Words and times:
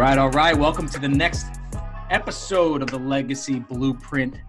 Right, 0.00 0.16
all 0.16 0.30
right. 0.30 0.56
Welcome 0.56 0.88
to 0.88 0.98
the 0.98 1.10
next 1.10 1.60
episode 2.08 2.80
of 2.80 2.90
the 2.90 2.98
Legacy 2.98 3.58
Blueprint 3.58 4.40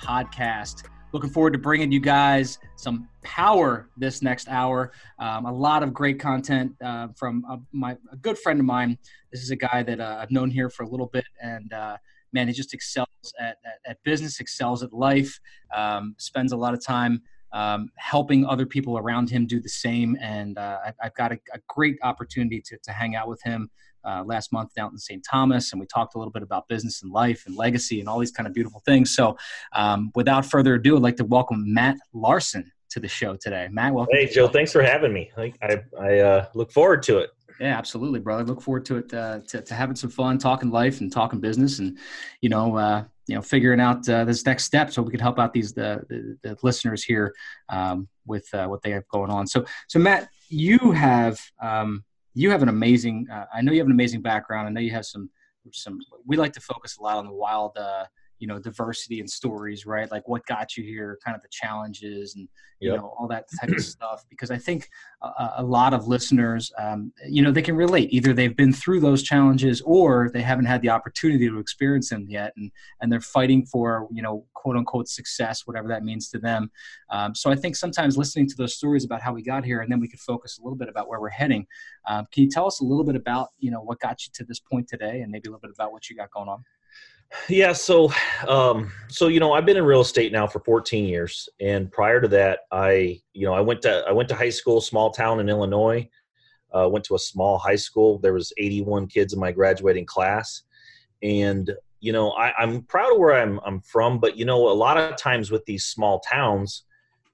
podcast. 0.00 0.84
Looking 1.12 1.30
forward 1.30 1.52
to 1.54 1.58
bringing 1.58 1.90
you 1.90 1.98
guys 1.98 2.60
some 2.76 3.08
power 3.24 3.90
this 3.96 4.22
next 4.22 4.46
hour. 4.46 4.92
Um, 5.18 5.46
a 5.46 5.52
lot 5.52 5.82
of 5.82 5.92
great 5.92 6.20
content 6.20 6.76
uh, 6.80 7.08
from 7.16 7.44
uh, 7.50 7.56
my 7.72 7.96
a 8.12 8.16
good 8.18 8.38
friend 8.38 8.60
of 8.60 8.66
mine. 8.66 8.96
This 9.32 9.42
is 9.42 9.50
a 9.50 9.56
guy 9.56 9.82
that 9.82 9.98
uh, 9.98 10.18
I've 10.20 10.30
known 10.30 10.48
here 10.48 10.70
for 10.70 10.84
a 10.84 10.88
little 10.88 11.08
bit, 11.08 11.24
and 11.42 11.72
uh, 11.72 11.96
man, 12.32 12.46
he 12.46 12.54
just 12.54 12.72
excels 12.72 13.08
at, 13.40 13.56
at, 13.64 13.80
at 13.86 14.04
business, 14.04 14.38
excels 14.38 14.84
at 14.84 14.92
life, 14.92 15.40
um, 15.74 16.14
spends 16.18 16.52
a 16.52 16.56
lot 16.56 16.72
of 16.72 16.86
time 16.86 17.20
um, 17.52 17.90
helping 17.96 18.46
other 18.46 18.66
people 18.66 18.96
around 18.96 19.28
him 19.28 19.46
do 19.46 19.60
the 19.60 19.68
same. 19.68 20.16
And 20.20 20.56
uh, 20.56 20.78
I, 20.84 20.92
have 21.04 21.14
got 21.14 21.32
a, 21.32 21.38
a, 21.52 21.58
great 21.68 21.98
opportunity 22.02 22.62
to, 22.66 22.78
to 22.78 22.92
hang 22.92 23.16
out 23.16 23.28
with 23.28 23.42
him 23.42 23.70
uh, 24.04 24.22
last 24.24 24.52
month 24.52 24.74
down 24.74 24.90
in 24.92 24.98
St. 24.98 25.24
Thomas, 25.28 25.72
and 25.72 25.80
we 25.80 25.86
talked 25.86 26.14
a 26.14 26.18
little 26.18 26.32
bit 26.32 26.42
about 26.42 26.68
business 26.68 27.02
and 27.02 27.12
life 27.12 27.44
and 27.46 27.56
legacy 27.56 28.00
and 28.00 28.08
all 28.08 28.18
these 28.18 28.32
kind 28.32 28.46
of 28.46 28.52
beautiful 28.52 28.82
things. 28.84 29.14
So, 29.14 29.36
um, 29.74 30.10
without 30.14 30.46
further 30.46 30.74
ado, 30.74 30.96
I'd 30.96 31.02
like 31.02 31.16
to 31.16 31.24
welcome 31.24 31.72
Matt 31.72 31.98
Larson 32.12 32.70
to 32.90 33.00
the 33.00 33.08
show 33.08 33.36
today. 33.36 33.68
Matt, 33.70 33.94
welcome. 33.94 34.14
Hey, 34.16 34.26
Joe, 34.26 34.48
thanks 34.48 34.72
for 34.72 34.82
having 34.82 35.12
me. 35.12 35.30
I 35.36 35.52
I, 35.62 35.82
I 36.00 36.18
uh, 36.18 36.46
look 36.54 36.72
forward 36.72 37.02
to 37.04 37.18
it. 37.18 37.30
Yeah, 37.60 37.76
absolutely, 37.76 38.20
brother. 38.20 38.42
Look 38.42 38.62
forward 38.62 38.86
to 38.86 38.96
it, 38.96 39.12
uh, 39.12 39.40
to, 39.48 39.60
to 39.60 39.74
having 39.74 39.94
some 39.94 40.08
fun, 40.08 40.38
talking 40.38 40.70
life 40.70 41.02
and 41.02 41.12
talking 41.12 41.40
business, 41.40 41.78
and 41.78 41.98
you 42.40 42.48
know, 42.48 42.76
uh, 42.76 43.04
you 43.26 43.34
know, 43.34 43.42
figuring 43.42 43.80
out 43.80 44.08
uh, 44.08 44.24
this 44.24 44.44
next 44.46 44.64
step 44.64 44.90
so 44.90 45.02
we 45.02 45.10
can 45.10 45.20
help 45.20 45.38
out 45.38 45.52
these 45.52 45.72
the, 45.72 46.02
the, 46.08 46.38
the 46.42 46.56
listeners 46.62 47.04
here 47.04 47.34
um, 47.68 48.08
with 48.26 48.52
uh, 48.54 48.66
what 48.66 48.82
they 48.82 48.90
have 48.90 49.06
going 49.08 49.30
on. 49.30 49.46
So, 49.46 49.64
so 49.88 49.98
Matt, 49.98 50.30
you 50.48 50.90
have 50.92 51.38
um, 51.62 52.02
you 52.34 52.50
have 52.50 52.62
an 52.62 52.68
amazing. 52.68 53.26
Uh, 53.32 53.46
I 53.52 53.60
know 53.62 53.72
you 53.72 53.78
have 53.78 53.86
an 53.86 53.92
amazing 53.92 54.22
background. 54.22 54.68
I 54.68 54.70
know 54.70 54.80
you 54.80 54.92
have 54.92 55.06
some 55.06 55.30
some. 55.72 55.98
We 56.26 56.36
like 56.36 56.52
to 56.54 56.60
focus 56.60 56.96
a 56.96 57.02
lot 57.02 57.18
on 57.18 57.26
the 57.26 57.32
wild, 57.32 57.76
uh, 57.76 58.04
you 58.40 58.46
know, 58.46 58.58
diversity 58.58 59.20
and 59.20 59.30
stories, 59.30 59.86
right? 59.86 60.10
Like 60.10 60.26
what 60.26 60.44
got 60.46 60.76
you 60.76 60.82
here, 60.82 61.18
kind 61.24 61.36
of 61.36 61.42
the 61.42 61.48
challenges, 61.50 62.34
and 62.34 62.48
you 62.80 62.90
yep. 62.90 63.00
know 63.00 63.14
all 63.18 63.28
that 63.28 63.44
type 63.60 63.70
of 63.70 63.84
stuff. 63.84 64.24
Because 64.30 64.50
I 64.50 64.56
think 64.56 64.88
a, 65.22 65.50
a 65.58 65.62
lot 65.62 65.92
of 65.92 66.08
listeners, 66.08 66.72
um, 66.78 67.12
you 67.28 67.42
know, 67.42 67.52
they 67.52 67.60
can 67.60 67.76
relate. 67.76 68.08
Either 68.12 68.32
they've 68.32 68.56
been 68.56 68.72
through 68.72 69.00
those 69.00 69.22
challenges, 69.22 69.82
or 69.82 70.30
they 70.32 70.40
haven't 70.40 70.64
had 70.64 70.80
the 70.80 70.88
opportunity 70.88 71.48
to 71.48 71.58
experience 71.58 72.08
them 72.08 72.26
yet, 72.28 72.54
and 72.56 72.72
and 73.02 73.12
they're 73.12 73.20
fighting 73.20 73.66
for 73.66 74.08
you 74.10 74.22
know 74.22 74.46
quote 74.54 74.76
unquote 74.76 75.08
success, 75.08 75.66
whatever 75.66 75.88
that 75.88 76.02
means 76.02 76.30
to 76.30 76.38
them. 76.38 76.70
Um, 77.10 77.34
so 77.34 77.50
I 77.50 77.56
think 77.56 77.76
sometimes 77.76 78.16
listening 78.16 78.48
to 78.48 78.54
those 78.56 78.74
stories 78.74 79.04
about 79.04 79.20
how 79.20 79.34
we 79.34 79.42
got 79.42 79.66
here, 79.66 79.82
and 79.82 79.92
then 79.92 80.00
we 80.00 80.08
could 80.08 80.20
focus 80.20 80.58
a 80.58 80.62
little 80.62 80.78
bit 80.78 80.88
about 80.88 81.08
where 81.08 81.20
we're 81.20 81.28
heading. 81.28 81.66
Um, 82.08 82.26
can 82.32 82.44
you 82.44 82.50
tell 82.50 82.66
us 82.66 82.80
a 82.80 82.84
little 82.84 83.04
bit 83.04 83.16
about 83.16 83.48
you 83.58 83.70
know 83.70 83.82
what 83.82 84.00
got 84.00 84.24
you 84.24 84.30
to 84.32 84.44
this 84.44 84.60
point 84.60 84.88
today, 84.88 85.20
and 85.20 85.30
maybe 85.30 85.48
a 85.48 85.50
little 85.50 85.60
bit 85.60 85.72
about 85.74 85.92
what 85.92 86.08
you 86.08 86.16
got 86.16 86.30
going 86.30 86.48
on? 86.48 86.64
Yeah, 87.48 87.72
so 87.72 88.12
um, 88.48 88.92
so 89.08 89.28
you 89.28 89.40
know, 89.40 89.52
I've 89.52 89.66
been 89.66 89.76
in 89.76 89.84
real 89.84 90.00
estate 90.00 90.32
now 90.32 90.46
for 90.46 90.60
14 90.60 91.04
years, 91.04 91.48
and 91.60 91.90
prior 91.90 92.20
to 92.20 92.28
that, 92.28 92.60
I 92.72 93.20
you 93.32 93.46
know 93.46 93.54
I 93.54 93.60
went 93.60 93.82
to 93.82 94.04
I 94.08 94.12
went 94.12 94.28
to 94.30 94.34
high 94.34 94.50
school, 94.50 94.80
small 94.80 95.10
town 95.10 95.40
in 95.40 95.48
Illinois. 95.48 96.08
Uh, 96.72 96.88
went 96.88 97.04
to 97.04 97.16
a 97.16 97.18
small 97.18 97.58
high 97.58 97.76
school. 97.76 98.18
There 98.18 98.32
was 98.32 98.52
81 98.56 99.08
kids 99.08 99.32
in 99.32 99.40
my 99.40 99.50
graduating 99.52 100.06
class, 100.06 100.62
and 101.22 101.70
you 102.00 102.12
know 102.12 102.32
I, 102.32 102.52
I'm 102.58 102.82
proud 102.82 103.12
of 103.12 103.18
where 103.18 103.40
I'm 103.40 103.60
I'm 103.64 103.80
from. 103.80 104.18
But 104.18 104.36
you 104.36 104.44
know, 104.44 104.68
a 104.68 104.74
lot 104.74 104.96
of 104.96 105.16
times 105.16 105.52
with 105.52 105.64
these 105.66 105.84
small 105.84 106.20
towns, 106.20 106.82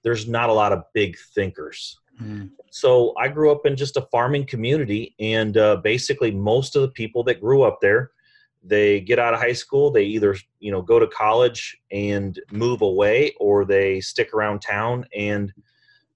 there's 0.02 0.28
not 0.28 0.50
a 0.50 0.54
lot 0.54 0.72
of 0.72 0.84
big 0.92 1.16
thinkers. 1.34 1.98
Mm. 2.22 2.50
So 2.70 3.14
I 3.18 3.28
grew 3.28 3.50
up 3.50 3.64
in 3.64 3.76
just 3.76 3.96
a 3.96 4.06
farming 4.12 4.46
community, 4.46 5.14
and 5.20 5.56
uh, 5.56 5.76
basically 5.76 6.30
most 6.30 6.76
of 6.76 6.82
the 6.82 6.88
people 6.88 7.22
that 7.24 7.40
grew 7.40 7.62
up 7.62 7.78
there 7.80 8.10
they 8.66 9.00
get 9.00 9.18
out 9.18 9.34
of 9.34 9.40
high 9.40 9.52
school 9.52 9.90
they 9.90 10.04
either 10.04 10.36
you 10.60 10.72
know 10.72 10.82
go 10.82 10.98
to 10.98 11.06
college 11.08 11.76
and 11.92 12.40
move 12.50 12.82
away 12.82 13.32
or 13.38 13.64
they 13.64 14.00
stick 14.00 14.34
around 14.34 14.60
town 14.60 15.04
and 15.16 15.52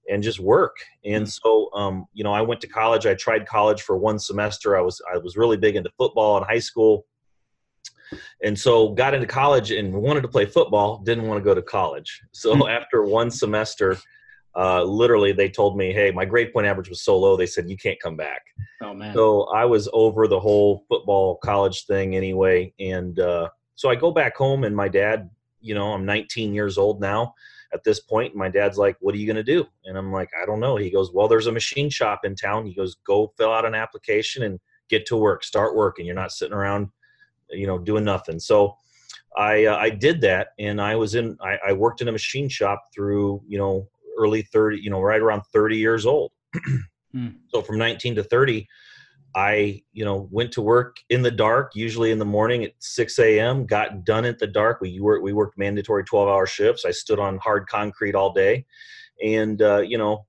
and 0.09 0.21
just 0.23 0.39
work 0.39 0.75
and 1.05 1.25
mm. 1.25 1.41
so 1.41 1.71
um, 1.73 2.05
you 2.13 2.23
know 2.23 2.33
i 2.33 2.41
went 2.41 2.59
to 2.61 2.67
college 2.67 3.05
i 3.05 3.13
tried 3.13 3.47
college 3.47 3.81
for 3.81 3.97
one 3.97 4.19
semester 4.19 4.77
i 4.77 4.81
was 4.81 5.01
i 5.13 5.17
was 5.17 5.37
really 5.37 5.57
big 5.57 5.75
into 5.75 5.89
football 5.97 6.37
in 6.37 6.43
high 6.43 6.59
school 6.59 7.05
and 8.43 8.59
so 8.59 8.89
got 8.89 9.13
into 9.13 9.27
college 9.27 9.71
and 9.71 9.93
wanted 9.93 10.21
to 10.21 10.27
play 10.27 10.45
football 10.45 10.97
didn't 10.99 11.27
want 11.27 11.39
to 11.39 11.43
go 11.43 11.55
to 11.55 11.61
college 11.61 12.21
so 12.31 12.53
mm. 12.53 12.69
after 12.69 13.03
one 13.03 13.31
semester 13.31 13.97
uh, 14.55 14.83
literally 14.83 15.31
they 15.31 15.49
told 15.49 15.77
me, 15.77 15.93
"Hey, 15.93 16.11
my 16.11 16.25
grade 16.25 16.51
point 16.51 16.67
average 16.67 16.89
was 16.89 17.01
so 17.03 17.17
low." 17.17 17.37
They 17.37 17.45
said 17.45 17.69
you 17.69 17.77
can't 17.77 17.99
come 18.01 18.15
back. 18.15 18.41
Oh 18.81 18.93
man! 18.93 19.13
So 19.13 19.43
I 19.53 19.65
was 19.65 19.87
over 19.93 20.27
the 20.27 20.39
whole 20.39 20.83
football 20.89 21.37
college 21.37 21.85
thing 21.85 22.15
anyway, 22.15 22.73
and 22.79 23.19
uh, 23.19 23.49
so 23.75 23.89
I 23.89 23.95
go 23.95 24.11
back 24.11 24.35
home, 24.35 24.63
and 24.63 24.75
my 24.75 24.89
dad, 24.89 25.29
you 25.61 25.73
know, 25.73 25.93
I'm 25.93 26.05
19 26.05 26.53
years 26.53 26.77
old 26.77 26.99
now 26.99 27.33
at 27.73 27.83
this 27.85 28.01
point. 28.01 28.35
My 28.35 28.49
dad's 28.49 28.77
like, 28.77 28.97
"What 28.99 29.15
are 29.15 29.17
you 29.17 29.25
going 29.25 29.37
to 29.37 29.43
do?" 29.43 29.65
And 29.85 29.97
I'm 29.97 30.11
like, 30.11 30.29
"I 30.41 30.45
don't 30.45 30.59
know." 30.59 30.75
He 30.75 30.91
goes, 30.91 31.13
"Well, 31.13 31.29
there's 31.29 31.47
a 31.47 31.51
machine 31.51 31.89
shop 31.89 32.21
in 32.25 32.35
town." 32.35 32.65
He 32.65 32.73
goes, 32.73 32.95
"Go 33.05 33.33
fill 33.37 33.53
out 33.53 33.65
an 33.65 33.75
application 33.75 34.43
and 34.43 34.59
get 34.89 35.05
to 35.07 35.15
work. 35.15 35.45
Start 35.45 35.75
working. 35.75 36.05
You're 36.05 36.15
not 36.15 36.33
sitting 36.33 36.53
around, 36.53 36.89
you 37.49 37.67
know, 37.67 37.77
doing 37.77 38.03
nothing." 38.03 38.39
So. 38.39 38.75
I 39.37 39.63
uh, 39.63 39.77
I 39.77 39.89
did 39.89 40.19
that, 40.21 40.49
and 40.59 40.81
I 40.81 40.97
was 40.97 41.15
in. 41.15 41.37
I, 41.41 41.57
I 41.69 41.71
worked 41.71 42.01
in 42.01 42.09
a 42.09 42.11
machine 42.11 42.49
shop 42.49 42.89
through 42.93 43.41
you 43.47 43.57
know 43.57 43.87
early 44.21 44.43
30, 44.43 44.79
you 44.79 44.89
know, 44.89 45.01
right 45.01 45.21
around 45.21 45.41
30 45.53 45.77
years 45.77 46.05
old. 46.05 46.31
mm. 47.15 47.35
So 47.49 47.61
from 47.61 47.77
19 47.77 48.15
to 48.15 48.23
30, 48.23 48.67
I, 49.33 49.81
you 49.93 50.03
know, 50.03 50.27
went 50.31 50.51
to 50.53 50.61
work 50.61 50.97
in 51.09 51.21
the 51.21 51.31
dark, 51.31 51.71
usually 51.73 52.11
in 52.11 52.19
the 52.19 52.25
morning 52.25 52.63
at 52.63 52.73
6 52.79 53.17
a.m., 53.19 53.65
got 53.65 54.03
done 54.03 54.25
at 54.25 54.39
the 54.39 54.47
dark. 54.47 54.81
We 54.81 54.99
worked, 54.99 55.23
we 55.23 55.33
worked 55.33 55.57
mandatory 55.57 56.03
12 56.03 56.27
hour 56.27 56.45
shifts. 56.45 56.85
I 56.85 56.91
stood 56.91 57.19
on 57.19 57.37
hard 57.37 57.67
concrete 57.67 58.15
all 58.15 58.33
day. 58.33 58.65
And, 59.23 59.61
uh, 59.61 59.81
you 59.81 59.97
know, 59.97 60.25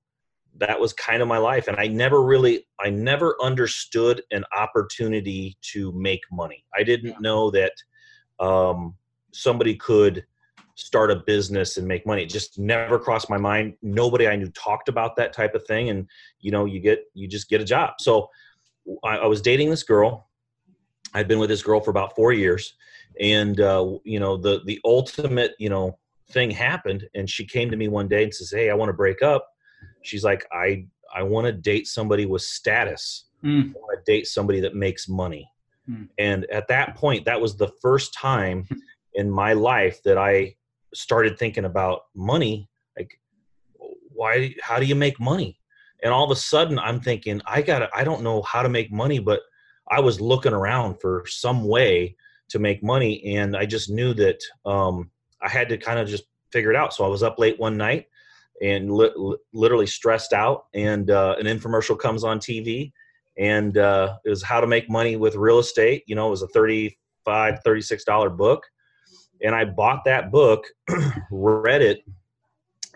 that 0.57 0.79
was 0.79 0.93
kind 0.93 1.21
of 1.21 1.27
my 1.27 1.39
life. 1.39 1.67
And 1.67 1.77
I 1.77 1.87
never 1.87 2.23
really, 2.23 2.65
I 2.79 2.89
never 2.89 3.35
understood 3.41 4.21
an 4.31 4.45
opportunity 4.55 5.57
to 5.73 5.91
make 5.93 6.21
money. 6.31 6.63
I 6.77 6.83
didn't 6.83 7.11
yeah. 7.11 7.17
know 7.19 7.51
that 7.51 7.73
um, 8.39 8.95
somebody 9.33 9.75
could 9.75 10.25
start 10.75 11.11
a 11.11 11.17
business 11.17 11.77
and 11.77 11.87
make 11.87 12.05
money. 12.05 12.23
It 12.23 12.29
just 12.29 12.57
never 12.57 12.97
crossed 12.97 13.29
my 13.29 13.37
mind. 13.37 13.75
Nobody 13.81 14.27
I 14.27 14.35
knew 14.35 14.49
talked 14.49 14.89
about 14.89 15.15
that 15.17 15.33
type 15.33 15.53
of 15.55 15.65
thing. 15.65 15.89
And 15.89 16.07
you 16.39 16.51
know, 16.51 16.65
you 16.65 16.79
get 16.79 17.05
you 17.13 17.27
just 17.27 17.49
get 17.49 17.61
a 17.61 17.65
job. 17.65 17.95
So 17.99 18.29
I, 19.03 19.17
I 19.17 19.25
was 19.27 19.41
dating 19.41 19.69
this 19.69 19.83
girl. 19.83 20.29
I'd 21.13 21.27
been 21.27 21.39
with 21.39 21.49
this 21.49 21.61
girl 21.61 21.79
for 21.79 21.91
about 21.91 22.15
four 22.15 22.33
years, 22.33 22.75
and 23.19 23.59
uh, 23.59 23.97
you 24.03 24.19
know, 24.19 24.37
the 24.37 24.61
the 24.65 24.79
ultimate 24.83 25.53
you 25.59 25.69
know 25.69 25.97
thing 26.31 26.49
happened. 26.49 27.07
And 27.13 27.29
she 27.29 27.45
came 27.45 27.69
to 27.69 27.77
me 27.77 27.87
one 27.87 28.07
day 28.07 28.23
and 28.23 28.33
says, 28.33 28.51
"Hey, 28.51 28.69
I 28.69 28.73
want 28.73 28.89
to 28.89 28.93
break 28.93 29.21
up." 29.21 29.47
She's 30.01 30.23
like, 30.23 30.45
"I 30.51 30.87
I 31.13 31.23
want 31.23 31.45
to 31.45 31.53
date 31.53 31.87
somebody 31.87 32.25
with 32.25 32.41
status. 32.41 33.25
Mm. 33.43 33.75
I 33.75 33.79
want 33.79 34.03
to 34.03 34.11
date 34.11 34.27
somebody 34.27 34.59
that 34.61 34.75
makes 34.75 35.07
money." 35.07 35.47
Mm. 35.87 36.09
And 36.17 36.45
at 36.45 36.67
that 36.69 36.95
point, 36.95 37.25
that 37.25 37.39
was 37.39 37.55
the 37.55 37.71
first 37.81 38.13
time 38.13 38.67
in 39.13 39.29
my 39.29 39.53
life 39.53 40.01
that 40.03 40.17
I 40.17 40.55
started 40.93 41.37
thinking 41.37 41.65
about 41.65 42.01
money 42.15 42.69
like 42.97 43.19
why 44.13 44.53
how 44.61 44.79
do 44.79 44.85
you 44.85 44.95
make 44.95 45.19
money? 45.19 45.59
And 46.03 46.13
all 46.13 46.25
of 46.25 46.31
a 46.31 46.35
sudden 46.35 46.77
i'm 46.79 46.99
thinking 46.99 47.41
i 47.45 47.61
gotta 47.61 47.89
i 47.95 48.03
don't 48.03 48.23
know 48.23 48.41
how 48.41 48.61
to 48.61 48.69
make 48.69 48.91
money 48.91 49.19
but 49.19 49.41
i 49.89 49.99
was 49.99 50.19
looking 50.19 50.53
around 50.53 50.99
for 50.99 51.23
some 51.27 51.65
way 51.65 52.15
to 52.49 52.59
make 52.59 52.83
money 52.83 53.23
and 53.37 53.55
i 53.55 53.65
just 53.65 53.89
knew 53.89 54.13
that 54.13 54.39
um, 54.65 55.09
i 55.41 55.47
had 55.47 55.69
to 55.69 55.77
kind 55.77 55.99
of 55.99 56.07
just 56.07 56.25
figure 56.51 56.71
it 56.71 56.75
out. 56.75 56.93
So 56.93 57.05
i 57.05 57.07
was 57.07 57.23
up 57.23 57.39
late 57.39 57.59
one 57.59 57.77
night 57.77 58.07
and 58.61 58.91
li- 58.91 59.37
literally 59.53 59.87
stressed 59.87 60.33
out 60.33 60.65
and 60.73 61.09
uh, 61.09 61.35
an 61.39 61.45
infomercial 61.45 61.97
comes 61.97 62.23
on 62.23 62.39
tv 62.39 62.91
and 63.37 63.77
uh, 63.77 64.17
it 64.25 64.29
was 64.29 64.43
how 64.43 64.61
to 64.61 64.67
make 64.67 64.89
money 64.89 65.15
with 65.15 65.35
real 65.35 65.59
estate. 65.59 66.03
You 66.07 66.15
know 66.15 66.27
it 66.27 66.31
was 66.31 66.43
a 66.43 66.47
35 66.47 67.59
36 67.63 68.03
dollar 68.03 68.29
book 68.29 68.63
and 69.43 69.53
I 69.53 69.65
bought 69.65 70.05
that 70.05 70.31
book, 70.31 70.65
read 71.31 71.81
it, 71.81 72.03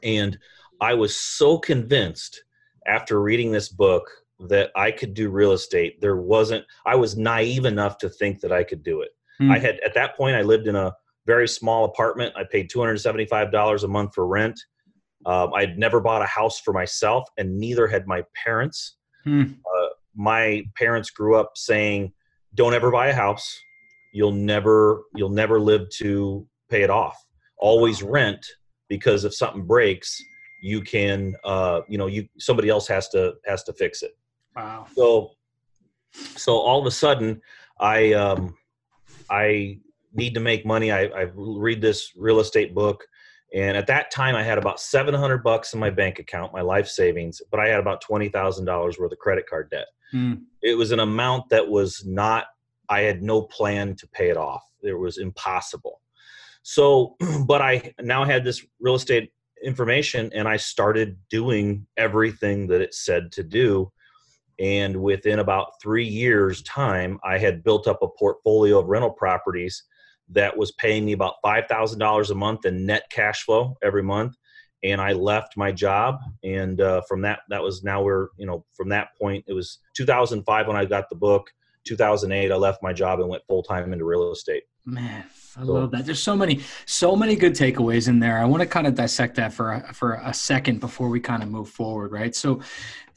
and 0.02 0.38
I 0.80 0.94
was 0.94 1.16
so 1.16 1.58
convinced 1.58 2.44
after 2.88 3.22
reading 3.22 3.52
this 3.52 3.70
book 3.70 4.10
that 4.40 4.72
I 4.76 4.92
could 4.92 5.14
do 5.14 5.30
real 5.30 5.52
estate. 5.52 6.00
There 6.00 6.16
wasn't, 6.16 6.66
I 6.86 6.96
was 6.96 7.18
naive 7.18 7.66
enough 7.66 7.98
to 8.00 8.10
think 8.10 8.40
that 8.42 8.52
I 8.52 8.64
could 8.64 8.84
do 8.84 9.02
it. 9.02 9.10
Mm. 9.42 9.52
I 9.52 9.60
had, 9.60 9.80
at 9.86 9.94
that 9.96 10.16
point, 10.16 10.36
I 10.36 10.42
lived 10.42 10.68
in 10.68 10.76
a 10.76 10.94
very 11.26 11.48
small 11.48 11.86
apartment. 11.86 12.34
I 12.38 12.44
paid 12.44 12.70
$275 12.70 13.84
a 13.84 13.88
month 13.88 14.14
for 14.16 14.26
rent. 14.26 14.60
Um, 15.26 15.54
I'd 15.54 15.78
never 15.78 16.00
bought 16.00 16.22
a 16.22 16.28
house 16.28 16.60
for 16.60 16.72
myself, 16.72 17.28
and 17.38 17.60
neither 17.60 17.88
had 17.88 18.08
my 18.08 18.24
parents. 18.42 18.96
Mm. 19.26 19.56
Uh, 19.56 19.88
my 20.16 20.64
parents 20.78 21.10
grew 21.10 21.36
up 21.36 21.52
saying, 21.56 22.14
don't 22.56 22.74
ever 22.74 22.92
buy 22.92 23.08
a 23.08 23.14
house 23.14 23.60
you'll 24.18 24.32
never 24.32 25.04
you'll 25.16 25.30
never 25.30 25.60
live 25.60 25.90
to 25.90 26.46
pay 26.70 26.82
it 26.82 26.90
off 26.90 27.18
always 27.58 28.04
rent 28.04 28.46
because 28.90 29.26
if 29.26 29.34
something 29.34 29.64
breaks 29.66 30.18
you 30.62 30.82
can 30.82 31.36
uh 31.44 31.82
you 31.88 31.98
know 31.98 32.08
you 32.08 32.28
somebody 32.40 32.70
else 32.70 32.88
has 32.88 33.08
to 33.10 33.34
has 33.46 33.64
to 33.64 33.74
fix 33.74 34.02
it 34.02 34.12
wow 34.56 34.86
so 34.96 35.32
so 36.36 36.54
all 36.54 36.80
of 36.80 36.86
a 36.86 36.92
sudden 36.92 37.42
I 37.80 38.14
um, 38.14 38.56
I 39.30 39.80
need 40.14 40.34
to 40.34 40.40
make 40.40 40.66
money. 40.66 40.92
I, 40.92 41.06
I 41.06 41.28
read 41.34 41.82
this 41.82 42.12
real 42.16 42.40
estate 42.40 42.74
book, 42.74 43.04
and 43.54 43.78
at 43.78 43.88
that 43.88 44.12
time, 44.12 44.36
I 44.36 44.44
had 44.44 44.58
about 44.58 44.80
seven 44.80 45.14
hundred 45.14 45.44
bucks 45.44 45.74
in 45.74 45.80
my 45.80 45.90
bank 45.90 46.20
account, 46.20 46.54
my 46.54 46.62
life 46.62 46.88
savings, 46.88 47.42
but 47.52 47.60
I 47.60 47.68
had 47.68 47.80
about 47.80 48.02
twenty 48.02 48.30
thousand 48.30 48.66
dollars 48.66 48.98
worth 48.98 49.12
of 49.12 49.20
credit 49.20 49.48
card 49.50 49.70
debt. 49.70 49.88
Mm. 50.14 50.44
It 50.62 50.78
was 50.78 50.92
an 50.92 51.00
amount 51.00 51.50
that 51.50 51.68
was 51.68 52.04
not. 52.06 52.46
I 52.90 53.02
had 53.02 53.22
no 53.22 53.42
plan 53.42 53.96
to 53.96 54.08
pay 54.08 54.30
it 54.30 54.38
off. 54.38 54.64
It 54.82 54.94
was 54.94 55.18
impossible. 55.18 56.02
So, 56.64 57.16
but 57.46 57.62
I 57.62 57.94
now 58.02 58.24
had 58.26 58.44
this 58.44 58.66
real 58.80 58.96
estate 58.96 59.32
information, 59.64 60.32
and 60.34 60.48
I 60.48 60.58
started 60.58 61.18
doing 61.30 61.88
everything 61.98 62.68
that 62.68 62.82
it 62.82 62.94
said 62.94 63.32
to 63.34 63.44
do 63.44 63.92
and 64.60 65.02
within 65.02 65.40
about 65.40 65.80
three 65.82 66.08
years 66.08 66.62
time 66.64 67.20
i 67.24 67.38
had 67.38 67.64
built 67.64 67.88
up 67.88 68.02
a 68.02 68.08
portfolio 68.08 68.80
of 68.80 68.88
rental 68.88 69.12
properties 69.12 69.84
that 70.30 70.56
was 70.56 70.74
paying 70.74 71.06
me 71.06 71.14
about 71.14 71.36
$5000 71.46 72.30
a 72.30 72.36
month 72.36 72.66
in 72.66 72.86
net 72.86 73.04
cash 73.10 73.44
flow 73.44 73.78
every 73.84 74.04
month 74.04 74.36
and 74.84 75.00
i 75.00 75.14
left 75.14 75.58
my 75.58 75.72
job 75.72 76.20
and 76.44 76.82
uh, 76.82 77.02
from 77.08 77.22
that 77.22 77.40
that 77.50 77.62
was 77.62 77.84
now 77.84 78.02
we're 78.02 78.30
you 78.38 78.46
know 78.46 78.66
from 78.76 78.90
that 78.90 79.10
point 79.20 79.44
it 79.48 79.54
was 79.54 79.80
2005 79.96 80.68
when 80.68 80.76
i 80.76 80.86
got 80.86 81.10
the 81.10 81.16
book 81.16 81.52
2008 81.88 82.52
i 82.52 82.56
left 82.56 82.84
my 82.84 82.94
job 82.94 83.20
and 83.20 83.30
went 83.30 83.44
full-time 83.48 83.94
into 83.94 84.06
real 84.06 84.32
estate 84.32 84.64
man 84.86 85.24
I 85.60 85.64
love 85.64 85.90
that. 85.92 86.06
There's 86.06 86.22
so 86.22 86.36
many, 86.36 86.62
so 86.86 87.16
many 87.16 87.36
good 87.36 87.54
takeaways 87.54 88.08
in 88.08 88.20
there. 88.20 88.38
I 88.38 88.46
want 88.46 88.62
to 88.62 88.68
kind 88.68 88.86
of 88.86 88.94
dissect 88.94 89.36
that 89.36 89.52
for 89.52 89.74
a, 89.74 89.94
for 89.94 90.22
a 90.24 90.32
second 90.32 90.80
before 90.80 91.10
we 91.10 91.20
kind 91.20 91.42
of 91.42 91.50
move 91.50 91.68
forward, 91.68 92.12
right? 92.12 92.36
So, 92.36 92.62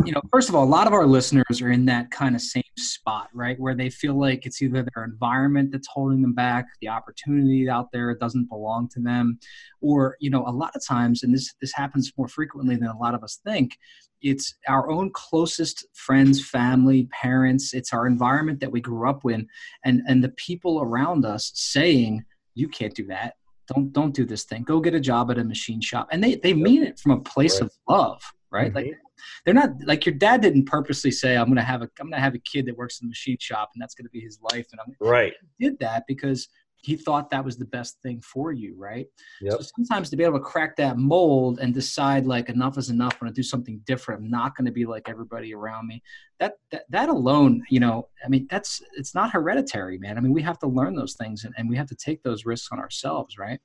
you 0.07 0.13
know, 0.13 0.23
first 0.33 0.49
of 0.49 0.55
all, 0.55 0.65
a 0.65 0.67
lot 0.67 0.87
of 0.87 0.95
our 0.95 1.07
listeners 1.07 1.61
are 1.61 1.71
in 1.71 1.85
that 1.87 2.11
kind 2.11 2.35
of 2.35 2.41
same 2.41 2.63
spot, 2.79 3.29
right, 3.35 3.61
where 3.61 3.75
they 3.75 3.91
feel 3.91 4.19
like 4.19 4.47
it's 4.47 4.63
either 4.63 4.87
their 4.95 5.05
environment 5.05 5.71
that's 5.71 5.89
holding 5.89 6.23
them 6.23 6.33
back, 6.33 6.65
the 6.81 6.89
opportunity 6.89 7.69
out 7.69 7.93
there 7.93 8.15
doesn't 8.15 8.49
belong 8.49 8.89
to 8.95 9.01
them, 9.01 9.39
or 9.83 10.17
you 10.19 10.31
know, 10.31 10.45
a 10.47 10.51
lot 10.51 10.75
of 10.75 10.83
times, 10.87 11.23
and 11.23 11.35
this 11.35 11.53
this 11.61 11.75
happens 11.75 12.11
more 12.17 12.29
frequently 12.29 12.77
than 12.77 12.89
a 12.89 12.99
lot 12.99 13.15
of 13.15 13.23
us 13.23 13.39
think, 13.45 13.77
it's 14.23 14.55
our 14.69 14.91
own 14.91 15.11
closest 15.13 15.87
friends 15.95 16.45
family 16.45 17.09
parents. 17.11 17.75
It's 17.75 17.93
our 17.93 18.07
environment 18.07 18.61
that 18.61 18.73
we 18.73 18.81
grew 18.81 19.09
up 19.09 19.23
in 19.25 19.47
and 19.85 20.03
and 20.07 20.23
the 20.23 20.31
people 20.31 20.81
around 20.81 21.25
us 21.25 21.53
saying 21.55 22.25
you 22.55 22.69
can't 22.69 22.95
do 22.95 23.07
that. 23.07 23.35
Don't 23.73 23.93
don't 23.93 24.15
do 24.15 24.25
this 24.25 24.45
thing. 24.45 24.63
Go 24.63 24.81
get 24.81 24.95
a 24.95 25.01
job 25.01 25.31
at 25.31 25.39
a 25.39 25.45
machine 25.45 25.81
shop. 25.81 26.09
And 26.13 26.23
they 26.23 26.37
they 26.37 26.55
mean 26.55 26.83
it 26.83 26.99
from 26.99 27.13
a 27.13 27.21
place 27.21 27.61
right. 27.61 27.67
of 27.67 27.73
love 27.89 28.23
right? 28.51 28.73
Mm-hmm. 28.73 28.77
like 28.77 28.99
they're 29.45 29.55
not 29.55 29.71
like 29.85 30.07
your 30.07 30.15
dad 30.15 30.41
didn't 30.41 30.65
purposely 30.65 31.11
say 31.11 31.37
i'm 31.37 31.49
gonna 31.49 31.63
have 31.63 31.83
a 31.83 31.89
i'm 32.01 32.11
gonna 32.11 32.21
have 32.21 32.35
a 32.35 32.39
kid 32.39 32.67
that 32.67 32.77
works 32.77 33.01
in 33.01 33.07
the 33.07 33.11
machine 33.11 33.37
shop 33.39 33.71
and 33.75 33.83
that's 33.83 33.95
gonna 33.95 34.09
be 34.11 34.21
his 34.21 34.39
life 34.53 34.67
and 34.73 34.81
i'm 34.81 34.95
right. 35.01 35.35
He 35.59 35.69
did 35.69 35.79
that 35.81 36.05
because 36.07 36.49
he 36.83 36.97
thought 36.97 37.31
that 37.31 37.45
was 37.45 37.57
the 37.57 37.65
best 37.67 38.01
thing 38.03 38.21
for 38.21 38.53
you, 38.53 38.75
right? 38.77 39.07
Yep. 39.43 39.53
So 39.53 39.67
sometimes 39.77 40.11
to 40.11 40.17
be 40.17 40.25
able 40.25 40.39
to 40.39 40.45
crack 40.45 40.77
that 40.77 40.97
mold 40.97 41.59
and 41.61 41.75
decide 41.75 42.27
like 42.27 42.49
enough 42.49 42.79
is 42.79 42.91
enough, 42.91 43.15
I'm 43.15 43.27
gonna 43.27 43.33
do 43.33 43.43
something 43.43 43.81
different. 43.85 44.23
I'm 44.23 44.31
not 44.31 44.57
gonna 44.57 44.73
be 44.73 44.87
like 44.87 45.09
everybody 45.09 45.55
around 45.55 45.87
me. 45.87 46.03
That 46.39 46.55
that 46.71 46.85
that 46.91 47.09
alone, 47.09 47.63
you 47.69 47.81
know, 47.81 48.09
I 48.25 48.29
mean, 48.29 48.47
that's 48.51 48.83
it's 48.97 49.15
not 49.15 49.31
hereditary, 49.31 49.99
man. 49.99 50.17
I 50.17 50.21
mean, 50.21 50.33
we 50.33 50.43
have 50.43 50.59
to 50.61 50.67
learn 50.67 50.95
those 50.95 51.15
things 51.15 51.45
and, 51.45 51.55
and 51.59 51.69
we 51.69 51.77
have 51.77 51.89
to 51.89 51.97
take 51.97 52.23
those 52.23 52.47
risks 52.47 52.69
on 52.73 52.79
ourselves, 52.79 53.37
right? 53.39 53.61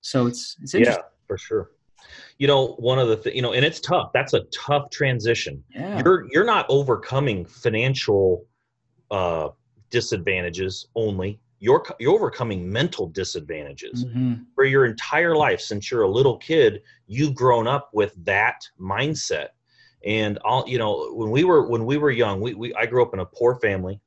So 0.00 0.26
it's 0.26 0.56
it's 0.62 0.74
interesting. 0.74 1.02
Yeah, 1.02 1.26
for 1.26 1.38
sure. 1.38 1.70
You 2.38 2.46
know, 2.46 2.74
one 2.78 2.98
of 2.98 3.08
the 3.08 3.16
th- 3.16 3.36
you 3.36 3.42
know, 3.42 3.52
and 3.52 3.64
it's 3.64 3.80
tough. 3.80 4.10
That's 4.12 4.34
a 4.34 4.42
tough 4.54 4.90
transition. 4.90 5.62
Yeah. 5.70 6.02
You're 6.04 6.26
you're 6.30 6.44
not 6.44 6.66
overcoming 6.68 7.44
financial 7.44 8.46
uh 9.10 9.48
disadvantages 9.90 10.88
only 10.96 11.38
you're 11.64 11.82
you're 11.98 12.12
overcoming 12.12 12.70
mental 12.70 13.06
disadvantages 13.08 14.04
mm-hmm. 14.04 14.34
for 14.54 14.64
your 14.64 14.84
entire 14.84 15.34
life. 15.34 15.62
Since 15.62 15.90
you're 15.90 16.02
a 16.02 16.08
little 16.08 16.36
kid 16.36 16.82
you've 17.06 17.34
grown 17.34 17.66
up 17.66 17.88
with 17.94 18.12
that 18.26 18.68
mindset. 18.78 19.48
And 20.04 20.36
all 20.44 20.64
you 20.68 20.76
know 20.76 21.14
when 21.14 21.30
we 21.30 21.44
were 21.44 21.66
when 21.66 21.86
we 21.86 21.96
were 21.96 22.10
young 22.10 22.42
we, 22.42 22.52
we 22.52 22.74
i 22.74 22.84
grew 22.84 23.02
up 23.02 23.14
in 23.14 23.20
a 23.20 23.24
poor 23.24 23.54
family. 23.54 23.98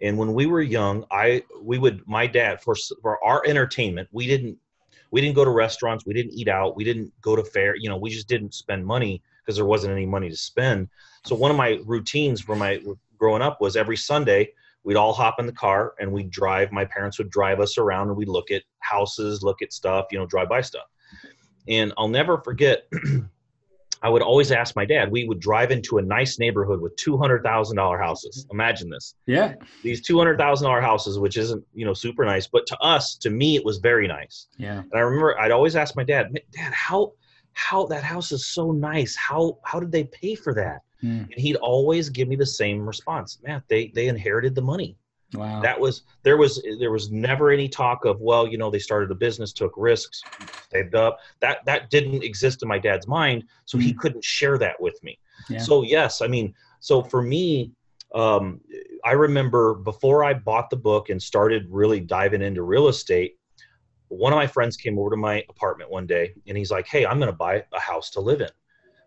And 0.00 0.16
when 0.16 0.32
we 0.32 0.46
were 0.46 0.62
young 0.62 1.04
i 1.10 1.42
we 1.60 1.78
would 1.78 2.00
my 2.06 2.26
dad 2.26 2.62
for 2.62 2.74
for 3.02 3.22
our 3.22 3.42
entertainment 3.46 4.08
we 4.10 4.26
didn't 4.26 4.56
we 5.10 5.20
didn't 5.20 5.36
go 5.36 5.44
to 5.44 5.50
restaurants 5.50 6.06
we 6.06 6.14
didn't 6.14 6.32
eat 6.32 6.48
out 6.48 6.76
we 6.76 6.84
didn't 6.84 7.12
go 7.20 7.36
to 7.36 7.44
fair 7.44 7.76
you 7.76 7.90
know 7.90 7.98
we 7.98 8.08
just 8.08 8.26
didn't 8.26 8.54
spend 8.54 8.86
money 8.86 9.22
because 9.44 9.56
there 9.56 9.66
wasn't 9.66 9.92
any 9.92 10.06
money 10.06 10.30
to 10.30 10.36
spend. 10.36 10.88
So 11.26 11.34
one 11.34 11.50
of 11.50 11.58
my 11.58 11.78
routines 11.84 12.40
for 12.40 12.56
my 12.56 12.80
growing 13.18 13.42
up 13.42 13.60
was 13.60 13.76
every 13.76 13.98
sunday 13.98 14.52
we'd 14.84 14.96
all 14.96 15.12
hop 15.12 15.38
in 15.38 15.46
the 15.46 15.52
car 15.52 15.94
and 15.98 16.12
we'd 16.12 16.30
drive. 16.30 16.72
My 16.72 16.84
parents 16.84 17.18
would 17.18 17.30
drive 17.30 17.60
us 17.60 17.78
around 17.78 18.08
and 18.08 18.16
we'd 18.16 18.28
look 18.28 18.50
at 18.50 18.62
houses, 18.80 19.42
look 19.42 19.62
at 19.62 19.72
stuff, 19.72 20.06
you 20.10 20.18
know, 20.18 20.26
drive 20.26 20.48
by 20.48 20.60
stuff. 20.60 20.86
And 21.68 21.92
I'll 21.96 22.08
never 22.08 22.38
forget, 22.38 22.88
I 24.02 24.08
would 24.08 24.22
always 24.22 24.50
ask 24.50 24.74
my 24.74 24.84
dad, 24.84 25.12
we 25.12 25.24
would 25.24 25.38
drive 25.38 25.70
into 25.70 25.98
a 25.98 26.02
nice 26.02 26.40
neighborhood 26.40 26.80
with 26.80 26.96
$200,000 26.96 28.00
houses. 28.00 28.46
Imagine 28.50 28.90
this. 28.90 29.14
Yeah. 29.26 29.54
These 29.84 30.02
$200,000 30.02 30.82
houses, 30.82 31.20
which 31.20 31.36
isn't, 31.36 31.64
you 31.72 31.84
know, 31.84 31.94
super 31.94 32.24
nice, 32.24 32.48
but 32.48 32.66
to 32.66 32.78
us, 32.78 33.14
to 33.18 33.30
me, 33.30 33.54
it 33.54 33.64
was 33.64 33.78
very 33.78 34.08
nice. 34.08 34.48
Yeah. 34.56 34.80
And 34.80 34.92
I 34.92 35.00
remember 35.00 35.38
I'd 35.38 35.52
always 35.52 35.76
ask 35.76 35.94
my 35.94 36.02
dad, 36.02 36.32
dad, 36.52 36.72
how, 36.72 37.12
how 37.52 37.86
that 37.86 38.02
house 38.02 38.32
is 38.32 38.48
so 38.48 38.72
nice. 38.72 39.14
How, 39.14 39.58
how 39.62 39.78
did 39.78 39.92
they 39.92 40.04
pay 40.04 40.34
for 40.34 40.52
that? 40.54 40.80
Mm. 41.02 41.24
And 41.24 41.34
he'd 41.34 41.56
always 41.56 42.08
give 42.08 42.28
me 42.28 42.36
the 42.36 42.46
same 42.46 42.86
response. 42.86 43.38
Matt, 43.42 43.64
they 43.68 43.88
they 43.88 44.08
inherited 44.08 44.54
the 44.54 44.62
money. 44.62 44.96
Wow. 45.34 45.62
That 45.62 45.78
was 45.78 46.02
there 46.22 46.36
was 46.36 46.62
there 46.78 46.90
was 46.90 47.10
never 47.10 47.50
any 47.50 47.68
talk 47.68 48.04
of 48.04 48.20
well, 48.20 48.46
you 48.46 48.58
know, 48.58 48.70
they 48.70 48.78
started 48.78 49.10
a 49.10 49.14
business, 49.14 49.52
took 49.52 49.72
risks, 49.76 50.22
saved 50.70 50.94
up. 50.94 51.20
That 51.40 51.64
that 51.64 51.90
didn't 51.90 52.22
exist 52.22 52.62
in 52.62 52.68
my 52.68 52.78
dad's 52.78 53.08
mind, 53.08 53.44
so 53.64 53.78
mm. 53.78 53.82
he 53.82 53.94
couldn't 53.94 54.24
share 54.24 54.58
that 54.58 54.80
with 54.80 55.02
me. 55.02 55.18
Yeah. 55.48 55.58
So 55.58 55.82
yes, 55.82 56.20
I 56.20 56.26
mean, 56.26 56.54
so 56.80 57.02
for 57.02 57.22
me, 57.22 57.72
um, 58.14 58.60
I 59.04 59.12
remember 59.12 59.74
before 59.74 60.22
I 60.22 60.34
bought 60.34 60.68
the 60.68 60.76
book 60.76 61.08
and 61.08 61.22
started 61.22 61.66
really 61.70 62.00
diving 62.00 62.42
into 62.42 62.62
real 62.62 62.88
estate, 62.88 63.38
one 64.08 64.32
of 64.32 64.36
my 64.36 64.46
friends 64.46 64.76
came 64.76 64.98
over 64.98 65.10
to 65.10 65.16
my 65.16 65.42
apartment 65.48 65.90
one 65.90 66.06
day 66.06 66.34
and 66.46 66.58
he's 66.58 66.70
like, 66.70 66.86
"Hey, 66.86 67.06
I'm 67.06 67.18
going 67.18 67.32
to 67.32 67.36
buy 67.36 67.64
a 67.72 67.80
house 67.80 68.10
to 68.10 68.20
live 68.20 68.42
in." 68.42 68.50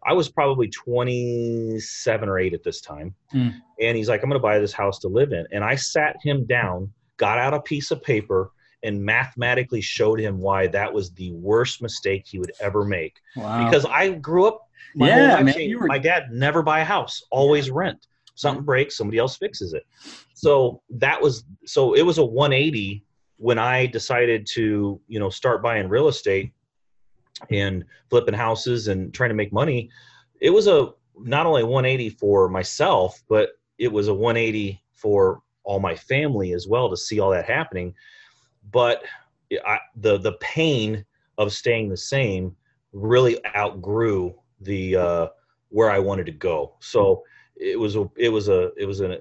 I 0.06 0.14
was 0.14 0.30
probably 0.30 0.70
27 0.70 2.30
or 2.30 2.40
8 2.40 2.54
at 2.54 2.64
this 2.64 2.82
time. 2.82 3.16
Mm. 3.34 3.56
And 3.82 3.98
he's 3.98 4.08
like, 4.08 4.22
I'm 4.22 4.30
going 4.30 4.40
to 4.40 4.44
buy 4.44 4.60
this 4.60 4.74
house 4.74 5.00
to 5.00 5.08
live 5.08 5.32
in. 5.32 5.46
And 5.52 5.64
I 5.64 5.76
sat 5.76 6.16
him 6.22 6.46
down, 6.46 6.92
got 7.18 7.38
out 7.38 7.54
a 7.54 7.62
piece 7.62 7.92
of 7.92 8.04
paper, 8.04 8.52
and 8.84 9.04
mathematically 9.04 9.82
showed 9.82 10.20
him 10.20 10.38
why 10.38 10.68
that 10.68 10.94
was 10.94 11.12
the 11.14 11.32
worst 11.32 11.82
mistake 11.82 12.24
he 12.28 12.38
would 12.38 12.52
ever 12.60 12.86
make. 12.86 13.16
Wow. 13.36 13.66
Because 13.66 13.84
I 13.86 14.12
grew 14.12 14.46
up, 14.46 14.70
my, 14.96 15.08
yeah, 15.08 15.42
man, 15.42 15.80
were... 15.80 15.88
my 15.88 15.98
dad 15.98 16.32
never 16.32 16.62
buy 16.62 16.82
a 16.82 16.86
house, 16.86 17.24
always 17.32 17.68
yeah. 17.68 17.74
rent. 17.76 18.08
Something 18.36 18.62
mm. 18.62 18.68
breaks, 18.68 18.98
somebody 18.98 19.18
else 19.18 19.38
fixes 19.38 19.74
it. 19.74 19.88
So 20.36 20.82
that 20.92 21.20
was, 21.20 21.46
so 21.66 21.94
it 21.94 22.04
was 22.04 22.20
a 22.20 22.26
180 22.26 23.04
when 23.38 23.58
I 23.58 23.88
decided 23.88 24.48
to, 24.54 25.02
you 25.08 25.20
know, 25.20 25.30
start 25.30 25.64
buying 25.64 25.90
real 25.90 26.08
estate 26.08 26.52
and 27.50 27.84
flipping 28.10 28.34
houses 28.34 28.88
and 28.88 29.13
trying 29.13 29.30
to 29.30 29.36
make 29.36 29.51
money 29.51 29.89
it 30.42 30.50
was 30.50 30.68
a 30.68 30.89
not 31.18 31.46
only 31.46 31.63
180 31.63 32.10
for 32.12 32.50
myself 32.50 33.22
but 33.27 33.50
it 33.77 33.92
was 33.92 34.08
a 34.08 34.13
180 34.13 34.82
for 34.94 35.42
all 35.63 35.80
my 35.80 35.96
family 35.96 36.54
as 36.54 36.68
well 36.68 36.89
to 36.89 36.98
see 36.98 37.20
all 37.20 37.32
that 37.32 37.46
happening 37.46 37.94
but 38.72 39.04
I, 39.65 39.80
the 39.96 40.18
the 40.18 40.34
pain 40.34 41.06
of 41.38 41.51
staying 41.51 41.89
the 41.89 41.98
same 41.98 42.56
really 42.94 43.38
outgrew 43.56 44.34
the 44.62 44.96
uh, 44.96 45.27
where 45.70 45.92
I 45.92 46.00
wanted 46.00 46.25
to 46.27 46.32
go. 46.32 46.75
So 46.80 47.24
it 47.56 47.80
was 47.80 47.96
a 47.96 48.10
it 48.15 48.30
was 48.30 48.50
a 48.50 48.72
it 48.77 48.86
was 48.86 49.01
a 49.01 49.20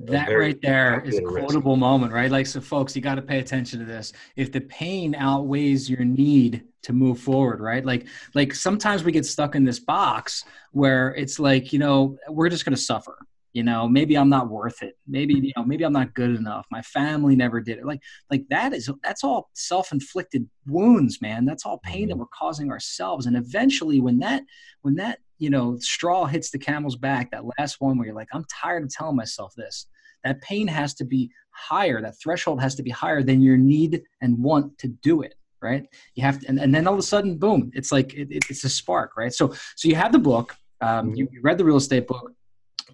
that 0.00 0.28
right 0.28 0.60
there 0.60 1.00
is 1.00 1.18
a 1.18 1.22
quotable 1.22 1.72
risk. 1.72 1.80
moment, 1.80 2.12
right? 2.12 2.30
Like, 2.30 2.46
so 2.46 2.60
folks, 2.60 2.94
you 2.94 3.02
got 3.02 3.14
to 3.14 3.22
pay 3.22 3.38
attention 3.38 3.78
to 3.80 3.86
this. 3.86 4.12
If 4.36 4.52
the 4.52 4.60
pain 4.60 5.14
outweighs 5.14 5.88
your 5.88 6.04
need 6.04 6.64
to 6.82 6.92
move 6.92 7.18
forward, 7.18 7.60
right? 7.60 7.84
Like, 7.84 8.06
like 8.34 8.54
sometimes 8.54 9.04
we 9.04 9.12
get 9.12 9.26
stuck 9.26 9.54
in 9.54 9.64
this 9.64 9.80
box 9.80 10.44
where 10.72 11.14
it's 11.14 11.38
like, 11.38 11.72
you 11.72 11.78
know, 11.78 12.16
we're 12.28 12.48
just 12.48 12.64
going 12.64 12.76
to 12.76 12.80
suffer. 12.80 13.18
You 13.52 13.62
know, 13.62 13.88
maybe 13.88 14.16
I'm 14.18 14.28
not 14.28 14.50
worth 14.50 14.82
it. 14.82 14.98
Maybe, 15.08 15.32
you 15.32 15.52
know, 15.56 15.64
maybe 15.64 15.82
I'm 15.84 15.92
not 15.94 16.12
good 16.12 16.36
enough. 16.36 16.66
My 16.70 16.82
family 16.82 17.34
never 17.34 17.62
did 17.62 17.78
it. 17.78 17.86
Like, 17.86 18.00
like 18.30 18.44
that 18.50 18.74
is, 18.74 18.90
that's 19.02 19.24
all 19.24 19.48
self-inflicted 19.54 20.46
wounds, 20.66 21.22
man. 21.22 21.46
That's 21.46 21.64
all 21.64 21.78
pain 21.78 22.02
mm-hmm. 22.02 22.08
that 22.10 22.16
we're 22.18 22.26
causing 22.26 22.70
ourselves. 22.70 23.24
And 23.24 23.34
eventually 23.34 23.98
when 23.98 24.18
that, 24.18 24.42
when 24.82 24.96
that 24.96 25.20
you 25.38 25.50
know 25.50 25.76
straw 25.78 26.24
hits 26.24 26.50
the 26.50 26.58
camel's 26.58 26.96
back 26.96 27.30
that 27.30 27.44
last 27.58 27.80
one 27.80 27.96
where 27.96 28.06
you're 28.06 28.14
like 28.14 28.28
i'm 28.32 28.44
tired 28.44 28.82
of 28.82 28.90
telling 28.90 29.16
myself 29.16 29.54
this. 29.56 29.86
That 30.24 30.40
pain 30.40 30.66
has 30.66 30.92
to 30.94 31.04
be 31.04 31.30
higher. 31.50 32.02
That 32.02 32.18
threshold 32.20 32.60
has 32.60 32.74
to 32.76 32.82
be 32.82 32.90
higher 32.90 33.22
than 33.22 33.40
your 33.42 33.56
need 33.56 34.02
and 34.20 34.36
want 34.42 34.76
to 34.78 34.88
do 34.88 35.22
it 35.22 35.34
right? 35.62 35.86
You 36.14 36.22
have 36.22 36.40
to 36.40 36.48
and, 36.48 36.58
and 36.60 36.74
then 36.74 36.86
all 36.86 36.92
of 36.92 36.98
a 36.98 37.02
sudden 37.02 37.38
boom 37.38 37.70
it's 37.74 37.90
like 37.90 38.12
it, 38.14 38.28
it, 38.30 38.44
it's 38.50 38.64
a 38.64 38.68
spark 38.68 39.16
right? 39.16 39.32
So 39.32 39.54
so 39.76 39.88
you 39.88 39.94
have 39.94 40.12
the 40.12 40.18
book 40.18 40.54
um, 40.80 41.14
you, 41.14 41.28
you 41.32 41.40
read 41.42 41.58
the 41.58 41.64
real 41.64 41.76
estate 41.76 42.06
book. 42.06 42.32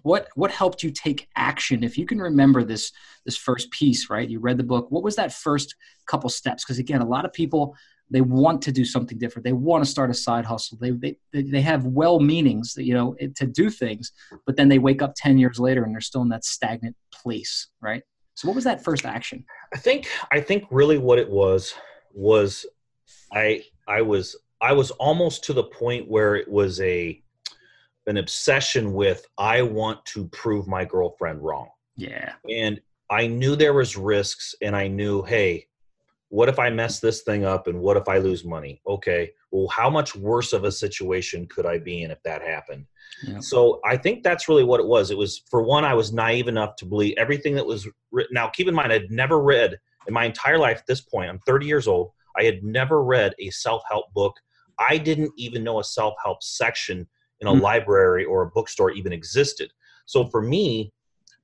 What 0.03 0.27
what 0.35 0.51
helped 0.51 0.83
you 0.83 0.91
take 0.91 1.27
action? 1.35 1.83
If 1.83 1.97
you 1.97 2.05
can 2.05 2.19
remember 2.19 2.63
this 2.63 2.91
this 3.25 3.37
first 3.37 3.71
piece 3.71 4.09
right? 4.09 4.29
You 4.29 4.39
read 4.39 4.57
the 4.57 4.63
book. 4.63 4.87
What 4.89 5.03
was 5.03 5.15
that 5.15 5.33
first 5.33 5.75
couple 6.07 6.29
steps? 6.29 6.63
Because 6.63 6.79
again 6.79 7.01
a 7.01 7.07
lot 7.07 7.25
of 7.25 7.33
people 7.33 7.75
they 8.13 8.21
want 8.21 8.61
to 8.61 8.71
do 8.71 8.85
something 8.85 9.17
different 9.17 9.43
they 9.43 9.51
want 9.51 9.83
to 9.83 9.89
start 9.89 10.09
a 10.09 10.13
side 10.13 10.45
hustle 10.45 10.77
they 10.79 10.91
they, 10.91 11.17
they 11.41 11.61
have 11.61 11.85
well 11.85 12.19
meanings 12.19 12.75
you 12.77 12.93
know 12.93 13.15
to 13.35 13.45
do 13.45 13.69
things 13.69 14.11
but 14.45 14.55
then 14.55 14.69
they 14.69 14.79
wake 14.79 15.01
up 15.01 15.13
10 15.15 15.37
years 15.37 15.59
later 15.59 15.83
and 15.83 15.93
they're 15.93 16.01
still 16.01 16.21
in 16.21 16.29
that 16.29 16.45
stagnant 16.45 16.95
place 17.11 17.67
right 17.81 18.03
so 18.35 18.47
what 18.47 18.55
was 18.55 18.63
that 18.63 18.83
first 18.83 19.05
action 19.05 19.43
i 19.73 19.77
think 19.77 20.07
i 20.31 20.39
think 20.39 20.63
really 20.71 20.97
what 20.97 21.19
it 21.19 21.29
was 21.29 21.73
was 22.13 22.65
i 23.33 23.61
i 23.87 24.01
was 24.01 24.35
i 24.61 24.71
was 24.71 24.91
almost 24.91 25.43
to 25.43 25.53
the 25.53 25.63
point 25.63 26.07
where 26.07 26.35
it 26.35 26.49
was 26.49 26.79
a 26.81 27.19
an 28.07 28.17
obsession 28.17 28.93
with 28.93 29.25
I 29.37 29.61
want 29.61 30.03
to 30.07 30.27
prove 30.27 30.67
my 30.67 30.85
girlfriend 30.85 31.41
wrong. 31.41 31.69
Yeah. 31.95 32.33
And 32.49 32.81
I 33.09 33.27
knew 33.27 33.55
there 33.55 33.73
was 33.73 33.95
risks 33.95 34.55
and 34.61 34.75
I 34.75 34.87
knew, 34.87 35.21
hey, 35.23 35.67
what 36.33 36.49
if 36.49 36.57
I 36.57 36.71
mess 36.71 36.99
this 36.99 37.21
thing 37.21 37.45
up 37.45 37.67
and 37.67 37.79
what 37.79 37.95
if 37.95 38.09
I 38.09 38.17
lose 38.17 38.43
money? 38.43 38.81
Okay. 38.87 39.33
Well, 39.51 39.67
how 39.67 39.87
much 39.87 40.15
worse 40.15 40.51
of 40.51 40.63
a 40.63 40.71
situation 40.71 41.45
could 41.45 41.67
I 41.67 41.77
be 41.77 42.01
in 42.01 42.09
if 42.09 42.23
that 42.23 42.41
happened? 42.41 42.87
Yeah. 43.23 43.37
So 43.37 43.79
I 43.85 43.97
think 43.97 44.23
that's 44.23 44.49
really 44.49 44.63
what 44.63 44.79
it 44.79 44.87
was. 44.87 45.11
It 45.11 45.17
was 45.17 45.43
for 45.51 45.61
one, 45.61 45.85
I 45.85 45.93
was 45.93 46.11
naive 46.11 46.47
enough 46.47 46.75
to 46.77 46.87
believe 46.87 47.13
everything 47.19 47.53
that 47.53 47.67
was 47.67 47.87
written. 48.11 48.33
Now, 48.33 48.47
keep 48.47 48.67
in 48.67 48.73
mind, 48.73 48.91
I'd 48.91 49.11
never 49.11 49.43
read 49.43 49.77
in 50.07 50.13
my 50.15 50.25
entire 50.25 50.57
life 50.57 50.79
at 50.79 50.87
this 50.87 51.01
point, 51.01 51.29
I'm 51.29 51.37
30 51.45 51.67
years 51.67 51.87
old. 51.87 52.09
I 52.35 52.45
had 52.45 52.63
never 52.63 53.03
read 53.03 53.35
a 53.37 53.51
self 53.51 53.83
help 53.87 54.11
book. 54.15 54.33
I 54.79 54.97
didn't 54.97 55.33
even 55.37 55.63
know 55.63 55.81
a 55.81 55.83
self 55.83 56.15
help 56.23 56.41
section 56.41 57.07
in 57.41 57.47
a 57.47 57.51
mm-hmm. 57.51 57.61
library 57.61 58.25
or 58.25 58.41
a 58.41 58.49
bookstore 58.49 58.89
even 58.89 59.13
existed. 59.13 59.71
So 60.07 60.25
for 60.25 60.41
me, 60.41 60.93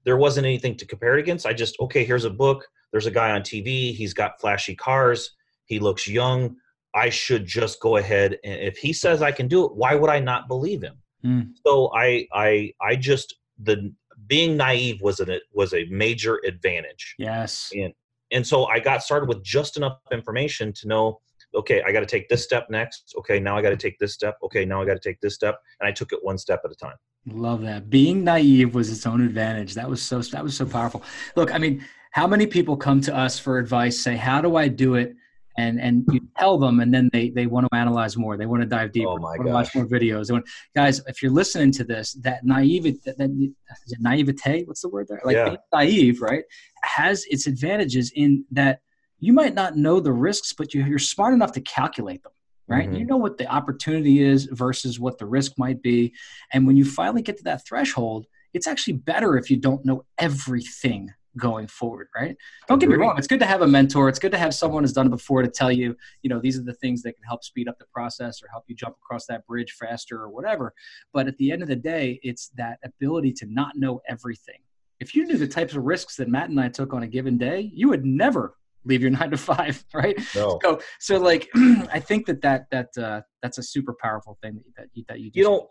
there 0.04 0.18
wasn't 0.18 0.48
anything 0.48 0.78
to 0.78 0.88
compare 0.88 1.16
it 1.16 1.22
against. 1.22 1.46
I 1.46 1.54
just, 1.54 1.80
okay, 1.80 2.04
here's 2.04 2.26
a 2.26 2.32
book. 2.32 2.66
There's 2.92 3.06
a 3.06 3.12
guy 3.12 3.32
on 3.32 3.42
TV. 3.42 3.94
He's 3.94 4.14
got 4.14 4.40
flashy 4.40 4.76
cars. 4.76 5.32
He 5.66 5.80
looks 5.80 6.08
young. 6.08 6.56
I 6.96 7.10
should 7.10 7.46
just 7.46 7.80
go 7.80 7.98
ahead 7.98 8.40
and 8.44 8.62
if 8.62 8.78
he 8.78 8.94
says 8.94 9.22
I 9.22 9.32
can 9.32 9.48
do 9.48 9.66
it, 9.66 9.76
why 9.76 9.94
would 9.94 10.10
I 10.10 10.20
not 10.20 10.48
believe 10.48 10.82
him? 10.82 10.98
Mm. 11.24 11.52
So 11.66 11.92
I 11.96 12.28
I 12.34 12.74
I 12.82 12.96
just 12.96 13.36
the 13.62 13.94
being 14.26 14.58
naive 14.58 15.02
was 15.02 15.20
a 15.20 15.40
was 15.54 15.74
a 15.74 15.86
major 15.86 16.40
advantage. 16.48 17.16
Yes. 17.20 17.72
And 17.76 17.94
and 18.32 18.46
so 18.46 18.66
I 18.66 18.80
got 18.80 19.04
started 19.04 19.30
with 19.30 19.44
just 19.44 19.78
enough 19.78 20.00
information 20.12 20.74
to 20.74 20.88
know 20.88 21.20
okay, 21.56 21.82
I 21.86 21.92
got 21.92 22.02
to 22.02 22.06
take 22.06 22.30
this 22.30 22.44
step 22.44 22.68
next. 22.70 23.14
Okay, 23.18 23.40
now 23.40 23.58
I 23.58 23.62
got 23.62 23.70
to 23.70 23.78
take 23.78 23.98
this 24.00 24.14
step. 24.14 24.38
Okay, 24.44 24.66
now 24.66 24.82
I 24.82 24.86
got 24.86 24.94
to 24.94 25.00
take 25.00 25.20
this 25.22 25.36
step, 25.36 25.60
and 25.80 25.88
I 25.88 25.92
took 25.92 26.12
it 26.12 26.20
one 26.22 26.38
step 26.38 26.62
at 26.64 26.72
a 26.72 26.76
time. 26.76 26.96
Love 27.26 27.62
that. 27.62 27.90
Being 27.90 28.24
naive 28.24 28.76
was 28.76 28.92
its 28.92 29.06
own 29.06 29.22
advantage. 29.22 29.74
That 29.74 29.90
was 29.90 30.02
so 30.02 30.22
that 30.22 30.44
was 30.44 30.56
so 30.56 30.66
powerful. 30.66 31.04
Look, 31.36 31.54
I 31.54 31.58
mean, 31.58 31.84
how 32.12 32.28
many 32.28 32.48
people 32.48 32.76
come 32.76 33.02
to 33.02 33.16
us 33.16 33.40
for 33.40 33.58
advice, 33.58 34.00
say, 34.00 34.16
"How 34.16 34.42
do 34.42 34.56
I 34.56 34.68
do 34.68 34.96
it?" 34.96 35.16
and 35.60 35.80
and 35.80 36.06
you 36.12 36.22
tell 36.38 36.58
them, 36.58 36.80
and 36.80 36.94
then 36.94 37.10
they 37.12 37.30
they 37.30 37.46
want 37.46 37.68
to 37.70 37.78
analyze 37.78 38.18
more. 38.18 38.38
They 38.38 38.46
want 38.46 38.62
to 38.62 38.68
dive 38.68 38.92
deeper. 38.92 39.10
Oh 39.10 39.18
my 39.18 39.36
want 39.38 39.46
to 39.46 39.54
watch 39.54 39.76
more 39.76 39.86
videos. 39.86 40.28
They 40.28 40.34
want, 40.34 40.48
guys, 40.76 41.02
if 41.08 41.22
you're 41.22 41.32
listening 41.32 41.72
to 41.74 41.84
this, 41.84 42.14
that 42.22 42.46
naive 42.46 42.84
that, 43.04 43.18
that 43.18 43.52
naivete, 44.00 44.64
what's 44.64 44.82
the 44.82 44.90
word 44.90 45.08
there? 45.10 45.22
Like 45.24 45.36
yeah. 45.36 45.46
being 45.46 45.58
naive, 45.74 46.22
right, 46.22 46.44
has 46.84 47.26
its 47.26 47.46
advantages 47.48 48.12
in 48.16 48.46
that 48.52 48.80
you 49.20 49.34
might 49.34 49.54
not 49.54 49.76
know 49.76 50.00
the 50.00 50.14
risks, 50.14 50.54
but 50.54 50.74
you're 50.74 51.00
smart 51.00 51.34
enough 51.34 51.52
to 51.54 51.62
calculate 51.62 52.24
them, 52.24 52.32
right? 52.68 52.88
Mm-hmm. 52.88 53.00
You 53.00 53.06
know 53.06 53.18
what 53.18 53.38
the 53.38 53.48
opportunity 53.48 54.24
is 54.24 54.46
versus 54.46 54.98
what 55.00 55.18
the 55.18 55.26
risk 55.26 55.54
might 55.58 55.82
be. 55.82 56.14
And 56.54 56.66
when 56.66 56.78
you 56.78 56.86
finally 56.86 57.22
get 57.22 57.38
to 57.38 57.44
that 57.44 57.66
threshold, 57.68 58.28
it's 58.54 58.66
actually 58.66 58.94
better 58.94 59.38
if 59.38 59.52
you 59.52 59.58
don't 59.58 59.84
know 59.84 60.06
everything 60.18 61.14
going 61.38 61.68
forward, 61.68 62.08
right? 62.16 62.36
Don't 62.68 62.80
get 62.80 62.90
me 62.90 62.96
wrong. 62.96 63.18
It's 63.18 63.28
good 63.28 63.40
to 63.40 63.46
have 63.46 63.62
a 63.62 63.68
mentor. 63.68 64.10
It's 64.10 64.20
good 64.20 64.32
to 64.32 64.38
have 64.38 64.54
someone 64.54 64.84
who's 64.84 64.94
done 64.94 65.08
it 65.08 65.12
before 65.12 65.42
to 65.42 65.48
tell 65.48 65.72
you, 65.72 65.96
you 66.22 66.30
know, 66.30 66.40
these 66.40 66.58
are 66.58 66.64
the 66.64 66.74
things 66.74 67.02
that 67.04 67.14
can 67.14 67.24
help 67.24 67.44
speed 67.44 67.68
up 67.68 67.78
the 67.78 67.86
process 67.94 68.42
or 68.42 68.48
help 68.50 68.64
you 68.68 68.76
jump 68.76 68.96
across 69.04 69.26
that 69.28 69.46
bridge 69.46 69.74
faster 69.74 70.22
or 70.22 70.30
whatever. 70.30 70.74
But 71.14 71.28
at 71.28 71.38
the 71.38 71.52
end 71.52 71.62
of 71.62 71.68
the 71.68 71.76
day, 71.76 72.20
it's 72.24 72.50
that 72.58 72.80
ability 72.84 73.34
to 73.34 73.46
not 73.46 73.76
know 73.76 74.02
everything. 74.08 74.60
If 75.00 75.16
you 75.16 75.26
knew 75.26 75.38
the 75.38 75.48
types 75.48 75.76
of 75.76 75.84
risks 75.84 76.16
that 76.18 76.28
Matt 76.28 76.50
and 76.50 76.60
I 76.60 76.68
took 76.68 76.94
on 76.94 77.04
a 77.04 77.08
given 77.08 77.38
day, 77.38 77.70
you 77.74 77.90
would 77.90 78.06
never 78.06 78.56
leave 78.86 79.02
your 79.02 79.12
nine 79.20 79.32
to 79.32 79.38
five, 79.38 79.84
right? 79.94 80.18
No. 80.36 80.60
So, 80.62 80.80
so 81.00 81.18
like, 81.18 81.50
I 81.56 82.00
think 82.00 82.26
that 82.26 82.42
that 82.42 82.66
that 82.72 82.98
uh, 82.98 83.22
that's 83.42 83.58
a 83.58 83.64
super 83.64 83.96
powerful 84.02 84.38
thing 84.42 84.56
that 84.56 84.64
that 84.78 84.88
you, 84.94 85.04
that 85.08 85.20
you, 85.20 85.32
you 85.34 85.44
know. 85.44 85.68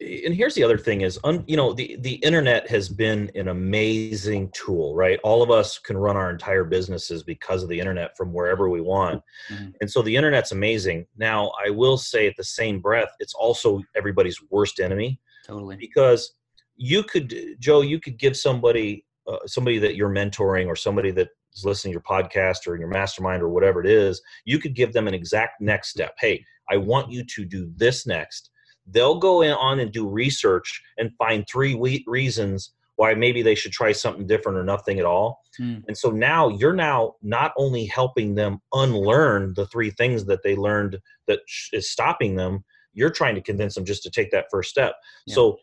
And 0.00 0.34
here's 0.34 0.54
the 0.54 0.62
other 0.62 0.78
thing 0.78 1.02
is, 1.02 1.18
un, 1.24 1.44
you 1.46 1.56
know, 1.56 1.72
the 1.72 1.96
the 2.00 2.14
internet 2.16 2.68
has 2.68 2.88
been 2.88 3.30
an 3.34 3.48
amazing 3.48 4.50
tool, 4.52 4.94
right? 4.94 5.18
All 5.22 5.42
of 5.42 5.50
us 5.50 5.78
can 5.78 5.96
run 5.96 6.16
our 6.16 6.30
entire 6.30 6.64
businesses 6.64 7.22
because 7.22 7.62
of 7.62 7.68
the 7.68 7.78
internet 7.78 8.16
from 8.16 8.32
wherever 8.32 8.68
we 8.68 8.80
want, 8.80 9.22
mm-hmm. 9.50 9.70
and 9.80 9.90
so 9.90 10.02
the 10.02 10.14
internet's 10.14 10.52
amazing. 10.52 11.06
Now, 11.16 11.52
I 11.64 11.70
will 11.70 11.96
say 11.96 12.26
at 12.26 12.36
the 12.36 12.44
same 12.44 12.80
breath, 12.80 13.10
it's 13.18 13.34
also 13.34 13.82
everybody's 13.96 14.40
worst 14.50 14.80
enemy. 14.80 15.20
Totally. 15.46 15.76
Because 15.76 16.34
you 16.76 17.02
could, 17.02 17.56
Joe, 17.58 17.82
you 17.82 18.00
could 18.00 18.18
give 18.18 18.36
somebody 18.36 19.04
uh, 19.26 19.38
somebody 19.46 19.78
that 19.78 19.96
you're 19.96 20.10
mentoring 20.10 20.66
or 20.66 20.76
somebody 20.76 21.10
that 21.12 21.28
is 21.54 21.64
listening 21.64 21.92
to 21.92 21.94
your 21.94 22.02
podcast 22.02 22.66
or 22.66 22.74
in 22.74 22.80
your 22.80 22.90
mastermind 22.90 23.42
or 23.42 23.48
whatever 23.48 23.80
it 23.80 23.86
is, 23.86 24.20
you 24.44 24.58
could 24.58 24.74
give 24.74 24.92
them 24.92 25.08
an 25.08 25.14
exact 25.14 25.60
next 25.60 25.88
step. 25.88 26.14
Hey, 26.18 26.44
I 26.70 26.76
want 26.76 27.10
you 27.10 27.24
to 27.24 27.44
do 27.44 27.70
this 27.76 28.06
next. 28.06 28.50
They'll 28.86 29.18
go 29.18 29.42
in 29.42 29.52
on 29.52 29.80
and 29.80 29.92
do 29.92 30.08
research 30.08 30.82
and 30.98 31.10
find 31.16 31.44
three 31.48 31.74
we- 31.74 32.04
reasons 32.06 32.72
why 32.96 33.14
maybe 33.14 33.42
they 33.42 33.54
should 33.54 33.72
try 33.72 33.92
something 33.92 34.26
different 34.26 34.56
or 34.56 34.62
nothing 34.62 34.98
at 34.98 35.04
all. 35.04 35.40
Hmm. 35.56 35.78
And 35.88 35.96
so 35.96 36.10
now 36.10 36.48
you're 36.48 36.74
now 36.74 37.14
not 37.22 37.52
only 37.56 37.86
helping 37.86 38.34
them 38.36 38.60
unlearn 38.72 39.54
the 39.54 39.66
three 39.66 39.90
things 39.90 40.26
that 40.26 40.42
they 40.44 40.54
learned 40.54 40.98
that 41.26 41.40
is 41.72 41.90
stopping 41.90 42.36
them, 42.36 42.64
you're 42.92 43.10
trying 43.10 43.34
to 43.34 43.40
convince 43.40 43.74
them 43.74 43.84
just 43.84 44.04
to 44.04 44.10
take 44.10 44.30
that 44.30 44.46
first 44.50 44.70
step. 44.70 44.94
Yeah. 45.26 45.34
So 45.34 45.58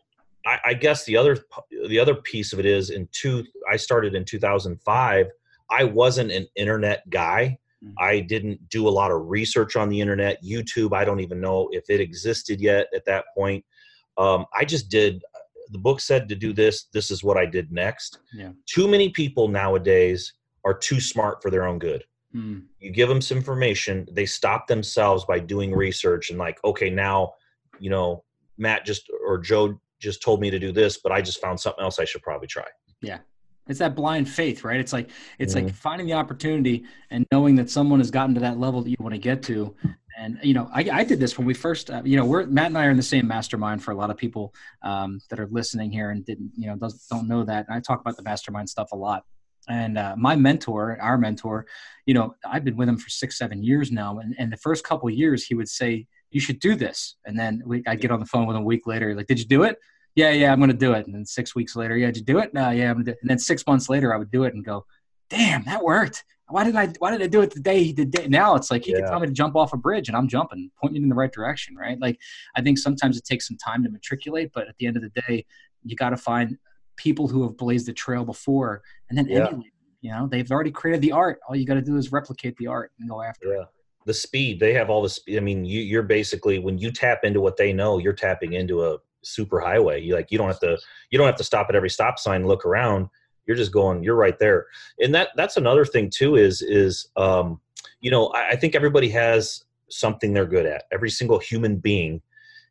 I, 0.46 0.58
I, 0.66 0.74
guess 0.74 1.04
the 1.04 1.16
other 1.16 1.38
the 1.88 1.98
other 1.98 2.16
piece 2.16 2.52
of 2.52 2.58
it 2.58 2.66
is 2.66 2.90
in 2.90 3.08
two 3.12 3.44
I 3.70 3.76
started 3.76 4.14
in 4.14 4.24
2005 4.24 5.26
I 5.72 5.84
wasn't 5.84 6.30
an 6.30 6.46
internet 6.54 7.08
guy. 7.08 7.58
Mm-hmm. 7.82 7.94
I 7.98 8.20
didn't 8.20 8.68
do 8.68 8.88
a 8.88 8.90
lot 8.90 9.10
of 9.10 9.26
research 9.26 9.76
on 9.76 9.88
the 9.88 10.00
internet. 10.00 10.42
YouTube, 10.44 10.94
I 10.94 11.04
don't 11.04 11.20
even 11.20 11.40
know 11.40 11.68
if 11.72 11.84
it 11.88 12.00
existed 12.00 12.60
yet 12.60 12.86
at 12.94 13.04
that 13.06 13.24
point. 13.36 13.64
Um, 14.18 14.46
I 14.56 14.64
just 14.64 14.88
did. 14.88 15.22
The 15.70 15.78
book 15.78 16.00
said 16.00 16.28
to 16.28 16.34
do 16.34 16.52
this. 16.52 16.84
This 16.92 17.10
is 17.10 17.24
what 17.24 17.36
I 17.36 17.46
did 17.46 17.72
next. 17.72 18.18
Yeah. 18.32 18.50
Too 18.66 18.86
many 18.86 19.08
people 19.08 19.48
nowadays 19.48 20.34
are 20.64 20.74
too 20.74 21.00
smart 21.00 21.42
for 21.42 21.50
their 21.50 21.66
own 21.66 21.78
good. 21.78 22.04
Mm. 22.34 22.64
You 22.78 22.90
give 22.90 23.08
them 23.08 23.20
some 23.20 23.38
information, 23.38 24.06
they 24.10 24.26
stop 24.26 24.66
themselves 24.66 25.24
by 25.24 25.38
doing 25.38 25.74
research 25.74 26.30
and 26.30 26.38
like, 26.38 26.58
okay, 26.64 26.88
now, 26.88 27.34
you 27.78 27.90
know, 27.90 28.24
Matt 28.58 28.86
just 28.86 29.10
or 29.26 29.38
Joe 29.38 29.78
just 30.00 30.22
told 30.22 30.40
me 30.40 30.50
to 30.50 30.58
do 30.58 30.72
this, 30.72 30.98
but 31.02 31.12
I 31.12 31.20
just 31.20 31.40
found 31.40 31.60
something 31.60 31.82
else 31.82 31.98
I 31.98 32.04
should 32.04 32.22
probably 32.22 32.48
try. 32.48 32.64
Yeah. 33.00 33.18
It's 33.68 33.78
that 33.78 33.94
blind 33.94 34.28
faith, 34.28 34.64
right? 34.64 34.80
It's 34.80 34.92
like 34.92 35.10
it's 35.38 35.54
mm-hmm. 35.54 35.66
like 35.66 35.74
finding 35.74 36.06
the 36.06 36.14
opportunity 36.14 36.84
and 37.10 37.26
knowing 37.30 37.54
that 37.56 37.70
someone 37.70 38.00
has 38.00 38.10
gotten 38.10 38.34
to 38.34 38.40
that 38.40 38.58
level 38.58 38.82
that 38.82 38.90
you 38.90 38.96
want 38.98 39.14
to 39.14 39.18
get 39.20 39.42
to. 39.44 39.74
And 40.18 40.38
you 40.42 40.52
know, 40.52 40.68
I, 40.72 40.88
I 40.92 41.04
did 41.04 41.20
this 41.20 41.38
when 41.38 41.46
we 41.46 41.54
first, 41.54 41.90
uh, 41.90 42.02
you 42.04 42.16
know, 42.16 42.24
we're 42.24 42.46
Matt 42.46 42.66
and 42.66 42.78
I 42.78 42.86
are 42.86 42.90
in 42.90 42.96
the 42.96 43.02
same 43.02 43.26
mastermind 43.26 43.82
for 43.82 43.92
a 43.92 43.94
lot 43.94 44.10
of 44.10 44.16
people 44.16 44.52
um, 44.82 45.20
that 45.30 45.38
are 45.38 45.48
listening 45.50 45.90
here 45.90 46.10
and 46.10 46.24
didn't, 46.24 46.52
you 46.56 46.66
know, 46.66 46.76
don't 47.10 47.28
know 47.28 47.44
that. 47.44 47.66
And 47.68 47.76
I 47.76 47.80
talk 47.80 48.00
about 48.00 48.16
the 48.16 48.22
mastermind 48.22 48.68
stuff 48.68 48.90
a 48.92 48.96
lot. 48.96 49.24
And 49.68 49.96
uh, 49.96 50.16
my 50.18 50.34
mentor, 50.34 50.98
our 51.00 51.16
mentor, 51.16 51.66
you 52.04 52.14
know, 52.14 52.34
I've 52.44 52.64
been 52.64 52.76
with 52.76 52.88
him 52.88 52.98
for 52.98 53.08
six, 53.08 53.38
seven 53.38 53.62
years 53.62 53.92
now. 53.92 54.18
And, 54.18 54.34
and 54.38 54.52
the 54.52 54.56
first 54.56 54.84
couple 54.84 55.08
years, 55.08 55.44
he 55.44 55.54
would 55.54 55.68
say, 55.68 56.06
"You 56.30 56.40
should 56.40 56.58
do 56.58 56.74
this," 56.74 57.16
and 57.24 57.38
then 57.38 57.62
we, 57.64 57.82
I'd 57.86 58.00
get 58.00 58.10
on 58.10 58.18
the 58.18 58.26
phone 58.26 58.46
with 58.46 58.56
him 58.56 58.62
a 58.62 58.66
week 58.66 58.88
later, 58.88 59.14
like, 59.14 59.28
"Did 59.28 59.38
you 59.38 59.46
do 59.46 59.62
it?" 59.62 59.78
Yeah, 60.14 60.30
yeah, 60.30 60.52
I'm 60.52 60.58
going 60.58 60.70
to 60.70 60.76
do 60.76 60.92
it. 60.92 61.06
And 61.06 61.14
then 61.14 61.24
six 61.24 61.54
weeks 61.54 61.74
later, 61.74 61.96
yeah, 61.96 62.06
did 62.06 62.18
you 62.18 62.24
do 62.24 62.38
it? 62.38 62.52
No, 62.52 62.70
yeah, 62.70 62.90
I'm 62.90 62.94
gonna 62.94 63.04
do 63.04 63.10
it. 63.12 63.18
And 63.22 63.30
then 63.30 63.38
six 63.38 63.66
months 63.66 63.88
later, 63.88 64.14
I 64.14 64.16
would 64.18 64.30
do 64.30 64.44
it 64.44 64.54
and 64.54 64.64
go, 64.64 64.86
damn, 65.30 65.64
that 65.64 65.82
worked. 65.82 66.24
Why 66.48 66.64
did 66.64 66.76
I, 66.76 66.92
why 66.98 67.10
did 67.10 67.22
I 67.22 67.28
do 67.28 67.40
it 67.40 67.50
the 67.54 67.60
day 67.60 67.82
he 67.82 67.92
did? 67.94 68.30
Now 68.30 68.54
it's 68.56 68.70
like, 68.70 68.84
he 68.84 68.92
yeah. 68.92 68.98
can 68.98 69.08
tell 69.08 69.20
me 69.20 69.26
to 69.26 69.32
jump 69.32 69.56
off 69.56 69.72
a 69.72 69.78
bridge 69.78 70.08
and 70.08 70.16
I'm 70.16 70.28
jumping, 70.28 70.70
pointing 70.78 71.02
in 71.02 71.08
the 71.08 71.14
right 71.14 71.32
direction. 71.32 71.74
Right. 71.76 71.98
Like, 71.98 72.18
I 72.54 72.60
think 72.60 72.76
sometimes 72.76 73.16
it 73.16 73.24
takes 73.24 73.48
some 73.48 73.56
time 73.56 73.82
to 73.84 73.90
matriculate, 73.90 74.50
but 74.52 74.68
at 74.68 74.76
the 74.78 74.86
end 74.86 74.96
of 74.96 75.02
the 75.02 75.22
day, 75.22 75.46
you 75.82 75.96
got 75.96 76.10
to 76.10 76.18
find 76.18 76.58
people 76.96 77.26
who 77.26 77.42
have 77.44 77.56
blazed 77.56 77.86
the 77.86 77.92
trail 77.94 78.24
before 78.24 78.82
and 79.08 79.16
then 79.16 79.26
yeah. 79.28 79.46
emulate. 79.46 79.72
You 80.02 80.10
know, 80.10 80.26
they've 80.26 80.50
already 80.50 80.72
created 80.72 81.00
the 81.00 81.12
art. 81.12 81.38
All 81.48 81.56
you 81.56 81.64
got 81.64 81.74
to 81.74 81.82
do 81.82 81.96
is 81.96 82.12
replicate 82.12 82.56
the 82.58 82.66
art 82.66 82.92
and 82.98 83.08
go 83.08 83.22
after 83.22 83.48
yeah. 83.48 83.62
it 83.62 83.68
the 84.04 84.12
speed 84.12 84.58
they 84.58 84.72
have 84.72 84.90
all 84.90 85.00
the 85.00 85.08
speed 85.08 85.36
i 85.36 85.40
mean 85.40 85.64
you, 85.64 85.80
you're 85.80 86.02
basically 86.02 86.58
when 86.58 86.76
you 86.76 86.90
tap 86.90 87.20
into 87.22 87.40
what 87.40 87.56
they 87.56 87.72
know 87.72 87.98
you're 87.98 88.12
tapping 88.12 88.54
into 88.54 88.82
a 88.84 88.98
super 89.22 89.60
highway. 89.60 90.02
You 90.02 90.14
like 90.14 90.30
you 90.30 90.38
don't 90.38 90.48
have 90.48 90.60
to 90.60 90.78
you 91.10 91.18
don't 91.18 91.26
have 91.26 91.36
to 91.36 91.44
stop 91.44 91.66
at 91.68 91.74
every 91.74 91.90
stop 91.90 92.18
sign, 92.18 92.46
look 92.46 92.64
around. 92.64 93.08
You're 93.46 93.56
just 93.56 93.72
going. 93.72 94.04
You're 94.04 94.16
right 94.16 94.38
there. 94.38 94.66
And 95.00 95.14
that 95.14 95.30
that's 95.36 95.56
another 95.56 95.84
thing 95.84 96.10
too. 96.10 96.36
Is 96.36 96.62
is 96.62 97.08
um, 97.16 97.60
you 98.00 98.10
know 98.10 98.28
I, 98.28 98.50
I 98.50 98.56
think 98.56 98.74
everybody 98.74 99.08
has 99.10 99.64
something 99.90 100.32
they're 100.32 100.46
good 100.46 100.66
at. 100.66 100.84
Every 100.92 101.10
single 101.10 101.38
human 101.38 101.76
being 101.76 102.22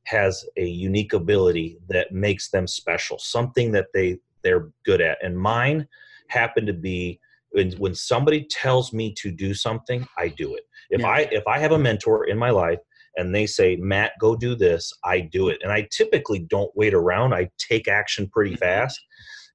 has 0.05 0.46
a 0.58 0.65
unique 0.65 1.13
ability 1.13 1.77
that 1.89 2.12
makes 2.12 2.50
them 2.50 2.67
special, 2.67 3.20
something 3.20 3.72
that 3.74 3.88
they 3.93 4.20
they're 4.43 4.70
good 4.86 5.01
at. 5.01 5.17
And 5.24 5.38
mine 5.38 5.88
happened 6.27 6.67
to 6.67 6.74
be 6.74 7.20
when, 7.51 7.72
when 7.74 7.93
somebody 7.93 8.46
tells 8.46 8.93
me 8.93 9.13
to 9.15 9.29
do 9.29 9.53
something, 9.53 10.08
I 10.17 10.29
do 10.29 10.55
it. 10.55 10.63
If 10.89 11.01
yeah. 11.01 11.10
I 11.10 11.17
if 11.31 11.46
I 11.48 11.60
have 11.60 11.72
a 11.74 11.79
mentor 11.79 12.25
in 12.25 12.38
my 12.38 12.50
life 12.50 12.79
and 13.18 13.34
they 13.36 13.46
say, 13.46 13.75
Matt, 13.75 14.13
go 14.20 14.36
do 14.36 14.56
this, 14.56 14.91
I 15.03 15.22
do 15.22 15.50
it. 15.50 15.60
And 15.63 15.72
I 15.72 15.88
typically 15.91 16.39
don't 16.39 16.72
wait 16.75 16.94
around. 16.94 17.34
I 17.34 17.50
take 17.58 17.88
action 17.88 18.30
pretty 18.32 18.51
mm-hmm. 18.51 18.63
fast. 18.63 19.00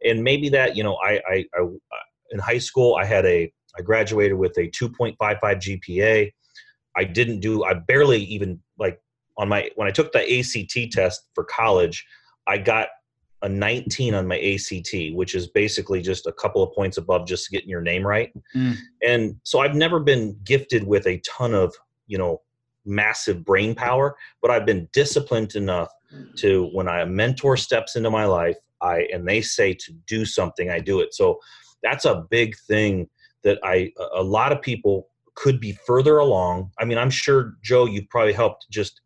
And 0.05 0.23
maybe 0.23 0.49
that, 0.51 0.77
you 0.77 0.85
know, 0.85 0.97
I, 0.97 1.21
I, 1.29 1.45
I 1.55 1.67
in 2.31 2.39
high 2.39 2.59
school, 2.59 2.97
I 3.01 3.05
had 3.05 3.25
a, 3.25 3.51
I 3.79 3.83
graduated 3.83 4.37
with 4.37 4.57
a 4.59 4.69
2.55 4.69 5.17
GPA. 5.19 6.33
I 6.97 7.05
didn't 7.05 7.41
do, 7.41 7.65
I 7.65 7.75
barely 7.75 8.23
even 8.25 8.61
like 8.79 9.01
on 9.39 9.49
my, 9.49 9.71
when 9.77 9.89
I 9.89 9.91
took 9.91 10.13
the 10.13 10.39
ACT 10.39 10.93
test 10.93 11.29
for 11.35 11.45
college, 11.45 12.07
I 12.47 12.59
got 12.59 12.89
a 13.43 13.49
19 13.49 14.15
on 14.15 14.27
my 14.27 14.39
ACT, 14.39 15.15
which 15.15 15.35
is 15.35 15.47
basically 15.49 16.01
just 16.01 16.27
a 16.27 16.33
couple 16.33 16.63
of 16.63 16.75
points 16.75 16.97
above 16.97 17.27
just 17.27 17.51
getting 17.51 17.69
your 17.69 17.83
name 17.83 18.07
right. 18.07 18.33
Mm. 18.55 18.77
And 19.03 19.37
so 19.45 19.61
I've 19.61 19.75
never 19.75 20.01
been 20.01 20.39
gifted 20.45 20.85
with 20.85 21.07
a 21.07 21.19
ton 21.19 21.55
of, 21.55 21.75
you 22.07 22.19
know, 22.19 22.41
massive 22.87 23.45
brain 23.45 23.75
power, 23.75 24.17
but 24.41 24.51
I've 24.51 24.67
been 24.67 24.89
disciplined 24.93 25.55
enough 25.55 25.89
to 26.37 26.69
when 26.73 26.89
a 26.89 27.05
mentor 27.07 27.57
steps 27.57 27.97
into 27.97 28.11
my 28.11 28.25
life, 28.25 28.57
I 28.81 29.09
and 29.13 29.27
they 29.27 29.41
say 29.41 29.75
to 29.75 29.93
do 30.07 30.25
something, 30.25 30.71
I 30.71 30.81
do 30.81 31.01
it. 31.01 31.15
So 31.15 31.39
that's 31.83 32.05
a 32.05 32.25
big 32.31 32.57
thing 32.69 33.09
that 33.45 33.59
I 33.63 33.93
a 34.15 34.23
lot 34.23 34.53
of 34.53 34.63
people 34.63 35.09
could 35.35 35.61
be 35.61 35.73
further 35.87 36.19
along. 36.19 36.71
I 36.79 36.85
mean, 36.85 36.99
I'm 36.99 37.11
sure 37.11 37.55
Joe, 37.63 37.85
you've 37.87 38.09
probably 38.09 38.33
helped 38.33 38.67
just 38.71 39.01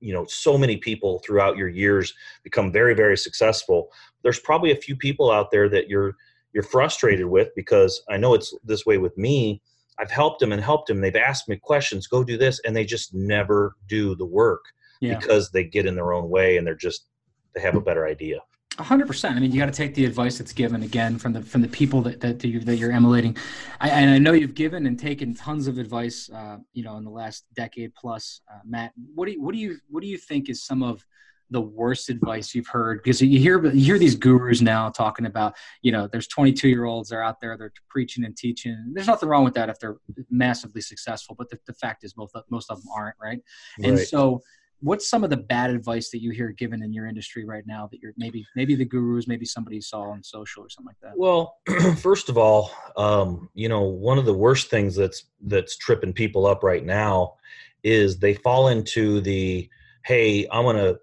you 0.00 0.12
know 0.12 0.26
so 0.26 0.58
many 0.58 0.76
people 0.76 1.20
throughout 1.24 1.56
your 1.56 1.68
years 1.68 2.12
become 2.42 2.70
very 2.72 2.94
very 2.94 3.16
successful. 3.16 3.88
There's 4.22 4.40
probably 4.40 4.70
a 4.70 4.76
few 4.76 4.96
people 4.96 5.30
out 5.30 5.50
there 5.50 5.68
that 5.70 5.88
you're 5.88 6.14
you're 6.52 6.62
frustrated 6.62 7.26
with 7.26 7.48
because 7.56 8.02
I 8.08 8.16
know 8.16 8.34
it's 8.34 8.54
this 8.64 8.86
way 8.86 8.98
with 8.98 9.16
me. 9.18 9.60
I've 9.98 10.10
helped 10.10 10.40
them 10.40 10.52
and 10.52 10.62
helped 10.62 10.88
them. 10.88 11.00
They've 11.00 11.14
asked 11.14 11.48
me 11.48 11.56
questions, 11.56 12.06
go 12.06 12.24
do 12.24 12.36
this, 12.36 12.60
and 12.64 12.74
they 12.74 12.84
just 12.84 13.14
never 13.14 13.76
do 13.88 14.14
the 14.14 14.26
work 14.26 14.64
yeah. 15.00 15.18
because 15.18 15.50
they 15.50 15.64
get 15.64 15.86
in 15.86 15.94
their 15.94 16.12
own 16.12 16.28
way 16.28 16.56
and 16.56 16.66
they're 16.66 16.74
just 16.74 17.06
they 17.54 17.60
have 17.60 17.76
a 17.76 17.80
better 17.80 18.06
idea 18.06 18.40
hundred 18.82 19.06
percent. 19.06 19.36
I 19.36 19.40
mean, 19.40 19.52
you 19.52 19.58
got 19.60 19.66
to 19.66 19.72
take 19.72 19.94
the 19.94 20.04
advice 20.04 20.38
that's 20.38 20.52
given 20.52 20.82
again 20.82 21.18
from 21.18 21.32
the 21.32 21.42
from 21.42 21.62
the 21.62 21.68
people 21.68 22.02
that 22.02 22.20
that, 22.20 22.42
you, 22.42 22.60
that 22.60 22.76
you're 22.76 22.90
emulating. 22.90 23.36
I, 23.80 23.90
and 23.90 24.10
I 24.10 24.18
know 24.18 24.32
you've 24.32 24.54
given 24.54 24.86
and 24.86 24.98
taken 24.98 25.34
tons 25.34 25.68
of 25.68 25.78
advice, 25.78 26.28
uh, 26.34 26.58
you 26.72 26.82
know, 26.82 26.96
in 26.96 27.04
the 27.04 27.10
last 27.10 27.44
decade 27.54 27.94
plus. 27.94 28.40
Uh, 28.52 28.58
Matt, 28.64 28.92
what 29.14 29.26
do 29.26 29.32
you, 29.32 29.42
what 29.42 29.52
do 29.52 29.60
you 29.60 29.78
what 29.88 30.00
do 30.00 30.08
you 30.08 30.18
think 30.18 30.48
is 30.48 30.64
some 30.64 30.82
of 30.82 31.04
the 31.50 31.60
worst 31.60 32.08
advice 32.10 32.54
you've 32.54 32.66
heard? 32.66 33.02
Because 33.02 33.20
you 33.20 33.38
hear 33.38 33.64
you 33.66 33.84
hear 33.84 33.98
these 33.98 34.14
gurus 34.14 34.60
now 34.60 34.88
talking 34.88 35.26
about, 35.26 35.54
you 35.82 35.92
know, 35.92 36.08
there's 36.10 36.28
22 36.28 36.68
year 36.68 36.84
olds 36.84 37.10
they're 37.10 37.22
out 37.22 37.40
there 37.40 37.56
they're 37.56 37.72
preaching 37.90 38.24
and 38.24 38.36
teaching. 38.36 38.92
There's 38.92 39.06
nothing 39.06 39.28
wrong 39.28 39.44
with 39.44 39.54
that 39.54 39.68
if 39.68 39.78
they're 39.78 39.96
massively 40.30 40.80
successful, 40.80 41.34
but 41.38 41.50
the, 41.50 41.58
the 41.66 41.74
fact 41.74 42.04
is 42.04 42.16
most 42.16 42.36
most 42.50 42.70
of 42.70 42.82
them 42.82 42.88
aren't, 42.96 43.16
right? 43.20 43.40
right. 43.78 43.88
And 43.88 43.98
so 43.98 44.42
what's 44.84 45.08
some 45.08 45.24
of 45.24 45.30
the 45.30 45.36
bad 45.36 45.70
advice 45.70 46.10
that 46.10 46.20
you 46.20 46.30
hear 46.30 46.50
given 46.50 46.82
in 46.82 46.92
your 46.92 47.06
industry 47.06 47.44
right 47.44 47.66
now 47.66 47.88
that 47.90 48.00
you're 48.00 48.12
maybe 48.16 48.46
maybe 48.54 48.74
the 48.74 48.84
gurus 48.84 49.26
maybe 49.26 49.46
somebody 49.46 49.80
saw 49.80 50.02
on 50.02 50.22
social 50.22 50.62
or 50.62 50.68
something 50.68 50.88
like 50.88 51.00
that 51.00 51.18
well 51.18 51.56
first 51.96 52.28
of 52.28 52.36
all 52.36 52.70
um, 52.96 53.48
you 53.54 53.68
know 53.68 53.82
one 53.82 54.18
of 54.18 54.26
the 54.26 54.34
worst 54.34 54.70
things 54.70 54.94
that's 54.94 55.24
that's 55.42 55.76
tripping 55.76 56.12
people 56.12 56.46
up 56.46 56.62
right 56.62 56.84
now 56.84 57.34
is 57.82 58.18
they 58.18 58.34
fall 58.34 58.68
into 58.68 59.20
the 59.22 59.68
hey 60.04 60.46
i'm 60.52 60.64
gonna 60.64 60.94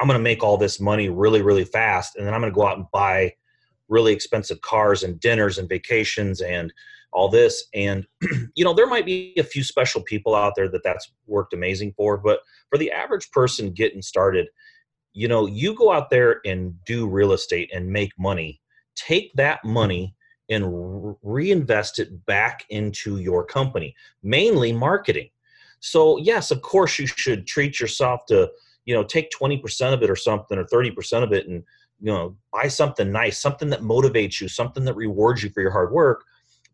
i'm 0.00 0.06
gonna 0.06 0.18
make 0.18 0.42
all 0.42 0.56
this 0.56 0.80
money 0.80 1.08
really 1.08 1.42
really 1.42 1.64
fast 1.64 2.16
and 2.16 2.26
then 2.26 2.34
i'm 2.34 2.40
gonna 2.40 2.52
go 2.52 2.66
out 2.66 2.76
and 2.76 2.90
buy 2.92 3.32
really 3.88 4.12
expensive 4.12 4.60
cars 4.60 5.02
and 5.02 5.18
dinners 5.20 5.58
and 5.58 5.68
vacations 5.68 6.40
and 6.40 6.72
all 7.12 7.28
this. 7.28 7.64
And 7.74 8.06
you 8.54 8.64
know 8.64 8.74
there 8.74 8.86
might 8.86 9.06
be 9.06 9.34
a 9.36 9.42
few 9.42 9.62
special 9.62 10.02
people 10.02 10.34
out 10.34 10.54
there 10.56 10.68
that 10.68 10.82
that's 10.84 11.10
worked 11.26 11.54
amazing 11.54 11.94
for 11.96 12.18
but 12.18 12.40
for 12.70 12.78
the 12.78 12.90
average 12.90 13.30
person 13.30 13.72
getting 13.72 14.02
started 14.02 14.48
you 15.12 15.28
know 15.28 15.46
you 15.46 15.74
go 15.74 15.90
out 15.90 16.10
there 16.10 16.40
and 16.44 16.74
do 16.84 17.08
real 17.08 17.32
estate 17.32 17.70
and 17.74 17.90
make 17.90 18.12
money. 18.18 18.60
Take 18.94 19.32
that 19.34 19.64
money 19.64 20.14
and 20.50 21.14
reinvest 21.22 21.98
it 21.98 22.24
back 22.26 22.64
into 22.70 23.18
your 23.18 23.44
company 23.44 23.94
mainly 24.22 24.72
marketing. 24.72 25.30
So 25.80 26.18
yes 26.18 26.50
of 26.50 26.62
course 26.62 26.98
you 26.98 27.06
should 27.06 27.46
treat 27.46 27.80
yourself 27.80 28.26
to 28.26 28.50
you 28.88 28.94
know 28.94 29.04
take 29.04 29.30
20% 29.30 29.92
of 29.92 30.02
it 30.02 30.08
or 30.08 30.16
something 30.16 30.56
or 30.58 30.64
30% 30.64 31.22
of 31.22 31.32
it 31.32 31.46
and 31.46 31.62
you 32.00 32.10
know 32.10 32.34
buy 32.50 32.68
something 32.68 33.12
nice 33.12 33.38
something 33.38 33.68
that 33.68 33.82
motivates 33.82 34.40
you 34.40 34.48
something 34.48 34.82
that 34.86 34.96
rewards 34.96 35.42
you 35.42 35.50
for 35.50 35.60
your 35.60 35.70
hard 35.70 35.92
work. 35.92 36.24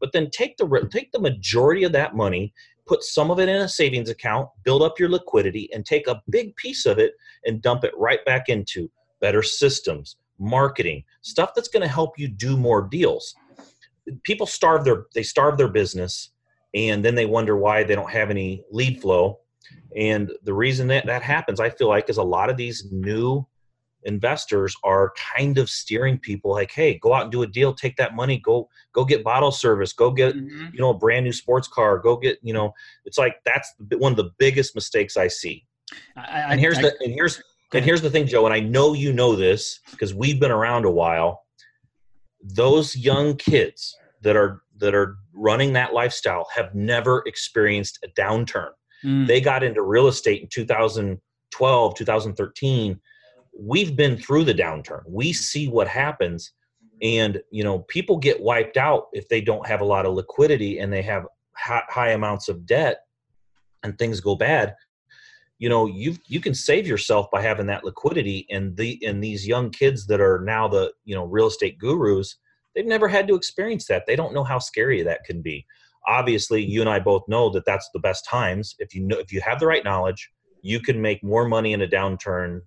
But 0.00 0.12
then 0.12 0.30
take 0.30 0.56
the 0.56 0.88
take 0.92 1.10
the 1.10 1.18
majority 1.18 1.82
of 1.82 1.92
that 1.92 2.14
money 2.14 2.54
put 2.86 3.02
some 3.02 3.32
of 3.32 3.40
it 3.40 3.48
in 3.48 3.56
a 3.56 3.68
savings 3.68 4.10
account 4.10 4.48
build 4.62 4.82
up 4.82 5.00
your 5.00 5.08
liquidity 5.08 5.68
and 5.72 5.84
take 5.84 6.06
a 6.06 6.22
big 6.30 6.54
piece 6.54 6.86
of 6.86 6.98
it 6.98 7.14
and 7.46 7.60
dump 7.60 7.82
it 7.82 7.92
right 7.96 8.24
back 8.24 8.48
into 8.48 8.88
better 9.20 9.42
systems 9.42 10.16
marketing 10.38 11.02
stuff 11.22 11.50
that's 11.54 11.68
going 11.68 11.82
to 11.82 11.88
help 11.88 12.16
you 12.16 12.28
do 12.28 12.56
more 12.56 12.82
deals. 12.82 13.34
People 14.22 14.46
starve 14.46 14.84
their 14.84 15.06
they 15.16 15.24
starve 15.24 15.58
their 15.58 15.68
business 15.68 16.30
and 16.74 17.04
then 17.04 17.16
they 17.16 17.26
wonder 17.26 17.56
why 17.56 17.82
they 17.82 17.96
don't 17.96 18.10
have 18.10 18.30
any 18.30 18.62
lead 18.70 19.00
flow 19.00 19.40
and 19.96 20.32
the 20.42 20.54
reason 20.54 20.86
that 20.86 21.06
that 21.06 21.22
happens 21.22 21.60
i 21.60 21.70
feel 21.70 21.88
like 21.88 22.08
is 22.08 22.18
a 22.18 22.22
lot 22.22 22.50
of 22.50 22.56
these 22.56 22.86
new 22.90 23.46
investors 24.04 24.76
are 24.84 25.12
kind 25.36 25.58
of 25.58 25.68
steering 25.68 26.18
people 26.18 26.50
like 26.50 26.70
hey 26.70 26.98
go 26.98 27.12
out 27.12 27.22
and 27.22 27.32
do 27.32 27.42
a 27.42 27.46
deal 27.46 27.74
take 27.74 27.96
that 27.96 28.14
money 28.14 28.38
go 28.38 28.68
go 28.92 29.04
get 29.04 29.24
bottle 29.24 29.50
service 29.50 29.92
go 29.92 30.10
get 30.10 30.34
mm-hmm. 30.34 30.66
you 30.72 30.80
know 30.80 30.90
a 30.90 30.94
brand 30.94 31.24
new 31.24 31.32
sports 31.32 31.68
car 31.68 31.98
go 31.98 32.16
get 32.16 32.38
you 32.42 32.52
know. 32.52 32.72
It's 33.04 33.18
like 33.18 33.36
that's 33.44 33.72
one 33.98 34.12
of 34.12 34.16
the 34.16 34.30
biggest 34.38 34.74
mistakes 34.74 35.16
i 35.16 35.28
see. 35.28 35.64
I, 36.16 36.44
and 36.50 36.60
here's 36.60 36.78
I, 36.78 36.82
the 36.82 36.96
and 37.00 37.12
here's 37.12 37.42
and 37.72 37.84
here's 37.84 38.02
the 38.02 38.10
thing 38.10 38.26
joe 38.26 38.44
and 38.44 38.54
i 38.54 38.60
know 38.60 38.92
you 38.92 39.12
know 39.12 39.34
this 39.34 39.80
because 39.90 40.14
we've 40.14 40.40
been 40.40 40.50
around 40.50 40.84
a 40.84 40.90
while. 40.90 41.42
Those 42.42 42.94
young 42.94 43.36
kids 43.36 43.96
that 44.20 44.36
are 44.36 44.62
that 44.76 44.94
are 44.94 45.16
running 45.32 45.72
that 45.72 45.94
lifestyle 45.94 46.46
have 46.54 46.74
never 46.74 47.22
experienced 47.26 47.98
a 48.04 48.08
downturn 48.20 48.70
mm. 49.04 49.26
they 49.26 49.40
got 49.40 49.62
into 49.62 49.82
real 49.82 50.08
estate 50.08 50.42
in 50.42 50.48
2012 50.48 51.94
2013 51.94 53.00
we've 53.58 53.96
been 53.96 54.16
through 54.16 54.44
the 54.44 54.54
downturn. 54.54 55.02
We 55.06 55.32
see 55.32 55.68
what 55.68 55.88
happens. 55.88 56.52
And, 57.02 57.40
you 57.50 57.64
know, 57.64 57.80
people 57.80 58.16
get 58.16 58.40
wiped 58.40 58.76
out 58.76 59.08
if 59.12 59.28
they 59.28 59.40
don't 59.40 59.66
have 59.66 59.80
a 59.80 59.84
lot 59.84 60.06
of 60.06 60.14
liquidity 60.14 60.78
and 60.78 60.92
they 60.92 61.02
have 61.02 61.26
high, 61.56 61.82
high 61.88 62.10
amounts 62.10 62.48
of 62.48 62.66
debt 62.66 63.00
and 63.82 63.98
things 63.98 64.20
go 64.20 64.34
bad. 64.34 64.74
You 65.58 65.68
know, 65.68 65.86
you 65.86 66.16
you 66.26 66.40
can 66.40 66.52
save 66.52 66.86
yourself 66.86 67.30
by 67.30 67.40
having 67.40 67.66
that 67.66 67.84
liquidity. 67.84 68.46
And 68.50 68.76
the 68.76 69.00
and 69.06 69.22
these 69.22 69.46
young 69.46 69.70
kids 69.70 70.06
that 70.08 70.20
are 70.20 70.40
now 70.44 70.66
the 70.66 70.92
you 71.04 71.14
know 71.14 71.24
real 71.24 71.46
estate 71.46 71.78
gurus, 71.78 72.36
they've 72.74 72.84
never 72.84 73.06
had 73.06 73.28
to 73.28 73.36
experience 73.36 73.86
that. 73.86 74.04
They 74.06 74.16
don't 74.16 74.34
know 74.34 74.44
how 74.44 74.58
scary 74.58 75.02
that 75.02 75.24
can 75.24 75.42
be. 75.42 75.64
Obviously, 76.06 76.62
you 76.62 76.80
and 76.80 76.90
I 76.90 76.98
both 76.98 77.22
know 77.28 77.50
that 77.50 77.64
that's 77.64 77.88
the 77.94 78.00
best 78.00 78.26
times. 78.28 78.74
If 78.78 78.94
you 78.94 79.02
know 79.02 79.18
if 79.18 79.32
you 79.32 79.40
have 79.40 79.58
the 79.58 79.66
right 79.66 79.84
knowledge, 79.84 80.30
you 80.62 80.80
can 80.80 81.00
make 81.00 81.22
more 81.22 81.46
money 81.46 81.72
in 81.72 81.82
a 81.82 81.86
downturn 81.86 82.60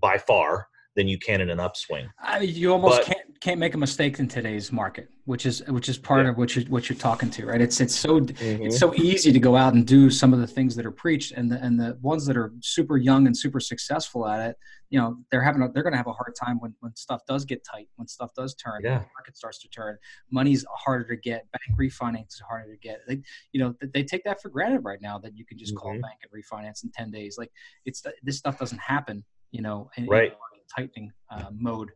by 0.00 0.18
far 0.18 0.68
than 0.96 1.08
you 1.08 1.18
can 1.18 1.40
in 1.40 1.50
an 1.50 1.60
upswing. 1.60 2.08
I 2.20 2.40
mean, 2.40 2.54
you 2.54 2.72
almost 2.72 3.06
but, 3.06 3.17
can't 3.40 3.58
make 3.58 3.74
a 3.74 3.78
mistake 3.78 4.18
in 4.18 4.28
today's 4.28 4.72
market, 4.72 5.08
which 5.24 5.46
is 5.46 5.62
which 5.68 5.88
is 5.88 5.96
part 5.98 6.24
yeah. 6.24 6.30
of 6.30 6.38
what 6.38 6.54
you're 6.54 6.64
what 6.66 6.88
you're 6.88 6.98
talking 6.98 7.30
to, 7.30 7.46
right? 7.46 7.60
It's 7.60 7.80
it's 7.80 7.94
so 7.94 8.20
mm-hmm. 8.20 8.64
it's 8.64 8.78
so 8.78 8.94
easy 8.94 9.32
to 9.32 9.38
go 9.38 9.56
out 9.56 9.74
and 9.74 9.86
do 9.86 10.10
some 10.10 10.32
of 10.32 10.40
the 10.40 10.46
things 10.46 10.74
that 10.76 10.84
are 10.86 10.90
preached, 10.90 11.32
and 11.32 11.50
the 11.50 11.62
and 11.62 11.78
the 11.78 11.98
ones 12.02 12.26
that 12.26 12.36
are 12.36 12.52
super 12.60 12.96
young 12.96 13.26
and 13.26 13.36
super 13.36 13.60
successful 13.60 14.26
at 14.26 14.50
it, 14.50 14.56
you 14.90 14.98
know, 14.98 15.16
they're 15.30 15.42
having 15.42 15.62
a, 15.62 15.70
they're 15.72 15.82
going 15.82 15.92
to 15.92 15.98
have 15.98 16.06
a 16.06 16.12
hard 16.12 16.34
time 16.34 16.58
when 16.60 16.74
when 16.80 16.94
stuff 16.96 17.22
does 17.26 17.44
get 17.44 17.64
tight, 17.64 17.88
when 17.96 18.08
stuff 18.08 18.30
does 18.34 18.54
turn, 18.54 18.80
yeah. 18.82 19.02
market 19.14 19.36
starts 19.36 19.58
to 19.60 19.68
turn, 19.68 19.96
money's 20.30 20.64
harder 20.74 21.04
to 21.04 21.16
get, 21.16 21.46
bank 21.52 21.78
refinance 21.78 22.34
is 22.34 22.42
harder 22.48 22.72
to 22.72 22.78
get. 22.78 23.00
They, 23.06 23.20
you 23.52 23.60
know, 23.60 23.74
they 23.94 24.02
take 24.02 24.24
that 24.24 24.42
for 24.42 24.48
granted 24.48 24.80
right 24.80 25.00
now 25.00 25.18
that 25.18 25.36
you 25.36 25.44
can 25.44 25.58
just 25.58 25.74
mm-hmm. 25.74 25.82
call 25.82 25.96
a 25.96 26.00
bank 26.00 26.20
and 26.22 26.32
refinance 26.32 26.84
in 26.84 26.90
ten 26.90 27.10
days. 27.10 27.36
Like 27.38 27.52
it's 27.84 28.02
this 28.22 28.38
stuff 28.38 28.58
doesn't 28.58 28.80
happen 28.80 29.24
you 29.50 29.62
know, 29.62 29.90
in, 29.96 30.06
right. 30.06 30.32
in 30.32 30.60
tightening 30.74 31.12
uh, 31.30 31.46
mode. 31.52 31.90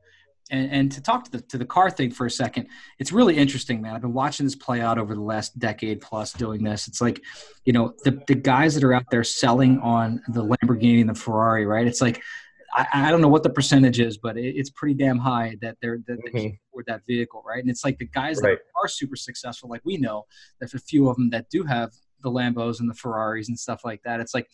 And, 0.50 0.70
and, 0.70 0.92
to 0.92 1.00
talk 1.00 1.24
to 1.24 1.30
the 1.30 1.40
to 1.40 1.56
the 1.56 1.64
car 1.64 1.90
thing 1.90 2.10
for 2.10 2.26
a 2.26 2.30
second, 2.30 2.66
it's 2.98 3.12
really 3.12 3.36
interesting, 3.36 3.80
man. 3.80 3.94
I've 3.94 4.02
been 4.02 4.12
watching 4.12 4.44
this 4.44 4.56
play 4.56 4.80
out 4.80 4.98
over 4.98 5.14
the 5.14 5.20
last 5.20 5.58
decade 5.58 6.00
plus 6.00 6.32
doing 6.32 6.62
this. 6.62 6.88
It's 6.88 7.00
like, 7.00 7.22
you 7.64 7.72
know, 7.72 7.94
the 8.04 8.20
the 8.26 8.34
guys 8.34 8.74
that 8.74 8.84
are 8.84 8.92
out 8.92 9.04
there 9.10 9.24
selling 9.24 9.78
on 9.78 10.20
the 10.28 10.44
Lamborghini 10.44 11.00
and 11.00 11.08
the 11.08 11.14
Ferrari, 11.14 11.64
right? 11.64 11.86
It's 11.86 12.02
like 12.02 12.22
I, 12.74 12.86
I, 12.92 13.10
don't 13.10 13.20
know 13.20 13.28
what 13.28 13.42
the 13.42 13.50
percentage 13.50 14.00
is, 14.00 14.18
but 14.18 14.36
it, 14.36 14.56
it's 14.56 14.70
pretty 14.70 14.94
damn 14.94 15.18
high 15.18 15.56
that 15.60 15.76
they're 15.80 15.98
that 16.06 16.18
mm-hmm. 16.18 16.56
afford 16.68 16.86
that 16.86 17.02
vehicle, 17.06 17.42
right? 17.46 17.60
And 17.60 17.70
it's 17.70 17.84
like 17.84 17.98
the 17.98 18.06
guys 18.06 18.40
right. 18.42 18.58
that 18.58 18.80
are 18.80 18.88
super 18.88 19.16
successful, 19.16 19.68
like 19.68 19.82
we 19.84 19.96
know, 19.96 20.24
there's 20.58 20.74
a 20.74 20.78
few 20.78 21.08
of 21.08 21.16
them 21.16 21.30
that 21.30 21.50
do 21.50 21.64
have 21.64 21.92
the 22.22 22.30
Lambos 22.30 22.80
and 22.80 22.88
the 22.88 22.94
Ferraris 22.94 23.48
and 23.48 23.58
stuff 23.58 23.82
like 23.84 24.02
that. 24.04 24.20
It's 24.20 24.34
like 24.34 24.48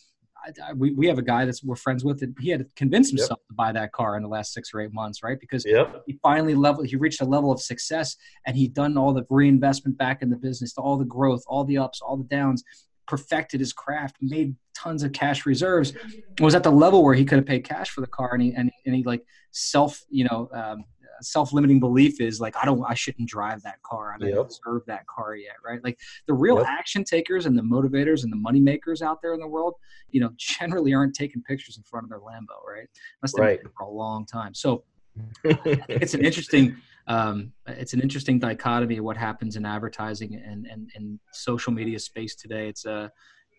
I, 0.45 0.73
we, 0.73 0.93
we 0.93 1.07
have 1.07 1.17
a 1.17 1.23
guy 1.23 1.45
that's 1.45 1.63
we're 1.63 1.75
friends 1.75 2.03
with 2.03 2.21
and 2.21 2.35
he 2.39 2.49
had 2.49 2.59
to 2.59 2.65
convince 2.75 3.09
himself 3.09 3.39
yep. 3.41 3.47
to 3.47 3.53
buy 3.53 3.71
that 3.71 3.91
car 3.91 4.15
in 4.15 4.23
the 4.23 4.29
last 4.29 4.53
six 4.53 4.73
or 4.73 4.81
eight 4.81 4.93
months 4.93 5.23
right 5.23 5.39
because 5.39 5.65
yep. 5.65 6.03
he 6.07 6.17
finally 6.21 6.55
level 6.55 6.83
he 6.83 6.95
reached 6.95 7.21
a 7.21 7.25
level 7.25 7.51
of 7.51 7.61
success 7.61 8.15
and 8.45 8.55
he'd 8.55 8.73
done 8.73 8.97
all 8.97 9.13
the 9.13 9.25
reinvestment 9.29 9.97
back 9.97 10.21
in 10.21 10.29
the 10.29 10.37
business 10.37 10.73
all 10.77 10.97
the 10.97 11.05
growth 11.05 11.43
all 11.47 11.63
the 11.63 11.77
ups 11.77 12.01
all 12.01 12.17
the 12.17 12.23
downs 12.23 12.63
perfected 13.07 13.59
his 13.59 13.73
craft 13.73 14.17
made 14.21 14.55
tons 14.75 15.03
of 15.03 15.11
cash 15.11 15.45
reserves 15.45 15.93
was 16.39 16.55
at 16.55 16.63
the 16.63 16.71
level 16.71 17.03
where 17.03 17.15
he 17.15 17.25
could 17.25 17.37
have 17.37 17.45
paid 17.45 17.63
cash 17.63 17.89
for 17.89 18.01
the 18.01 18.07
car 18.07 18.33
and 18.33 18.43
he 18.43 18.53
and, 18.53 18.71
and 18.85 18.95
he 18.95 19.03
like 19.03 19.23
self 19.51 20.03
you 20.09 20.23
know 20.23 20.49
um, 20.53 20.83
self-limiting 21.21 21.79
belief 21.79 22.21
is 22.21 22.39
like 22.39 22.55
I 22.61 22.65
don't 22.65 22.83
I 22.87 22.93
shouldn't 22.93 23.29
drive 23.29 23.61
that 23.63 23.81
car. 23.83 24.13
I 24.13 24.17
don't 24.17 24.29
yep. 24.29 24.47
deserve 24.49 24.83
that 24.87 25.05
car 25.07 25.35
yet, 25.35 25.55
right? 25.65 25.83
Like 25.83 25.99
the 26.27 26.33
real 26.33 26.57
yep. 26.57 26.65
action 26.67 27.03
takers 27.03 27.45
and 27.45 27.57
the 27.57 27.63
motivators 27.63 28.23
and 28.23 28.31
the 28.31 28.37
money 28.37 28.59
makers 28.59 29.01
out 29.01 29.21
there 29.21 29.33
in 29.33 29.39
the 29.39 29.47
world, 29.47 29.75
you 30.11 30.21
know, 30.21 30.31
generally 30.37 30.93
aren't 30.93 31.15
taking 31.15 31.41
pictures 31.43 31.77
in 31.77 31.83
front 31.83 32.05
of 32.05 32.09
their 32.09 32.19
Lambo, 32.19 32.63
right? 32.67 32.87
Unless 33.21 33.33
they've 33.33 33.45
right. 33.45 33.61
been 33.61 33.71
for 33.77 33.83
a 33.83 33.89
long 33.91 34.25
time. 34.25 34.53
So 34.53 34.83
it's 35.43 36.13
an 36.13 36.23
interesting 36.23 36.77
um, 37.07 37.51
it's 37.67 37.93
an 37.93 38.01
interesting 38.01 38.37
dichotomy 38.37 38.97
of 38.97 39.03
what 39.03 39.17
happens 39.17 39.55
in 39.55 39.65
advertising 39.65 40.35
and, 40.35 40.67
and, 40.67 40.91
and 40.95 41.19
social 41.31 41.73
media 41.73 41.97
space 41.97 42.35
today. 42.35 42.67
It's 42.69 42.85
a, 42.85 42.91
uh, 42.91 43.09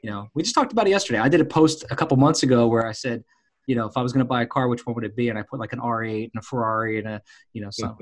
you 0.04 0.08
know, 0.08 0.30
we 0.34 0.44
just 0.44 0.54
talked 0.54 0.72
about 0.72 0.86
it 0.86 0.90
yesterday. 0.90 1.18
I 1.18 1.28
did 1.28 1.40
a 1.40 1.44
post 1.44 1.84
a 1.90 1.96
couple 1.96 2.16
months 2.16 2.44
ago 2.44 2.68
where 2.68 2.86
I 2.86 2.92
said, 2.92 3.24
you 3.66 3.76
know, 3.76 3.86
if 3.86 3.96
I 3.96 4.02
was 4.02 4.12
going 4.12 4.24
to 4.24 4.28
buy 4.28 4.42
a 4.42 4.46
car, 4.46 4.68
which 4.68 4.86
one 4.86 4.94
would 4.94 5.04
it 5.04 5.16
be? 5.16 5.28
And 5.28 5.38
I 5.38 5.42
put 5.42 5.60
like 5.60 5.72
an 5.72 5.80
R8 5.80 6.30
and 6.32 6.42
a 6.42 6.42
Ferrari 6.42 6.98
and 6.98 7.08
a, 7.08 7.22
you 7.52 7.62
know, 7.62 7.70
some, 7.70 7.96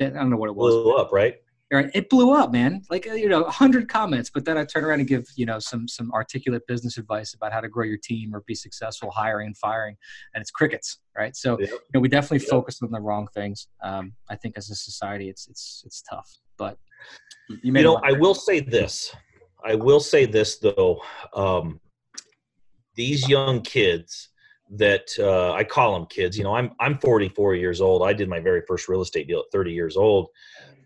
I 0.00 0.08
don't 0.08 0.30
know 0.30 0.36
what 0.36 0.48
it 0.48 0.56
was. 0.56 0.74
Blew 0.74 0.96
up, 0.96 1.12
right? 1.12 1.36
Right. 1.72 1.90
It 1.94 2.10
blew 2.10 2.34
up, 2.34 2.52
man. 2.52 2.82
Like, 2.90 3.06
you 3.06 3.30
know, 3.30 3.44
hundred 3.44 3.88
comments, 3.88 4.28
but 4.28 4.44
then 4.44 4.58
I 4.58 4.64
turn 4.66 4.84
around 4.84 4.98
and 4.98 5.08
give, 5.08 5.24
you 5.36 5.46
know, 5.46 5.58
some, 5.58 5.88
some 5.88 6.12
articulate 6.12 6.66
business 6.66 6.98
advice 6.98 7.32
about 7.32 7.50
how 7.50 7.62
to 7.62 7.68
grow 7.68 7.86
your 7.86 7.96
team 7.96 8.34
or 8.34 8.42
be 8.46 8.54
successful 8.54 9.10
hiring 9.10 9.46
and 9.46 9.56
firing. 9.56 9.96
And 10.34 10.42
it's 10.42 10.50
crickets. 10.50 10.98
Right. 11.16 11.34
So, 11.34 11.58
yep. 11.58 11.70
you 11.70 11.78
know, 11.94 12.00
we 12.00 12.08
definitely 12.08 12.40
yep. 12.40 12.50
focus 12.50 12.80
on 12.82 12.90
the 12.90 13.00
wrong 13.00 13.26
things. 13.32 13.68
Um, 13.82 14.12
I 14.28 14.36
think 14.36 14.58
as 14.58 14.68
a 14.68 14.74
society, 14.74 15.30
it's, 15.30 15.48
it's, 15.48 15.82
it's 15.86 16.02
tough, 16.02 16.30
but 16.58 16.76
you, 17.48 17.58
you 17.62 17.72
know, 17.72 17.96
I 18.04 18.12
will 18.12 18.34
say 18.34 18.60
this, 18.60 19.14
I 19.64 19.74
will 19.74 20.00
say 20.00 20.26
this 20.26 20.58
though. 20.58 21.00
Um, 21.34 21.80
these 22.96 23.28
young 23.28 23.62
kids, 23.62 24.28
that 24.72 25.10
uh, 25.18 25.52
I 25.52 25.64
call 25.64 25.92
them 25.92 26.06
kids. 26.06 26.36
You 26.36 26.44
know, 26.44 26.54
I'm 26.54 26.72
I'm 26.80 26.98
44 26.98 27.54
years 27.54 27.80
old. 27.80 28.02
I 28.02 28.12
did 28.12 28.28
my 28.28 28.40
very 28.40 28.62
first 28.66 28.88
real 28.88 29.02
estate 29.02 29.28
deal 29.28 29.40
at 29.40 29.52
30 29.52 29.72
years 29.72 29.96
old. 29.96 30.28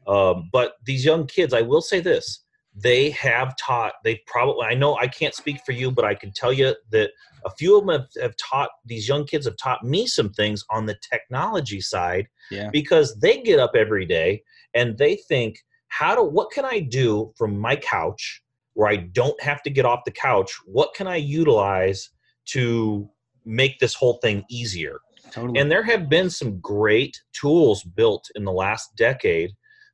Um, 0.07 0.49
but 0.53 0.75
these 0.85 1.05
young 1.05 1.27
kids, 1.27 1.55
I 1.55 1.63
will 1.63 1.81
say 1.81 2.01
this: 2.01 2.45
they 2.75 3.11
have 3.11 3.57
taught. 3.57 3.95
They 4.05 4.21
probably. 4.27 4.67
I 4.67 4.75
know 4.75 4.97
I 4.97 5.07
can't 5.07 5.35
speak 5.35 5.61
for 5.65 5.73
you, 5.73 5.91
but 5.91 6.05
I 6.05 6.15
can 6.15 6.33
tell 6.33 6.53
you 6.53 6.75
that 6.91 7.11
a 7.45 7.51
few 7.51 7.79
of 7.79 7.87
them 7.87 8.01
have, 8.01 8.09
have 8.21 8.37
taught. 8.37 8.71
These 8.85 9.09
young 9.09 9.25
kids 9.25 9.47
have 9.47 9.57
taught 9.57 9.85
me 9.85 10.07
some 10.07 10.31
things 10.31 10.65
on 10.71 10.87
the 10.87 10.97
technology 11.09 11.81
side. 11.81 12.27
Yeah. 12.51 12.71
Because 12.71 13.17
they 13.21 13.41
get 13.41 13.61
up 13.61 13.73
every 13.75 14.05
day 14.05 14.43
and 14.75 14.99
they 14.99 15.17
think, 15.17 15.59
how 15.89 16.17
do 16.17 16.25
what 16.25 16.51
can 16.51 16.65
I 16.65 16.81
do 16.81 17.33
from 17.37 17.59
my 17.59 17.77
couch 17.77 18.43
where 18.75 18.89
I 18.89 18.97
don't 18.97 19.41
have 19.41 19.63
to 19.63 19.71
get 19.71 19.87
off 19.87 20.05
the 20.05 20.11
couch? 20.11 20.53
What 20.67 20.93
can 20.95 21.07
I 21.07 21.17
utilize 21.17 22.11
to 22.47 23.09
make 23.47 23.79
this 23.79 23.95
whole 23.95 24.15
thing 24.15 24.45
easier. 24.51 24.99
Totally. 25.31 25.59
And 25.59 25.71
there 25.71 25.83
have 25.83 26.09
been 26.09 26.29
some 26.29 26.59
great 26.61 27.21
tools 27.33 27.83
built 27.83 28.29
in 28.35 28.45
the 28.45 28.53
last 28.53 28.95
decade 28.97 29.53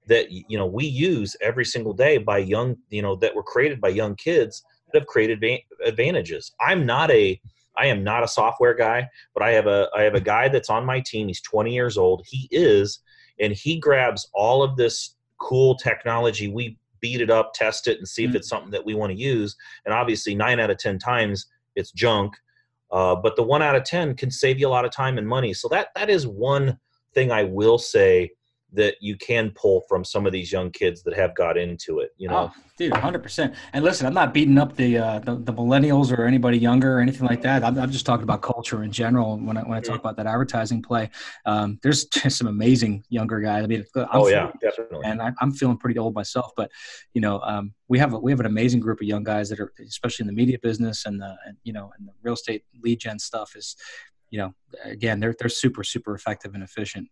that 0.08 0.30
you 0.30 0.58
know 0.58 0.66
we 0.66 0.84
use 0.84 1.36
every 1.40 1.64
single 1.64 1.92
day 1.92 2.18
by 2.18 2.38
young 2.38 2.76
you 2.90 3.02
know 3.02 3.14
that 3.16 3.34
were 3.34 3.42
created 3.42 3.80
by 3.80 3.88
young 3.88 4.16
kids 4.16 4.64
that 4.92 5.00
have 5.00 5.06
created 5.06 5.42
advantages. 5.84 6.52
I'm 6.60 6.84
not 6.84 7.10
a 7.10 7.40
I 7.76 7.86
am 7.86 8.04
not 8.04 8.24
a 8.24 8.28
software 8.28 8.74
guy, 8.74 9.08
but 9.34 9.42
I 9.42 9.50
have 9.52 9.66
a 9.66 9.88
I 9.94 10.02
have 10.02 10.14
a 10.14 10.20
guy 10.20 10.48
that's 10.48 10.70
on 10.70 10.84
my 10.84 11.00
team. 11.00 11.28
He's 11.28 11.40
20 11.42 11.72
years 11.72 11.96
old. 11.96 12.22
He 12.26 12.48
is 12.50 13.00
and 13.40 13.52
he 13.52 13.78
grabs 13.78 14.28
all 14.34 14.62
of 14.62 14.76
this 14.76 15.14
cool 15.38 15.76
technology. 15.76 16.48
We 16.48 16.76
beat 17.00 17.20
it 17.20 17.30
up, 17.30 17.52
test 17.54 17.88
it 17.88 17.98
and 17.98 18.06
see 18.06 18.24
mm-hmm. 18.24 18.30
if 18.30 18.36
it's 18.36 18.48
something 18.48 18.70
that 18.70 18.84
we 18.84 18.94
want 18.94 19.12
to 19.12 19.18
use. 19.18 19.56
And 19.84 19.94
obviously 19.94 20.34
9 20.34 20.60
out 20.60 20.70
of 20.70 20.78
10 20.78 20.98
times 20.98 21.46
it's 21.74 21.90
junk 21.92 22.34
uh, 22.92 23.16
but 23.16 23.37
the 23.37 23.42
one 23.42 23.62
out 23.62 23.74
of 23.74 23.85
10 23.85 24.16
can 24.16 24.31
save 24.31 24.59
you 24.59 24.68
a 24.68 24.70
lot 24.70 24.85
of 24.85 24.90
time 24.90 25.18
and 25.18 25.26
money. 25.26 25.55
So 25.55 25.68
that 25.68 25.88
that 25.94 26.11
is 26.11 26.26
one 26.26 26.78
thing 27.14 27.33
I 27.33 27.44
will 27.44 27.78
say 27.78 28.31
that 28.74 28.96
you 29.00 29.16
can 29.16 29.50
pull 29.50 29.82
from 29.88 30.04
some 30.04 30.26
of 30.26 30.32
these 30.32 30.50
young 30.50 30.70
kids 30.70 31.02
that 31.02 31.14
have 31.14 31.35
got 31.35 31.58
into 31.58 32.00
it. 32.00 32.11
You 32.16 32.28
know, 32.28 32.50
oh, 32.54 32.62
dude, 32.78 32.92
hundred 32.94 33.22
percent. 33.22 33.54
And 33.72 33.85
listen, 33.85 34.06
I'm 34.06 34.14
not 34.14 34.32
beating 34.32 34.58
up 34.58 34.76
the, 34.76 34.98
uh, 34.98 35.18
the, 35.18 35.37
the 35.37 35.52
millennials 35.52 36.16
or 36.16 36.24
anybody 36.24 36.58
younger 36.58 36.96
or 36.96 37.00
anything 37.00 37.26
like 37.26 37.42
that. 37.42 37.62
I'm, 37.62 37.78
I'm, 37.78 37.90
just 37.90 38.06
talking 38.06 38.22
about 38.22 38.40
culture 38.40 38.82
in 38.82 38.90
general. 38.90 39.38
When 39.38 39.56
I 39.56 39.62
when 39.62 39.76
I 39.76 39.80
talk 39.80 39.96
mm-hmm. 39.96 40.00
about 40.00 40.16
that 40.16 40.26
advertising 40.26 40.82
play, 40.82 41.11
um, 41.44 41.78
there's 41.82 42.04
just 42.12 42.38
some 42.38 42.46
amazing 42.46 43.04
younger 43.11 43.40
guys. 43.40 43.64
I 43.64 43.66
mean, 43.66 43.85
I'm 43.94 44.06
oh 44.12 44.28
yeah, 44.28 44.50
definitely. 44.61 45.00
And 45.04 45.20
I, 45.20 45.32
am 45.40 45.52
feeling 45.52 45.76
pretty 45.76 45.98
old 45.98 46.14
myself, 46.14 46.52
but 46.56 46.70
you 47.12 47.20
know, 47.20 47.40
um, 47.40 47.74
we 47.88 47.98
have 47.98 48.14
a, 48.14 48.18
we 48.18 48.32
have 48.32 48.40
an 48.40 48.46
amazing 48.46 48.80
group 48.80 49.00
of 49.00 49.06
young 49.06 49.24
guys 49.24 49.50
that 49.50 49.61
are, 49.61 49.72
especially 49.87 50.24
in 50.24 50.28
the 50.28 50.32
media 50.32 50.58
business 50.62 51.04
and 51.04 51.20
the 51.20 51.37
and, 51.46 51.56
you 51.64 51.72
know 51.72 51.90
and 51.98 52.08
the 52.08 52.12
real 52.22 52.35
estate 52.35 52.64
lead 52.82 53.00
gen 53.00 53.18
stuff 53.18 53.54
is, 53.54 53.76
you 54.30 54.38
know, 54.38 54.54
again, 54.85 55.20
they're 55.20 55.35
they're 55.38 55.50
super 55.50 55.85
super 55.85 56.14
effective 56.14 56.54
and 56.54 56.62
efficient. 56.62 57.08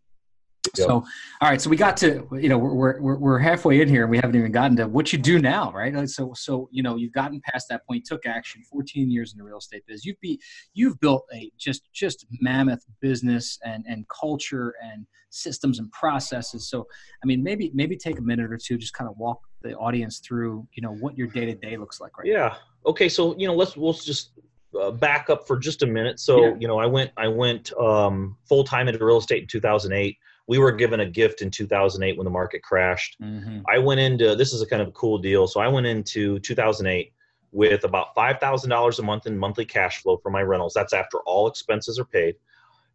Yep. 0.76 0.86
So, 0.86 0.92
all 0.92 1.48
right. 1.48 1.60
So 1.60 1.70
we 1.70 1.76
got 1.76 1.96
to, 1.98 2.28
you 2.32 2.48
know, 2.48 2.58
we're, 2.58 3.00
we're, 3.00 3.16
we're 3.16 3.38
halfway 3.38 3.80
in 3.80 3.88
here 3.88 4.02
and 4.02 4.10
we 4.10 4.18
haven't 4.18 4.36
even 4.36 4.52
gotten 4.52 4.76
to 4.76 4.88
what 4.88 5.12
you 5.12 5.18
do 5.18 5.38
now, 5.38 5.72
right? 5.72 6.08
So, 6.08 6.32
so, 6.34 6.68
you 6.70 6.82
know, 6.82 6.96
you've 6.96 7.12
gotten 7.12 7.40
past 7.50 7.68
that 7.70 7.86
point, 7.86 8.04
took 8.04 8.26
action 8.26 8.62
14 8.70 9.10
years 9.10 9.32
in 9.32 9.38
the 9.38 9.44
real 9.44 9.58
estate 9.58 9.84
business. 9.86 10.04
You've 10.04 10.20
be, 10.20 10.38
you've 10.74 11.00
built 11.00 11.24
a 11.34 11.50
just, 11.58 11.90
just 11.92 12.26
mammoth 12.40 12.84
business 13.00 13.58
and, 13.64 13.84
and 13.88 14.04
culture 14.08 14.74
and 14.82 15.06
systems 15.30 15.78
and 15.78 15.90
processes. 15.92 16.68
So, 16.68 16.86
I 17.22 17.26
mean, 17.26 17.42
maybe, 17.42 17.70
maybe 17.74 17.96
take 17.96 18.18
a 18.18 18.22
minute 18.22 18.52
or 18.52 18.58
two, 18.58 18.76
just 18.76 18.92
kind 18.92 19.08
of 19.08 19.16
walk 19.16 19.40
the 19.62 19.74
audience 19.76 20.18
through, 20.18 20.68
you 20.74 20.82
know, 20.82 20.92
what 20.92 21.16
your 21.16 21.28
day 21.28 21.46
to 21.46 21.54
day 21.54 21.78
looks 21.78 22.00
like 22.00 22.18
right 22.18 22.26
Yeah. 22.26 22.48
Now. 22.48 22.56
Okay. 22.86 23.08
So, 23.08 23.36
you 23.38 23.46
know, 23.46 23.54
let's, 23.54 23.76
we'll 23.76 23.94
just 23.94 24.32
uh, 24.80 24.90
back 24.90 25.30
up 25.30 25.46
for 25.46 25.58
just 25.58 25.82
a 25.82 25.86
minute. 25.86 26.20
So, 26.20 26.44
yeah. 26.44 26.54
you 26.60 26.68
know, 26.68 26.78
I 26.78 26.86
went, 26.86 27.10
I 27.16 27.28
went 27.28 27.72
um, 27.74 28.36
full 28.46 28.62
time 28.62 28.88
into 28.88 29.04
real 29.04 29.18
estate 29.18 29.42
in 29.42 29.48
2008 29.48 30.18
we 30.50 30.58
were 30.58 30.72
given 30.72 30.98
a 30.98 31.06
gift 31.06 31.42
in 31.42 31.48
2008 31.48 32.18
when 32.18 32.24
the 32.24 32.30
market 32.30 32.60
crashed. 32.60 33.16
Mm-hmm. 33.22 33.60
I 33.68 33.78
went 33.78 34.00
into 34.00 34.34
this 34.34 34.52
is 34.52 34.62
a 34.62 34.66
kind 34.66 34.82
of 34.82 34.88
a 34.88 34.90
cool 34.90 35.16
deal. 35.16 35.46
So 35.46 35.60
I 35.60 35.68
went 35.68 35.86
into 35.86 36.40
2008 36.40 37.12
with 37.52 37.84
about 37.84 38.16
$5,000 38.16 38.98
a 38.98 39.02
month 39.02 39.28
in 39.28 39.38
monthly 39.38 39.64
cash 39.64 40.02
flow 40.02 40.16
for 40.16 40.30
my 40.30 40.42
rentals. 40.42 40.74
That's 40.74 40.92
after 40.92 41.18
all 41.18 41.46
expenses 41.46 42.00
are 42.00 42.04
paid. 42.04 42.34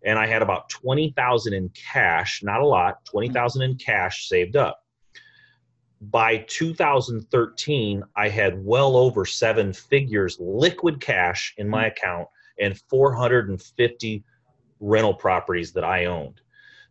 And 0.04 0.20
I 0.20 0.28
had 0.28 0.42
about 0.42 0.68
20,000 0.68 1.54
in 1.54 1.70
cash, 1.70 2.44
not 2.44 2.60
a 2.60 2.66
lot, 2.66 3.06
20,000 3.06 3.62
in 3.62 3.76
cash 3.78 4.28
saved 4.28 4.58
up. 4.58 4.84
By 6.02 6.40
2013, 6.50 8.04
I 8.18 8.28
had 8.28 8.66
well 8.66 8.98
over 8.98 9.24
seven 9.24 9.72
figures 9.72 10.36
liquid 10.42 11.00
cash 11.00 11.54
in 11.56 11.70
my 11.70 11.86
account 11.86 12.28
and 12.60 12.78
450 12.90 14.26
rental 14.82 15.14
properties 15.14 15.72
that 15.72 15.86
I 15.86 16.08
owned. 16.08 16.42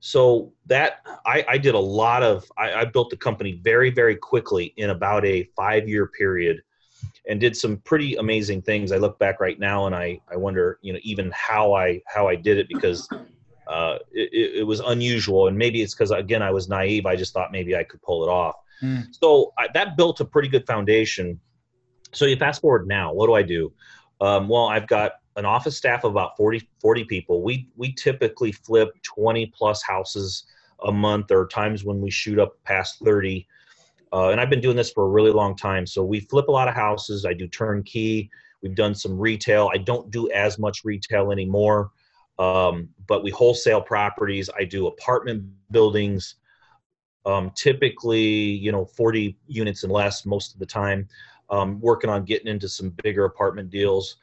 So 0.06 0.52
that 0.66 0.98
I, 1.24 1.46
I 1.48 1.56
did 1.56 1.74
a 1.74 1.78
lot 1.78 2.22
of 2.22 2.44
I, 2.58 2.74
I, 2.74 2.84
built 2.84 3.08
the 3.08 3.16
company 3.16 3.52
very 3.52 3.88
very 3.88 4.14
quickly 4.14 4.74
in 4.76 4.90
about 4.90 5.24
a 5.24 5.48
five 5.56 5.88
year 5.88 6.08
period, 6.08 6.60
and 7.26 7.40
did 7.40 7.56
some 7.56 7.78
pretty 7.78 8.14
amazing 8.16 8.60
things. 8.60 8.92
I 8.92 8.98
look 8.98 9.18
back 9.18 9.40
right 9.40 9.58
now 9.58 9.86
and 9.86 9.94
I 9.94 10.20
I 10.30 10.36
wonder 10.36 10.78
you 10.82 10.92
know 10.92 10.98
even 11.02 11.32
how 11.34 11.72
I 11.72 12.02
how 12.06 12.28
I 12.28 12.36
did 12.36 12.58
it 12.58 12.68
because 12.68 13.08
uh, 13.66 13.96
it, 14.12 14.58
it 14.58 14.66
was 14.66 14.80
unusual 14.80 15.48
and 15.48 15.56
maybe 15.56 15.80
it's 15.80 15.94
because 15.94 16.10
again 16.10 16.42
I 16.42 16.50
was 16.50 16.68
naive. 16.68 17.06
I 17.06 17.16
just 17.16 17.32
thought 17.32 17.50
maybe 17.50 17.74
I 17.74 17.82
could 17.82 18.02
pull 18.02 18.24
it 18.24 18.28
off. 18.28 18.56
Mm. 18.82 19.06
So 19.10 19.54
I, 19.58 19.68
that 19.72 19.96
built 19.96 20.20
a 20.20 20.26
pretty 20.26 20.48
good 20.48 20.66
foundation. 20.66 21.40
So 22.12 22.26
you 22.26 22.36
fast 22.36 22.60
forward 22.60 22.86
now, 22.86 23.14
what 23.14 23.26
do 23.26 23.32
I 23.32 23.42
do? 23.42 23.72
Um, 24.20 24.48
well, 24.48 24.66
I've 24.66 24.86
got 24.86 25.12
an 25.36 25.44
office 25.44 25.76
staff 25.76 26.04
of 26.04 26.12
about 26.12 26.36
40, 26.36 26.68
40 26.80 27.04
people. 27.04 27.42
We 27.42 27.68
we 27.76 27.92
typically 27.92 28.52
flip 28.52 28.90
20 29.02 29.46
plus 29.46 29.82
houses 29.82 30.44
a 30.84 30.92
month, 30.92 31.30
or 31.30 31.46
times 31.46 31.84
when 31.84 32.00
we 32.00 32.10
shoot 32.10 32.38
up 32.38 32.62
past 32.64 32.98
30. 33.04 33.46
Uh, 34.12 34.28
and 34.28 34.40
I've 34.40 34.50
been 34.50 34.60
doing 34.60 34.76
this 34.76 34.92
for 34.92 35.04
a 35.04 35.08
really 35.08 35.32
long 35.32 35.56
time. 35.56 35.86
So 35.86 36.04
we 36.04 36.20
flip 36.20 36.48
a 36.48 36.52
lot 36.52 36.68
of 36.68 36.74
houses. 36.74 37.24
I 37.24 37.32
do 37.32 37.48
turnkey. 37.48 38.30
We've 38.62 38.74
done 38.74 38.94
some 38.94 39.18
retail. 39.18 39.70
I 39.74 39.78
don't 39.78 40.10
do 40.10 40.30
as 40.30 40.58
much 40.58 40.84
retail 40.84 41.32
anymore, 41.32 41.90
um, 42.38 42.88
but 43.06 43.22
we 43.24 43.30
wholesale 43.30 43.80
properties. 43.80 44.48
I 44.56 44.64
do 44.64 44.86
apartment 44.86 45.44
buildings. 45.70 46.36
Um, 47.26 47.50
typically, 47.56 48.22
you 48.22 48.70
know, 48.70 48.84
40 48.84 49.36
units 49.48 49.82
and 49.82 49.92
less 49.92 50.24
most 50.26 50.52
of 50.52 50.60
the 50.60 50.66
time. 50.66 51.08
Um, 51.50 51.80
working 51.80 52.08
on 52.08 52.24
getting 52.24 52.48
into 52.48 52.68
some 52.68 52.90
bigger 53.02 53.24
apartment 53.24 53.68
deals 53.70 54.16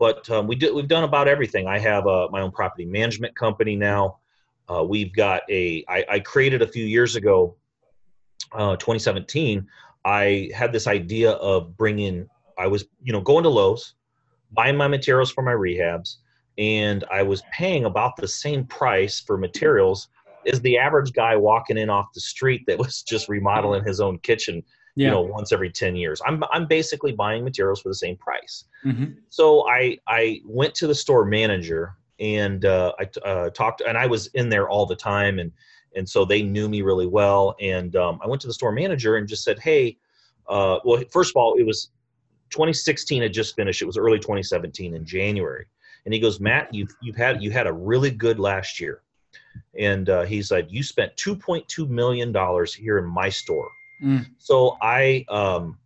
but 0.00 0.28
um, 0.30 0.48
we 0.48 0.56
did 0.56 0.74
we've 0.74 0.88
done 0.88 1.04
about 1.04 1.28
everything. 1.28 1.68
I 1.68 1.78
have 1.78 2.06
uh, 2.06 2.28
my 2.32 2.40
own 2.40 2.50
property 2.50 2.86
management 2.86 3.36
company 3.36 3.76
now. 3.76 4.18
Uh, 4.68 4.82
we've 4.82 5.14
got 5.14 5.42
a 5.50 5.84
I, 5.88 6.04
I 6.08 6.20
created 6.20 6.62
a 6.62 6.66
few 6.66 6.86
years 6.86 7.14
ago, 7.14 7.54
uh, 8.52 8.76
2017. 8.76 9.68
I 10.06 10.50
had 10.54 10.72
this 10.72 10.86
idea 10.88 11.32
of 11.32 11.76
bringing. 11.76 12.28
I 12.58 12.66
was 12.66 12.86
you 13.02 13.12
know 13.12 13.20
going 13.20 13.44
to 13.44 13.50
Lowe's, 13.50 13.94
buying 14.52 14.76
my 14.76 14.88
materials 14.88 15.30
for 15.30 15.42
my 15.42 15.52
rehabs, 15.52 16.16
and 16.56 17.04
I 17.12 17.22
was 17.22 17.42
paying 17.52 17.84
about 17.84 18.16
the 18.16 18.26
same 18.26 18.64
price 18.64 19.20
for 19.20 19.36
materials 19.36 20.08
as 20.46 20.62
the 20.62 20.78
average 20.78 21.12
guy 21.12 21.36
walking 21.36 21.76
in 21.76 21.90
off 21.90 22.06
the 22.14 22.20
street 22.20 22.62
that 22.66 22.78
was 22.78 23.02
just 23.06 23.28
remodeling 23.28 23.84
his 23.84 24.00
own 24.00 24.18
kitchen 24.20 24.62
yeah. 24.96 25.06
you 25.06 25.10
know 25.10 25.22
once 25.22 25.52
every 25.52 25.70
10 25.70 25.96
years. 25.96 26.20
I'm 26.26 26.42
i'm 26.52 26.66
basically 26.66 27.12
buying 27.12 27.44
materials 27.44 27.80
for 27.80 27.88
the 27.88 27.94
same 27.94 28.16
price. 28.16 28.64
Mm-hmm. 28.84 29.12
so 29.28 29.68
i 29.68 29.98
i 30.06 30.40
went 30.44 30.74
to 30.76 30.86
the 30.86 30.94
store 30.94 31.24
manager 31.24 31.94
and 32.18 32.64
uh, 32.64 32.92
i 32.98 33.08
uh, 33.28 33.50
talked 33.50 33.82
and 33.82 33.96
i 33.96 34.06
was 34.06 34.28
in 34.28 34.48
there 34.48 34.68
all 34.68 34.86
the 34.86 34.96
time 34.96 35.38
and 35.38 35.52
and 35.96 36.08
so 36.08 36.24
they 36.24 36.40
knew 36.40 36.68
me 36.68 36.82
really 36.82 37.08
well. 37.08 37.56
And 37.60 37.96
um, 37.96 38.20
i 38.22 38.26
went 38.26 38.40
to 38.42 38.46
the 38.46 38.54
store 38.54 38.72
manager 38.72 39.16
and 39.16 39.28
just 39.28 39.44
said 39.44 39.58
hey 39.58 39.98
uh, 40.48 40.78
well 40.84 41.02
first 41.10 41.32
of 41.32 41.36
all 41.36 41.54
it 41.58 41.66
was 41.66 41.90
2016 42.50 43.22
had 43.22 43.32
just 43.32 43.54
finished. 43.54 43.80
It 43.80 43.86
was 43.86 43.96
early 43.96 44.18
2017 44.18 44.94
in 44.94 45.04
january. 45.04 45.66
And 46.04 46.14
he 46.14 46.20
goes 46.20 46.40
matt 46.40 46.72
you've 46.74 46.94
you've 47.02 47.16
had 47.16 47.42
you 47.42 47.50
had 47.50 47.66
a 47.66 47.72
really 47.72 48.10
good 48.10 48.38
last 48.38 48.80
year. 48.80 49.02
And 49.78 50.08
uh, 50.08 50.22
he 50.22 50.42
said 50.42 50.68
you 50.70 50.82
spent 50.82 51.16
2.2 51.16 51.88
million 51.88 52.32
dollars 52.32 52.74
here 52.74 52.98
in 52.98 53.04
my 53.04 53.28
store 53.28 53.70
mm. 54.02 54.26
so 54.38 54.76
i 54.82 55.24
um, 55.28 55.78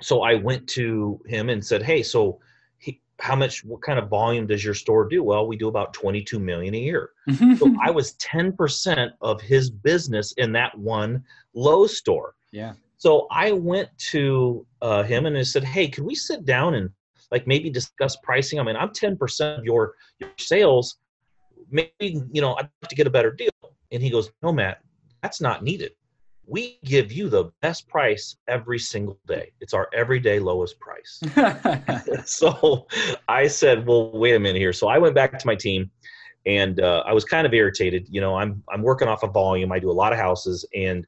so 0.00 0.22
i 0.22 0.34
went 0.34 0.66
to 0.68 1.20
him 1.26 1.48
and 1.48 1.64
said 1.64 1.82
hey 1.82 2.02
so 2.02 2.38
he, 2.78 3.00
how 3.20 3.36
much 3.36 3.64
what 3.64 3.82
kind 3.82 3.98
of 3.98 4.08
volume 4.08 4.46
does 4.46 4.64
your 4.64 4.74
store 4.74 5.08
do 5.08 5.22
well 5.22 5.46
we 5.46 5.56
do 5.56 5.68
about 5.68 5.92
22 5.92 6.38
million 6.38 6.74
a 6.74 6.78
year 6.78 7.10
so 7.58 7.74
i 7.82 7.90
was 7.90 8.14
10% 8.14 9.10
of 9.20 9.40
his 9.40 9.70
business 9.70 10.32
in 10.36 10.52
that 10.52 10.76
one 10.78 11.22
low 11.54 11.86
store 11.86 12.34
yeah 12.52 12.72
so 12.96 13.26
i 13.30 13.52
went 13.52 13.88
to 13.98 14.66
uh, 14.82 15.02
him 15.02 15.26
and 15.26 15.36
I 15.36 15.42
said 15.42 15.64
hey 15.64 15.88
can 15.88 16.04
we 16.04 16.14
sit 16.14 16.44
down 16.44 16.74
and 16.74 16.90
like 17.30 17.46
maybe 17.46 17.70
discuss 17.70 18.16
pricing 18.16 18.60
i 18.60 18.62
mean 18.62 18.76
i'm 18.76 18.90
10% 18.90 19.58
of 19.58 19.64
your 19.64 19.94
your 20.18 20.30
sales 20.38 20.98
maybe 21.70 22.22
you 22.32 22.40
know 22.40 22.54
I'd 22.54 22.68
like 22.82 22.88
to 22.88 22.96
get 22.96 23.06
a 23.06 23.10
better 23.10 23.30
deal. 23.30 23.50
And 23.92 24.02
he 24.02 24.10
goes, 24.10 24.30
no, 24.42 24.52
Matt, 24.52 24.80
that's 25.22 25.40
not 25.40 25.62
needed. 25.62 25.92
We 26.46 26.78
give 26.84 27.10
you 27.10 27.28
the 27.28 27.50
best 27.62 27.88
price 27.88 28.36
every 28.48 28.78
single 28.78 29.18
day. 29.26 29.52
It's 29.60 29.72
our 29.72 29.88
everyday 29.94 30.38
lowest 30.38 30.76
price. 30.78 31.20
so 32.24 32.86
I 33.28 33.46
said, 33.46 33.86
well, 33.86 34.10
wait 34.12 34.34
a 34.34 34.40
minute 34.40 34.60
here. 34.60 34.72
So 34.72 34.88
I 34.88 34.98
went 34.98 35.14
back 35.14 35.38
to 35.38 35.46
my 35.46 35.54
team 35.54 35.90
and 36.46 36.80
uh, 36.80 37.02
I 37.06 37.12
was 37.12 37.24
kind 37.24 37.46
of 37.46 37.54
irritated. 37.54 38.06
You 38.10 38.20
know, 38.20 38.36
I'm 38.36 38.62
I'm 38.72 38.82
working 38.82 39.08
off 39.08 39.22
a 39.22 39.28
volume. 39.28 39.72
I 39.72 39.78
do 39.78 39.90
a 39.90 39.92
lot 39.92 40.12
of 40.12 40.18
houses, 40.18 40.64
and 40.74 41.06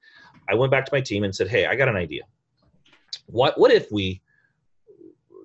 I 0.49 0.55
went 0.55 0.71
back 0.71 0.85
to 0.87 0.91
my 0.93 1.01
team 1.01 1.25
and 1.25 1.35
said, 1.35 1.49
"Hey, 1.49 1.67
I 1.67 1.77
got 1.77 1.89
an 1.89 1.97
idea. 1.97 2.23
What 3.27 3.59
what 3.59 3.71
if 3.71 3.91
we, 3.93 4.23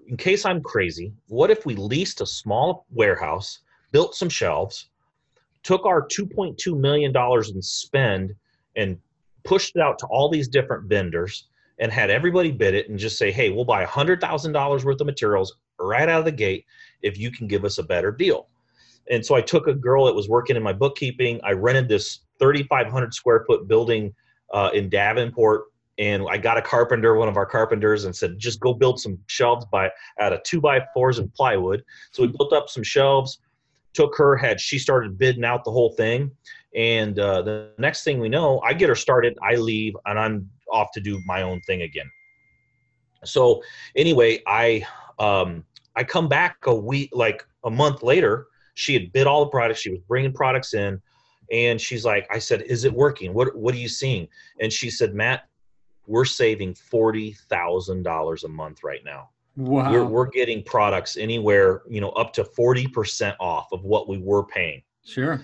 in 0.07 0.17
case 0.17 0.45
I'm 0.45 0.61
crazy, 0.61 1.13
what 1.27 1.51
if 1.51 1.65
we 1.65 1.75
leased 1.75 2.21
a 2.21 2.25
small 2.25 2.85
warehouse, 2.91 3.59
built 3.91 4.15
some 4.15 4.29
shelves, 4.29 4.89
took 5.63 5.85
our 5.85 6.07
2.2 6.07 6.77
million 6.77 7.11
dollars 7.11 7.51
in 7.51 7.61
spend 7.61 8.33
and 8.75 8.97
pushed 9.43 9.75
it 9.75 9.81
out 9.81 9.99
to 9.99 10.05
all 10.07 10.29
these 10.29 10.47
different 10.47 10.87
vendors 10.87 11.47
and 11.79 11.91
had 11.91 12.09
everybody 12.09 12.51
bid 12.51 12.75
it 12.75 12.89
and 12.89 12.99
just 12.99 13.17
say, 13.17 13.31
hey, 13.31 13.49
we'll 13.49 13.65
buy 13.65 13.83
$100,000 13.85 14.83
worth 14.83 15.01
of 15.01 15.05
materials 15.05 15.55
right 15.79 16.07
out 16.07 16.19
of 16.19 16.25
the 16.25 16.31
gate 16.31 16.65
if 17.01 17.17
you 17.17 17.31
can 17.31 17.47
give 17.47 17.65
us 17.65 17.77
a 17.77 17.83
better 17.83 18.11
deal. 18.11 18.47
And 19.09 19.25
so 19.25 19.35
I 19.35 19.41
took 19.41 19.67
a 19.67 19.73
girl 19.73 20.05
that 20.05 20.13
was 20.13 20.29
working 20.29 20.55
in 20.55 20.63
my 20.63 20.73
bookkeeping. 20.73 21.39
I 21.43 21.51
rented 21.53 21.89
this 21.89 22.19
3,500 22.39 23.13
square 23.13 23.43
foot 23.47 23.67
building 23.67 24.13
uh, 24.53 24.69
in 24.73 24.89
Davenport, 24.89 25.63
and 25.97 26.23
I 26.29 26.37
got 26.37 26.57
a 26.57 26.61
carpenter, 26.61 27.15
one 27.15 27.27
of 27.27 27.35
our 27.35 27.45
carpenters, 27.45 28.05
and 28.05 28.15
said, 28.15 28.37
just 28.37 28.59
go 28.59 28.73
build 28.73 28.99
some 28.99 29.17
shelves 29.25 29.65
by 29.71 29.89
out 30.19 30.33
of 30.33 30.43
two 30.43 30.61
by 30.61 30.81
fours 30.93 31.17
and 31.17 31.33
plywood. 31.33 31.83
So 32.11 32.23
we 32.23 32.29
built 32.29 32.53
up 32.53 32.69
some 32.69 32.83
shelves 32.83 33.39
took 33.93 34.15
her 34.17 34.35
had 34.35 34.59
she 34.59 34.79
started 34.79 35.17
bidding 35.17 35.43
out 35.43 35.63
the 35.63 35.71
whole 35.71 35.93
thing 35.93 36.31
and 36.75 37.19
uh, 37.19 37.41
the 37.41 37.71
next 37.77 38.03
thing 38.03 38.19
we 38.19 38.29
know 38.29 38.59
i 38.61 38.73
get 38.73 38.89
her 38.89 38.95
started 38.95 39.37
i 39.43 39.55
leave 39.55 39.95
and 40.05 40.19
i'm 40.19 40.49
off 40.71 40.89
to 40.93 41.01
do 41.01 41.21
my 41.25 41.41
own 41.41 41.59
thing 41.61 41.81
again 41.81 42.09
so 43.23 43.61
anyway 43.95 44.41
i 44.47 44.85
um 45.19 45.63
i 45.95 46.03
come 46.03 46.27
back 46.27 46.57
a 46.65 46.75
week 46.75 47.09
like 47.13 47.45
a 47.65 47.69
month 47.69 48.03
later 48.03 48.47
she 48.73 48.93
had 48.93 49.11
bid 49.11 49.27
all 49.27 49.43
the 49.43 49.51
products 49.51 49.81
she 49.81 49.89
was 49.89 49.99
bringing 50.07 50.31
products 50.31 50.73
in 50.73 51.01
and 51.51 51.79
she's 51.79 52.05
like 52.05 52.25
i 52.31 52.39
said 52.39 52.61
is 52.63 52.85
it 52.85 52.93
working 52.93 53.33
what 53.33 53.55
what 53.55 53.73
are 53.75 53.79
you 53.79 53.89
seeing 53.89 54.27
and 54.61 54.71
she 54.71 54.89
said 54.89 55.13
matt 55.13 55.47
we're 56.07 56.25
saving 56.25 56.73
$40,000 56.73 58.43
a 58.43 58.47
month 58.47 58.83
right 58.83 59.01
now 59.05 59.29
Wow. 59.57 59.91
We're, 59.91 60.05
we're 60.05 60.27
getting 60.27 60.63
products 60.63 61.17
anywhere, 61.17 61.81
you 61.89 62.01
know, 62.01 62.09
up 62.11 62.33
to 62.33 62.43
40% 62.43 63.35
off 63.39 63.71
of 63.71 63.83
what 63.83 64.07
we 64.07 64.17
were 64.17 64.45
paying. 64.45 64.81
Sure. 65.03 65.41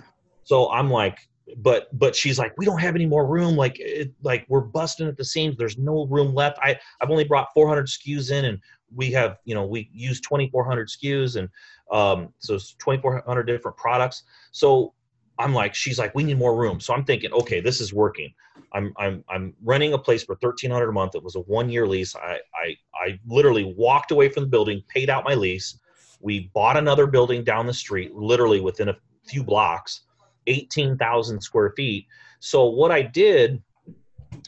So 0.47 0.71
I'm 0.71 0.89
like, 0.89 1.27
but 1.57 1.88
but 1.99 2.15
she's 2.15 2.39
like, 2.39 2.53
we 2.57 2.65
don't 2.65 2.79
have 2.79 2.95
any 2.95 3.05
more 3.05 3.27
room. 3.27 3.57
Like 3.57 3.77
it, 3.81 4.13
like 4.23 4.45
we're 4.47 4.62
busting 4.62 5.05
at 5.05 5.17
the 5.17 5.25
seams. 5.25 5.57
There's 5.57 5.77
no 5.77 6.05
room 6.05 6.33
left. 6.33 6.57
I 6.62 6.79
I've 7.01 7.10
only 7.10 7.25
brought 7.25 7.49
400 7.53 7.88
SKUs 7.88 8.31
in, 8.31 8.45
and 8.45 8.60
we 8.95 9.12
have 9.12 9.39
you 9.43 9.53
know 9.53 9.65
we 9.65 9.89
use 9.91 10.21
2,400 10.21 10.88
SKUs, 10.88 11.36
and 11.36 11.49
um, 11.91 12.33
so 12.39 12.55
it's 12.55 12.75
2,400 12.75 13.43
different 13.43 13.75
products. 13.75 14.23
So 14.53 14.93
I'm 15.38 15.53
like, 15.53 15.75
she's 15.75 15.99
like, 15.99 16.15
we 16.15 16.23
need 16.23 16.38
more 16.38 16.55
room. 16.55 16.79
So 16.79 16.93
I'm 16.93 17.03
thinking, 17.03 17.33
okay, 17.33 17.60
this 17.60 17.81
is 17.81 17.93
working. 17.93 18.33
I'm 18.71 18.93
I'm 18.95 19.25
I'm 19.27 19.53
renting 19.65 19.91
a 19.91 19.97
place 19.97 20.23
for 20.23 20.36
thirteen 20.38 20.71
hundred 20.71 20.89
a 20.89 20.93
month. 20.93 21.15
It 21.15 21.23
was 21.23 21.36
a 21.36 21.41
one 21.41 21.69
year 21.69 21.86
lease. 21.86 22.15
I, 22.15 22.39
I 22.55 22.75
I 22.95 23.19
literally 23.27 23.73
walked 23.77 24.12
away 24.12 24.29
from 24.29 24.43
the 24.43 24.49
building, 24.49 24.81
paid 24.88 25.10
out 25.10 25.25
my 25.25 25.33
lease. 25.33 25.77
We 26.21 26.49
bought 26.53 26.77
another 26.77 27.05
building 27.05 27.43
down 27.43 27.67
the 27.67 27.73
street, 27.73 28.15
literally 28.15 28.62
within 28.62 28.88
a 28.88 28.97
few 29.27 29.43
blocks, 29.43 30.03
eighteen 30.47 30.97
thousand 30.97 31.41
square 31.41 31.73
feet. 31.75 32.07
So 32.39 32.65
what 32.65 32.91
I 32.91 33.01
did 33.01 33.62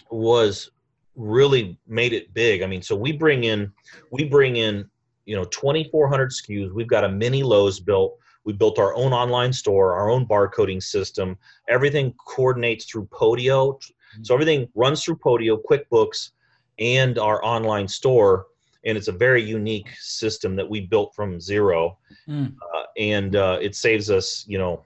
was 0.10 0.72
really 1.16 1.78
made 1.88 2.14
it 2.14 2.34
big. 2.34 2.62
I 2.62 2.68
mean, 2.68 2.82
so 2.82 2.96
we 2.96 3.12
bring 3.12 3.44
in 3.44 3.72
we 4.12 4.24
bring 4.24 4.56
in 4.56 4.90
you 5.26 5.36
know 5.36 5.46
2,400 5.46 6.32
SKUs. 6.32 6.74
We've 6.74 6.88
got 6.88 7.04
a 7.04 7.10
mini 7.10 7.44
Lowe's 7.44 7.80
built 7.80 8.18
we 8.46 8.54
built 8.54 8.80
our 8.80 8.96
own 8.96 9.14
online 9.14 9.54
store, 9.54 9.94
our 9.94 10.10
own 10.10 10.26
barcoding 10.26 10.82
system. 10.82 11.38
Everything 11.68 12.14
coordinates 12.26 12.86
through 12.86 13.06
Podio. 13.08 13.76
Mm-hmm. 13.76 14.24
So 14.24 14.34
everything 14.34 14.68
runs 14.76 15.04
through 15.04 15.18
Podio, 15.18 15.60
QuickBooks, 15.70 16.32
and 16.80 17.20
our 17.20 17.44
online 17.44 17.88
store. 17.88 18.48
And 18.86 18.98
it's 18.98 19.10
a 19.10 19.12
very 19.12 19.44
unique 19.44 19.90
system 20.00 20.56
that 20.56 20.68
we 20.68 20.82
built 20.82 21.14
from 21.14 21.40
zero. 21.40 21.98
Mm. 22.28 22.56
Uh, 22.56 22.84
and 22.98 23.36
uh, 23.36 23.60
it 23.62 23.76
saves 23.76 24.10
us, 24.10 24.46
you 24.48 24.58
know, 24.58 24.84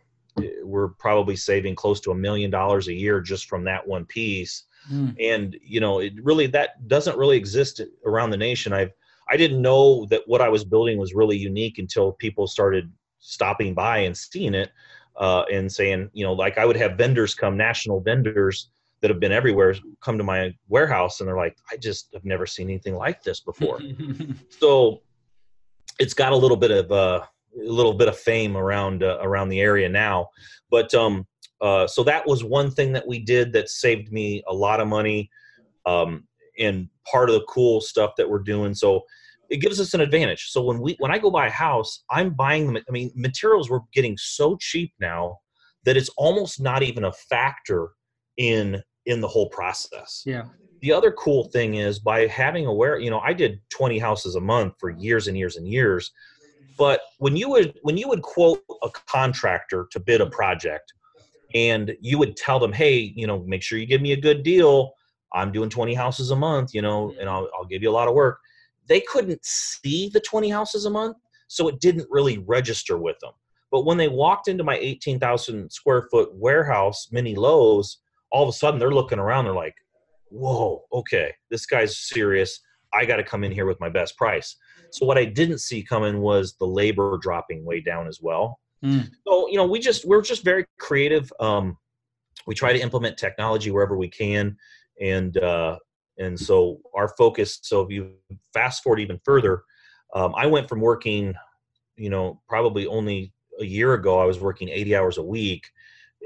we're 0.64 0.90
probably 0.90 1.36
saving 1.36 1.76
close 1.76 2.00
to 2.02 2.12
a 2.12 2.16
million 2.16 2.50
dollars 2.50 2.88
a 2.88 2.94
year 2.94 3.22
just 3.22 3.48
from 3.48 3.64
that 3.66 3.88
one 3.88 4.06
piece. 4.06 4.64
Mm. 4.92 5.16
And, 5.20 5.58
you 5.62 5.80
know, 5.80 6.00
it 6.00 6.14
really, 6.22 6.48
that 6.48 6.88
doesn't 6.88 7.18
really 7.18 7.38
exist 7.38 7.82
around 8.06 8.32
the 8.32 8.38
nation. 8.38 8.74
I've, 8.74 8.92
I 9.30 9.38
didn't 9.38 9.62
know 9.62 10.06
that 10.08 10.22
what 10.26 10.42
I 10.42 10.50
was 10.50 10.66
building 10.66 10.98
was 10.98 11.14
really 11.14 11.38
unique 11.38 11.80
until 11.80 12.14
people 12.14 12.48
started 12.48 12.92
stopping 13.20 13.74
by 13.74 14.00
and 14.00 14.18
seeing 14.18 14.54
it 14.54 14.72
uh, 15.16 15.44
and 15.52 15.72
saying, 15.72 16.10
you 16.14 16.26
know, 16.26 16.34
like 16.34 16.58
I 16.58 16.66
would 16.66 16.76
have 16.76 16.98
vendors 16.98 17.34
come, 17.34 17.56
national 17.56 18.02
vendors 18.02 18.70
that 19.02 19.10
have 19.10 19.20
been 19.20 19.32
everywhere, 19.32 19.76
come 20.02 20.18
to 20.18 20.24
my 20.24 20.54
warehouse 20.68 21.20
and 21.20 21.28
they're 21.28 21.38
like, 21.38 21.58
I 21.72 21.78
just 21.78 22.10
have 22.14 22.26
never 22.26 22.46
seen 22.46 22.70
anything 22.70 22.96
like 22.96 23.22
this 23.24 23.40
before. 23.40 23.80
so 24.50 25.02
it's 26.00 26.14
got 26.14 26.32
a 26.32 26.36
little 26.36 26.58
bit 26.58 26.72
of 26.72 26.92
uh, 26.92 27.22
a 27.60 27.72
little 27.72 27.94
bit 27.94 28.08
of 28.08 28.18
fame 28.18 28.58
around 28.58 29.04
uh, 29.04 29.20
around 29.22 29.50
the 29.50 29.62
area 29.62 29.90
now. 29.90 30.30
But 30.70 30.94
um, 30.94 31.26
uh, 31.62 31.88
so 31.88 32.04
that 32.04 32.26
was 32.28 32.44
one 32.44 32.72
thing 32.72 32.94
that 32.94 33.08
we 33.08 33.20
did 33.20 33.54
that 33.54 33.70
saved 33.70 34.12
me 34.12 34.44
a 34.48 34.54
lot 34.54 34.80
of 34.80 34.88
money. 34.88 35.30
Um, 35.86 36.28
and 36.60 36.88
part 37.10 37.30
of 37.30 37.36
the 37.36 37.46
cool 37.48 37.82
stuff 37.82 38.12
that 38.18 38.30
we're 38.30 38.40
doing. 38.40 38.74
So 38.74 39.04
it 39.50 39.58
gives 39.58 39.80
us 39.80 39.94
an 39.94 40.02
advantage. 40.02 40.50
So 40.50 40.64
when 40.64 40.80
we 40.80 40.96
when 41.00 41.12
I 41.12 41.20
go 41.20 41.30
buy 41.30 41.48
a 41.48 41.52
house, 41.52 42.04
I'm 42.10 42.34
buying 42.34 42.68
them. 42.72 42.84
I 42.88 42.92
mean, 42.92 43.12
materials 43.16 43.70
we're 43.70 43.82
getting 43.94 44.18
so 44.18 44.58
cheap 44.60 44.94
now 45.00 45.38
that 45.86 45.98
it's 45.98 46.10
almost 46.18 46.62
not 46.62 46.84
even 46.84 47.06
a 47.06 47.14
factor 47.14 47.90
in 48.38 48.82
in 49.06 49.22
the 49.22 49.28
whole 49.28 49.50
process. 49.50 50.24
Yeah. 50.26 50.44
The 50.82 50.92
other 50.92 51.12
cool 51.12 51.46
thing 51.46 51.76
is 51.76 52.00
by 52.00 52.28
having 52.28 52.66
aware, 52.66 53.00
you 53.00 53.10
know, 53.10 53.20
I 53.20 53.34
did 53.34 53.62
20 53.70 54.00
houses 54.00 54.36
a 54.36 54.42
month 54.42 54.74
for 54.80 54.90
years 54.90 55.28
and 55.28 55.38
years 55.38 55.56
and 55.56 55.68
years. 55.68 56.12
But 56.78 57.02
when 57.20 57.36
you 57.36 57.50
would 57.50 57.80
when 57.84 57.98
you 57.98 58.08
would 58.08 58.22
quote 58.22 58.64
a 58.82 58.90
contractor 59.08 59.88
to 59.92 60.00
bid 60.00 60.22
a 60.22 60.26
project 60.26 60.94
and 61.54 61.96
you 62.02 62.18
would 62.18 62.36
tell 62.36 62.60
them, 62.60 62.74
"Hey, 62.74 63.14
you 63.16 63.28
know, 63.28 63.44
make 63.46 63.62
sure 63.62 63.78
you 63.78 63.86
give 63.86 64.02
me 64.02 64.14
a 64.14 64.20
good 64.20 64.44
deal. 64.44 64.94
I'm 65.34 65.52
doing 65.52 65.70
20 65.70 65.94
houses 65.96 66.30
a 66.32 66.36
month, 66.36 66.74
you 66.74 66.82
know, 66.82 67.08
mm-hmm. 67.08 67.20
and 67.20 67.30
I'll, 67.30 67.50
I'll 67.58 67.66
give 67.66 67.82
you 67.82 67.90
a 67.90 67.92
lot 67.92 68.08
of 68.08 68.14
work." 68.14 68.40
they 68.88 69.02
couldn't 69.02 69.44
see 69.44 70.10
the 70.10 70.20
20 70.20 70.50
houses 70.50 70.86
a 70.86 70.90
month, 70.90 71.18
so 71.48 71.68
it 71.68 71.80
didn't 71.80 72.08
really 72.10 72.40
register 72.40 72.98
with 72.98 73.18
them. 73.20 73.32
But 73.72 73.86
when 73.86 73.98
they 73.98 74.08
walked 74.08 74.48
into 74.48 74.64
my 74.64 74.78
18,000 74.78 75.72
square 75.72 76.08
foot 76.12 76.30
warehouse, 76.34 77.08
mini 77.12 77.36
Lowe's, 77.36 78.00
all 78.32 78.44
of 78.44 78.50
a 78.50 78.54
sudden 78.54 78.80
they're 78.80 78.94
looking 78.94 79.20
around, 79.20 79.46
they're 79.46 79.54
like, 79.54 79.76
whoa, 80.30 80.84
okay, 80.92 81.34
this 81.50 81.66
guy's 81.66 81.98
serious. 81.98 82.60
I 82.94 83.06
got 83.06 83.18
to 83.18 83.24
come 83.24 83.44
in 83.44 83.52
here 83.52 83.66
with 83.66 83.80
my 83.80 83.90
best 83.90 84.18
price. 84.18 84.56
So 84.92 85.06
what 85.06 85.18
I 85.18 85.26
didn't 85.26 85.60
see 85.60 85.84
coming 85.84 86.20
was 86.20 86.56
the 86.60 86.68
labor 86.68 87.18
dropping 87.22 87.66
way 87.66 87.82
down 87.82 88.08
as 88.08 88.20
well. 88.22 88.60
Mm. 88.84 89.10
So 89.26 89.48
you 89.50 89.58
know, 89.58 89.66
we 89.66 89.80
just 89.80 90.06
we're 90.06 90.22
just 90.22 90.44
very 90.44 90.66
creative. 90.80 91.32
Um, 91.40 91.78
we 92.46 92.56
try 92.56 92.74
to 92.74 92.80
implement 92.80 93.18
technology 93.18 93.72
wherever 93.72 93.98
we 93.98 94.10
can, 94.10 94.58
and 95.02 95.38
uh, 95.38 95.78
and 96.18 96.40
so 96.40 96.80
our 96.96 97.10
focus. 97.18 97.60
So 97.62 97.82
if 97.82 97.92
you 97.92 98.14
fast 98.54 98.84
forward 98.84 99.00
even 99.00 99.20
further, 99.24 99.64
um, 100.14 100.34
I 100.36 100.48
went 100.48 100.70
from 100.70 100.82
working, 100.82 101.34
you 101.96 102.10
know, 102.10 102.42
probably 102.48 102.86
only 102.88 103.34
a 103.60 103.66
year 103.66 103.94
ago, 103.94 104.20
I 104.20 104.26
was 104.26 104.40
working 104.40 104.70
80 104.70 104.96
hours 104.96 105.18
a 105.18 105.24
week. 105.24 105.70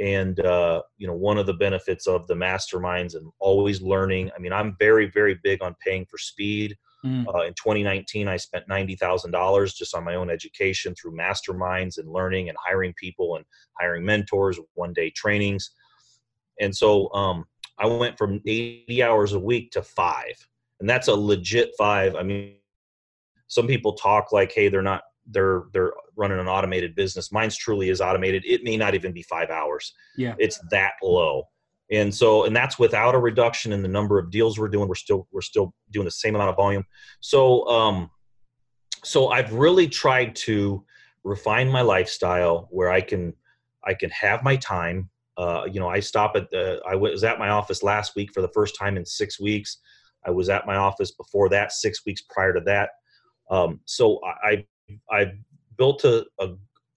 And, 0.02 0.40
uh, 0.40 0.84
you 0.98 1.08
know, 1.08 1.14
one 1.14 1.38
of 1.38 1.46
the 1.46 1.54
benefits 1.54 2.08
of 2.08 2.28
the 2.28 2.36
masterminds 2.36 3.16
and 3.16 3.32
always 3.40 3.82
learning. 3.82 4.30
I 4.36 4.40
mean, 4.40 4.54
I'm 4.54 4.76
very, 4.80 5.10
very 5.10 5.40
big 5.44 5.64
on 5.64 5.76
paying 5.84 6.06
for 6.06 6.18
speed. 6.18 6.78
Mm. 7.06 7.26
Uh, 7.34 7.46
in 7.46 7.54
2019, 7.54 8.28
I 8.28 8.38
spent 8.38 8.68
$90,000 8.68 9.76
just 9.76 9.96
on 9.96 10.04
my 10.04 10.16
own 10.16 10.30
education 10.30 10.94
through 10.96 11.18
masterminds 11.18 11.98
and 11.98 12.12
learning 12.12 12.50
and 12.50 12.58
hiring 12.64 12.94
people 12.94 13.36
and 13.36 13.46
hiring 13.80 14.06
mentors, 14.06 14.60
one 14.76 14.94
day 14.94 15.10
trainings. 15.12 15.72
And 16.60 16.76
so 16.76 17.12
um, 17.14 17.46
I 17.80 17.88
went 17.88 18.18
from 18.18 18.42
80 18.46 19.04
hours 19.04 19.34
a 19.34 19.40
week 19.40 19.72
to 19.72 19.82
five. 19.82 20.36
And 20.80 20.88
that's 20.88 21.08
a 21.08 21.16
legit 21.16 21.72
five. 21.78 22.16
I 22.16 22.24
mean, 22.24 22.54
some 23.48 23.68
people 23.68 23.94
talk 23.94 24.32
like 24.32 24.52
hey 24.52 24.70
they're 24.70 24.82
not 24.82 25.04
they're 25.32 25.64
they're 25.74 25.94
running 26.16 26.40
an 26.40 26.48
automated 26.48 26.96
business. 26.96 27.32
Mine's 27.32 27.56
truly 27.56 27.90
is 27.90 28.02
automated. 28.02 28.44
It 28.46 28.64
may 28.64 28.78
not 28.78 28.96
even 28.96 29.12
be 29.12 29.24
five 29.24 29.50
hours. 29.50 29.94
Yeah. 30.16 30.36
It's 30.40 30.60
that 30.72 30.94
low. 31.04 31.44
And 31.92 32.14
so 32.14 32.46
and 32.46 32.56
that's 32.56 32.80
without 32.80 33.16
a 33.16 33.20
reduction 33.20 33.72
in 33.74 33.82
the 33.82 33.88
number 33.88 34.20
of 34.20 34.32
deals 34.32 34.60
we're 34.60 34.68
doing. 34.68 34.88
We're 34.88 34.96
still 34.96 35.28
we're 35.32 35.42
still 35.42 35.74
doing 35.92 36.06
the 36.06 36.12
same 36.12 36.36
amount 36.36 36.50
of 36.50 36.56
volume. 36.56 36.86
So 37.20 37.68
um 37.68 38.10
so 39.04 39.30
i've 39.30 39.54
really 39.54 39.88
tried 39.88 40.36
to 40.36 40.84
refine 41.24 41.70
my 41.70 41.82
lifestyle 41.82 42.68
where 42.72 42.90
i 42.90 43.00
can 43.00 43.32
i 43.86 43.94
can 43.94 44.10
have 44.10 44.44
my 44.44 44.56
time. 44.56 45.10
Uh 45.38 45.66
you 45.72 45.80
know 45.80 45.88
i 45.88 46.00
stop 46.00 46.36
at 46.36 46.50
the 46.50 46.82
i 46.88 46.96
was 46.96 47.24
at 47.24 47.38
my 47.38 47.50
office 47.50 47.84
last 47.84 48.16
week 48.16 48.34
for 48.34 48.42
the 48.42 48.50
first 48.50 48.76
time 48.78 48.98
in 48.98 49.06
six 49.06 49.40
weeks. 49.40 49.78
I 50.26 50.32
was 50.32 50.50
at 50.50 50.66
my 50.66 50.76
office 50.76 51.12
before 51.12 51.48
that 51.50 51.72
six 51.72 52.06
weeks 52.06 52.22
prior 52.22 52.54
to 52.54 52.60
that. 52.62 52.90
Um, 53.50 53.80
so 53.86 54.20
I, 54.26 54.66
I've 55.12 55.34
built 55.78 56.04
a, 56.04 56.26
a, 56.40 56.50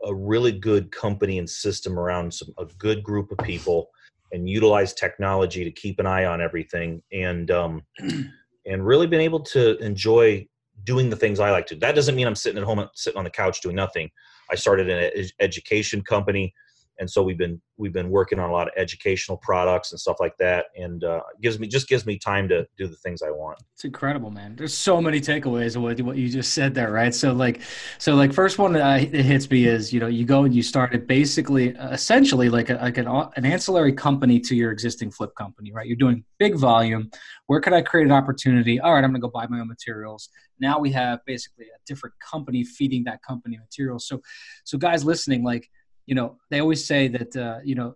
a, 0.05 0.15
really 0.15 0.53
good 0.53 0.91
company 0.91 1.39
and 1.39 1.49
system 1.49 1.99
around 1.99 2.33
some, 2.33 2.49
a 2.59 2.65
good 2.79 3.03
group 3.03 3.31
of 3.31 3.39
people 3.39 3.91
and 4.33 4.49
utilize 4.49 4.95
technology 4.95 5.65
to 5.65 5.71
keep 5.71 5.99
an 5.99 6.07
eye 6.07 6.25
on 6.25 6.41
everything 6.41 7.03
and 7.13 7.51
um, 7.51 7.83
and 8.67 8.87
really 8.87 9.07
been 9.07 9.21
able 9.21 9.41
to 9.41 9.77
enjoy 9.79 10.47
doing 10.85 11.11
the 11.11 11.17
things 11.17 11.41
I 11.41 11.51
like 11.51 11.67
to. 11.67 11.77
That 11.77 11.95
doesn't 11.95 12.15
mean 12.15 12.27
I'm 12.27 12.35
sitting 12.35 12.59
at 12.59 12.65
home 12.65 12.87
sitting 12.95 13.19
on 13.19 13.25
the 13.25 13.31
couch 13.31 13.61
doing 13.61 13.77
nothing. 13.77 14.11
I 14.51 14.55
started 14.55 14.89
an 14.89 15.11
ed- 15.15 15.31
education 15.41 16.03
company 16.03 16.55
and 17.01 17.11
so 17.11 17.23
we've 17.23 17.39
been 17.39 17.61
we've 17.79 17.95
been 17.95 18.11
working 18.11 18.39
on 18.39 18.51
a 18.51 18.53
lot 18.53 18.69
of 18.69 18.75
educational 18.77 19.39
products 19.39 19.91
and 19.91 19.99
stuff 19.99 20.19
like 20.21 20.37
that. 20.39 20.67
And 20.77 21.03
uh, 21.03 21.21
gives 21.41 21.59
me 21.59 21.67
just 21.67 21.89
gives 21.89 22.05
me 22.05 22.19
time 22.19 22.47
to 22.49 22.67
do 22.77 22.87
the 22.87 22.97
things 22.97 23.23
i 23.23 23.31
want. 23.31 23.59
It's 23.75 23.85
incredible 23.85 24.31
man. 24.31 24.55
There's 24.55 24.75
so 24.75 25.01
many 25.01 25.21
takeaways 25.21 25.77
of 25.77 25.83
what, 25.83 26.17
you 26.17 26.29
just 26.29 26.53
said 26.53 26.75
there 26.75 26.93
right? 26.93 27.15
So 27.15 27.33
like 27.33 27.63
so 27.99 28.15
like 28.15 28.33
first 28.33 28.59
one 28.59 28.75
that 28.75 29.01
hits 29.01 29.51
me 29.51 29.65
is 29.65 29.93
you 29.93 29.99
know 29.99 30.07
you 30.07 30.25
go 30.25 30.45
and 30.45 30.55
you 30.55 30.63
start 30.63 30.95
it 30.95 31.07
basically 31.07 31.71
essentially 31.71 32.51
like 32.51 32.69
a, 32.69 32.75
like 32.75 32.99
an, 32.99 33.09
an 33.09 33.45
ancillary 33.45 33.95
company 33.95 34.39
to 34.41 34.55
your 34.55 34.71
existing 34.71 35.11
flip 35.11 35.35
company 35.35 35.73
right? 35.73 35.87
You're 35.87 35.97
doing 35.97 36.23
big 36.39 36.55
volume. 36.55 37.11
Where 37.47 37.61
could 37.61 37.73
i 37.73 37.81
create 37.81 38.05
an 38.05 38.13
opportunity? 38.13 38.79
All 38.79 38.93
right 38.93 39.03
i'm 39.03 39.11
going 39.11 39.21
to 39.23 39.27
go 39.27 39.31
buy 39.31 39.47
my 39.47 39.59
own 39.61 39.69
materials. 39.69 40.29
Now 40.61 40.79
we 40.79 40.93
have 40.93 41.21
basically 41.25 41.65
a 41.65 41.79
different 41.87 42.15
company 42.21 42.63
feeding 42.63 43.05
that 43.05 43.23
company 43.23 43.59
materials. 43.59 44.07
So 44.07 44.21
so 44.65 44.77
guys 44.77 45.03
listening 45.03 45.43
like 45.43 45.71
you 46.11 46.17
know, 46.17 46.37
they 46.51 46.61
always 46.61 46.85
say 46.85 47.07
that, 47.07 47.37
uh, 47.37 47.61
you 47.65 47.77
know, 47.77 47.95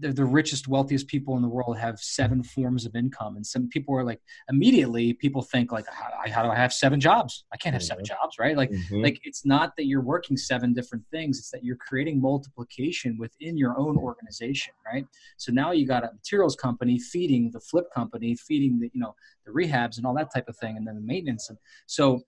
the, 0.00 0.12
the 0.12 0.24
richest, 0.24 0.66
wealthiest 0.66 1.06
people 1.06 1.36
in 1.36 1.42
the 1.42 1.48
world 1.48 1.78
have 1.78 1.96
seven 2.00 2.42
forms 2.42 2.86
of 2.86 2.96
income. 2.96 3.36
And 3.36 3.46
some 3.46 3.68
people 3.68 3.94
are 3.96 4.02
like, 4.02 4.20
immediately 4.50 5.12
people 5.12 5.42
think 5.42 5.70
like, 5.70 5.86
how, 5.88 6.10
how 6.28 6.42
do 6.42 6.48
I 6.48 6.56
have 6.56 6.72
seven 6.72 6.98
jobs? 6.98 7.44
I 7.52 7.56
can't 7.56 7.72
have 7.72 7.84
seven 7.84 8.04
mm-hmm. 8.04 8.14
jobs, 8.20 8.36
right? 8.40 8.56
Like, 8.56 8.70
mm-hmm. 8.72 9.02
like 9.02 9.20
it's 9.22 9.46
not 9.46 9.76
that 9.76 9.86
you're 9.86 10.02
working 10.02 10.36
seven 10.36 10.72
different 10.72 11.04
things. 11.12 11.38
It's 11.38 11.52
that 11.52 11.62
you're 11.62 11.76
creating 11.76 12.20
multiplication 12.20 13.16
within 13.16 13.56
your 13.56 13.78
own 13.78 13.96
organization, 13.96 14.74
right? 14.84 15.06
So 15.36 15.52
now 15.52 15.70
you 15.70 15.86
got 15.86 16.02
a 16.02 16.10
materials 16.12 16.56
company 16.56 16.98
feeding 16.98 17.52
the 17.52 17.60
flip 17.60 17.84
company, 17.94 18.34
feeding 18.34 18.80
the, 18.80 18.90
you 18.92 19.00
know, 19.00 19.14
the 19.46 19.52
rehabs 19.52 19.98
and 19.98 20.06
all 20.06 20.14
that 20.14 20.34
type 20.34 20.48
of 20.48 20.56
thing. 20.56 20.76
And 20.76 20.84
then 20.84 20.96
the 20.96 21.00
maintenance. 21.00 21.48
And 21.48 21.58
so 21.86 22.22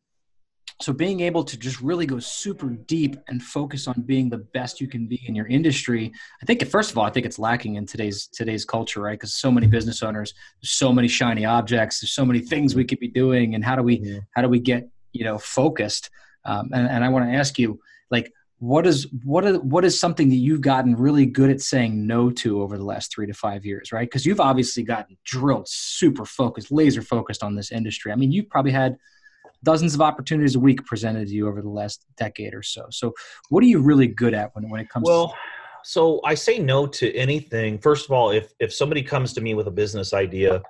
so 0.80 0.92
being 0.92 1.20
able 1.20 1.44
to 1.44 1.56
just 1.56 1.80
really 1.80 2.04
go 2.04 2.18
super 2.18 2.70
deep 2.70 3.16
and 3.28 3.40
focus 3.40 3.86
on 3.86 4.02
being 4.06 4.28
the 4.28 4.38
best 4.38 4.80
you 4.80 4.88
can 4.88 5.06
be 5.06 5.22
in 5.26 5.34
your 5.34 5.46
industry 5.46 6.12
i 6.42 6.46
think 6.46 6.66
first 6.68 6.90
of 6.90 6.98
all 6.98 7.04
i 7.04 7.10
think 7.10 7.24
it's 7.24 7.38
lacking 7.38 7.76
in 7.76 7.86
today's 7.86 8.26
today's 8.26 8.64
culture 8.64 9.04
right? 9.04 9.12
Because 9.12 9.34
so 9.34 9.50
many 9.50 9.66
business 9.66 10.02
owners 10.02 10.34
there's 10.60 10.70
so 10.70 10.92
many 10.92 11.08
shiny 11.08 11.44
objects 11.44 12.00
there's 12.00 12.12
so 12.12 12.24
many 12.24 12.40
things 12.40 12.74
we 12.74 12.84
could 12.84 12.98
be 12.98 13.08
doing 13.08 13.54
and 13.54 13.64
how 13.64 13.76
do 13.76 13.82
we 13.82 14.00
yeah. 14.00 14.18
how 14.32 14.42
do 14.42 14.48
we 14.48 14.58
get 14.58 14.88
you 15.12 15.24
know 15.24 15.38
focused? 15.38 16.10
Um, 16.46 16.70
and, 16.74 16.86
and 16.88 17.04
i 17.04 17.08
want 17.08 17.26
to 17.26 17.34
ask 17.34 17.58
you 17.58 17.80
like 18.10 18.30
what 18.58 18.86
is 18.86 19.06
what 19.24 19.44
is 19.44 19.58
what 19.58 19.84
is 19.84 19.98
something 19.98 20.28
that 20.28 20.36
you've 20.36 20.60
gotten 20.60 20.94
really 20.96 21.26
good 21.26 21.50
at 21.50 21.60
saying 21.60 22.06
no 22.06 22.30
to 22.30 22.62
over 22.62 22.76
the 22.76 22.84
last 22.84 23.12
three 23.12 23.26
to 23.26 23.34
five 23.34 23.64
years 23.64 23.92
right? 23.92 24.08
Because 24.08 24.24
you've 24.24 24.40
obviously 24.40 24.82
gotten 24.82 25.16
drilled 25.24 25.68
super 25.68 26.24
focused 26.24 26.70
laser 26.70 27.02
focused 27.02 27.42
on 27.42 27.54
this 27.54 27.72
industry. 27.72 28.12
I 28.12 28.16
mean 28.16 28.32
you've 28.32 28.48
probably 28.48 28.72
had 28.72 28.96
dozens 29.64 29.94
of 29.94 30.00
opportunities 30.00 30.54
a 30.54 30.60
week 30.60 30.84
presented 30.86 31.26
to 31.26 31.34
you 31.34 31.48
over 31.48 31.60
the 31.60 31.68
last 31.68 32.06
decade 32.16 32.54
or 32.54 32.62
so. 32.62 32.86
So, 32.90 33.12
what 33.48 33.64
are 33.64 33.66
you 33.66 33.80
really 33.80 34.06
good 34.06 34.34
at 34.34 34.54
when, 34.54 34.68
when 34.70 34.80
it 34.80 34.88
comes 34.88 35.04
well, 35.06 35.28
to 35.28 35.34
so 35.84 36.20
I 36.24 36.34
say 36.34 36.58
no 36.58 36.86
to 36.86 37.14
anything. 37.14 37.78
First 37.78 38.06
of 38.06 38.12
all, 38.12 38.30
if 38.30 38.52
if 38.58 38.72
somebody 38.72 39.02
comes 39.02 39.34
to 39.34 39.40
me 39.42 39.54
with 39.54 39.66
a 39.66 39.70
business 39.70 40.14
idea 40.14 40.62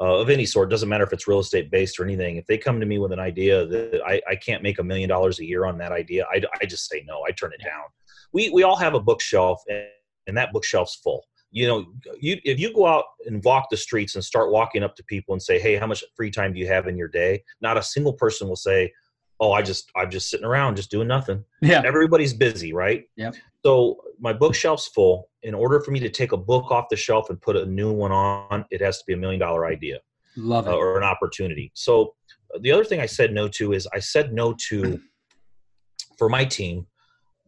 uh, 0.00 0.20
of 0.20 0.30
any 0.30 0.46
sort, 0.46 0.70
doesn't 0.70 0.88
matter 0.88 1.04
if 1.04 1.12
it's 1.12 1.26
real 1.26 1.40
estate 1.40 1.70
based 1.70 1.98
or 1.98 2.04
anything. 2.04 2.36
If 2.36 2.46
they 2.46 2.58
come 2.58 2.78
to 2.78 2.86
me 2.86 2.98
with 2.98 3.12
an 3.12 3.18
idea 3.18 3.66
that 3.66 4.00
I, 4.06 4.22
I 4.30 4.36
can't 4.36 4.62
make 4.62 4.78
a 4.78 4.84
million 4.84 5.08
dollars 5.08 5.40
a 5.40 5.44
year 5.44 5.66
on 5.66 5.78
that 5.78 5.90
idea, 5.90 6.26
I, 6.32 6.40
I 6.60 6.66
just 6.66 6.88
say 6.88 7.04
no. 7.06 7.22
I 7.26 7.32
turn 7.32 7.52
it 7.52 7.62
down. 7.62 7.84
We 8.32 8.50
we 8.50 8.62
all 8.62 8.76
have 8.76 8.94
a 8.94 9.00
bookshelf, 9.00 9.60
and, 9.68 9.84
and 10.28 10.36
that 10.36 10.52
bookshelf's 10.52 10.94
full 10.94 11.24
you 11.52 11.68
know 11.68 11.86
you 12.20 12.38
if 12.44 12.58
you 12.58 12.72
go 12.74 12.86
out 12.86 13.04
and 13.26 13.42
walk 13.44 13.68
the 13.70 13.76
streets 13.76 14.14
and 14.14 14.24
start 14.24 14.50
walking 14.50 14.82
up 14.82 14.96
to 14.96 15.04
people 15.04 15.32
and 15.34 15.42
say 15.42 15.60
hey 15.60 15.76
how 15.76 15.86
much 15.86 16.02
free 16.16 16.30
time 16.30 16.52
do 16.52 16.58
you 16.58 16.66
have 16.66 16.88
in 16.88 16.96
your 16.96 17.08
day? 17.08 17.42
Not 17.60 17.78
a 17.78 17.82
single 17.82 18.14
person 18.14 18.48
will 18.48 18.56
say 18.56 18.92
oh 19.40 19.52
i 19.52 19.62
just 19.62 19.90
i'm 19.96 20.10
just 20.10 20.28
sitting 20.30 20.46
around 20.46 20.76
just 20.76 20.90
doing 20.90 21.08
nothing. 21.08 21.44
Yeah. 21.60 21.82
Everybody's 21.84 22.34
busy 22.34 22.72
right? 22.72 23.04
Yeah. 23.16 23.30
So 23.64 24.02
my 24.18 24.32
bookshelf's 24.32 24.88
full. 24.88 25.28
In 25.44 25.54
order 25.54 25.80
for 25.80 25.90
me 25.90 25.98
to 26.00 26.08
take 26.08 26.32
a 26.32 26.36
book 26.36 26.70
off 26.70 26.86
the 26.88 26.96
shelf 26.96 27.28
and 27.30 27.40
put 27.40 27.56
a 27.56 27.66
new 27.66 27.92
one 27.92 28.12
on 28.12 28.64
it 28.70 28.80
has 28.80 28.98
to 28.98 29.04
be 29.06 29.12
a 29.12 29.16
million 29.16 29.40
dollar 29.40 29.66
idea. 29.66 29.98
Love 30.36 30.66
it. 30.66 30.70
Uh, 30.70 30.76
or 30.76 30.96
an 30.96 31.04
opportunity. 31.04 31.70
So 31.74 32.14
the 32.60 32.70
other 32.70 32.84
thing 32.84 33.00
i 33.00 33.06
said 33.06 33.32
no 33.32 33.48
to 33.48 33.72
is 33.72 33.86
i 33.92 33.98
said 33.98 34.32
no 34.32 34.54
to 34.54 35.00
for 36.18 36.28
my 36.28 36.44
team 36.44 36.86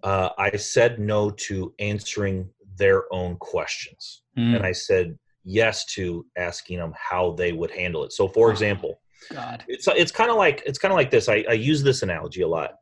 uh, 0.03 0.31
i 0.39 0.51
said 0.57 0.99
no 0.99 1.31
to 1.31 1.75
answering 1.79 2.49
their 2.77 3.13
own 3.13 3.37
questions. 3.37 4.23
Mm. 4.39 4.57
And 4.57 4.67
I 4.67 4.73
said 4.73 5.19
yes 5.45 5.85
to 5.95 6.25
asking 6.37 6.79
them 6.79 6.95
how 6.97 7.33
they 7.33 7.53
would 7.53 7.71
handle 7.71 8.05
it. 8.05 8.13
So 8.13 8.29
for 8.29 8.51
example, 8.51 9.01
God. 9.31 9.65
It's 9.69 9.87
it's 9.89 10.13
kind 10.13 10.31
of 10.31 10.37
like 10.37 10.63
it's 10.67 10.79
kind 10.79 10.93
of 10.93 10.97
like 10.97 11.11
this. 11.11 11.29
I, 11.29 11.45
I 11.49 11.53
use 11.53 11.83
this 11.83 12.03
analogy 12.03 12.43
a 12.43 12.49
lot. 12.49 12.73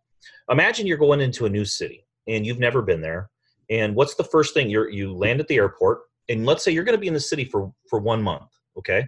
Imagine 0.51 0.87
you're 0.87 0.99
going 0.99 1.21
into 1.21 1.47
a 1.47 1.51
new 1.51 1.65
city 1.65 2.05
and 2.27 2.47
you've 2.47 2.59
never 2.59 2.83
been 2.83 3.01
there. 3.01 3.31
And 3.71 3.95
what's 3.95 4.15
the 4.15 4.25
first 4.25 4.55
thing? 4.55 4.69
You're 4.69 4.91
you 4.91 5.13
land 5.13 5.41
at 5.41 5.49
the 5.49 5.57
airport, 5.57 6.01
and 6.29 6.45
let's 6.45 6.65
say 6.65 6.73
you're 6.73 6.85
going 6.85 6.97
to 6.97 7.01
be 7.01 7.09
in 7.09 7.15
the 7.15 7.21
city 7.21 7.45
for 7.45 7.73
for 7.89 8.01
one 8.01 8.23
month. 8.23 8.51
Okay, 8.77 9.07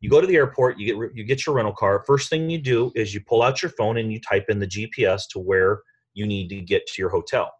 you 0.00 0.10
go 0.10 0.20
to 0.20 0.26
the 0.26 0.36
airport, 0.36 0.78
you 0.78 0.86
get 0.86 1.16
you 1.16 1.24
get 1.24 1.46
your 1.46 1.54
rental 1.54 1.74
car. 1.74 2.02
First 2.06 2.28
thing 2.28 2.50
you 2.50 2.58
do 2.58 2.92
is 2.94 3.14
you 3.14 3.20
pull 3.20 3.42
out 3.42 3.62
your 3.62 3.70
phone 3.70 3.98
and 3.98 4.12
you 4.12 4.20
type 4.20 4.46
in 4.48 4.58
the 4.58 4.66
GPS 4.66 5.22
to 5.30 5.38
where 5.38 5.80
you 6.12 6.26
need 6.26 6.48
to 6.48 6.60
get 6.60 6.86
to 6.86 7.02
your 7.02 7.10
hotel 7.10 7.52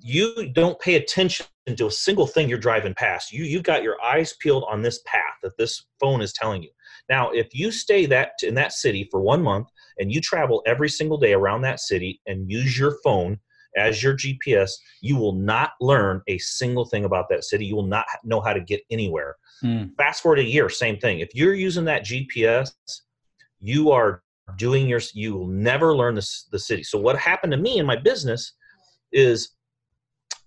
you 0.00 0.50
don't 0.52 0.78
pay 0.80 0.96
attention 0.96 1.46
to 1.66 1.86
a 1.86 1.90
single 1.90 2.26
thing 2.26 2.48
you're 2.48 2.58
driving 2.58 2.94
past. 2.94 3.32
You 3.32 3.44
you've 3.44 3.62
got 3.62 3.82
your 3.82 4.00
eyes 4.02 4.34
peeled 4.40 4.64
on 4.68 4.82
this 4.82 5.00
path 5.06 5.34
that 5.42 5.56
this 5.56 5.84
phone 6.00 6.20
is 6.20 6.32
telling 6.32 6.62
you. 6.62 6.70
Now, 7.08 7.30
if 7.30 7.54
you 7.54 7.70
stay 7.70 8.06
that 8.06 8.32
in 8.42 8.54
that 8.54 8.72
city 8.72 9.08
for 9.10 9.20
one 9.20 9.42
month 9.42 9.68
and 9.98 10.12
you 10.12 10.20
travel 10.20 10.62
every 10.66 10.88
single 10.88 11.18
day 11.18 11.32
around 11.32 11.62
that 11.62 11.80
city 11.80 12.20
and 12.26 12.50
use 12.50 12.78
your 12.78 12.96
phone 13.02 13.38
as 13.76 14.02
your 14.02 14.16
GPS, 14.16 14.70
you 15.00 15.16
will 15.16 15.32
not 15.32 15.72
learn 15.80 16.22
a 16.28 16.38
single 16.38 16.84
thing 16.84 17.04
about 17.04 17.28
that 17.30 17.44
city. 17.44 17.66
You 17.66 17.76
will 17.76 17.86
not 17.86 18.06
know 18.22 18.40
how 18.40 18.52
to 18.52 18.60
get 18.60 18.82
anywhere. 18.90 19.36
Mm. 19.62 19.96
Fast 19.96 20.22
forward 20.22 20.38
a 20.38 20.44
year, 20.44 20.68
same 20.68 20.98
thing. 20.98 21.20
If 21.20 21.34
you're 21.34 21.54
using 21.54 21.84
that 21.86 22.04
GPS, 22.04 22.72
you 23.60 23.90
are 23.90 24.22
doing 24.56 24.86
your 24.86 25.00
you 25.14 25.34
will 25.34 25.46
never 25.46 25.96
learn 25.96 26.14
the, 26.14 26.28
the 26.52 26.58
city. 26.58 26.82
So 26.82 26.98
what 26.98 27.18
happened 27.18 27.52
to 27.52 27.56
me 27.56 27.78
in 27.78 27.86
my 27.86 27.96
business 27.96 28.52
is 29.12 29.50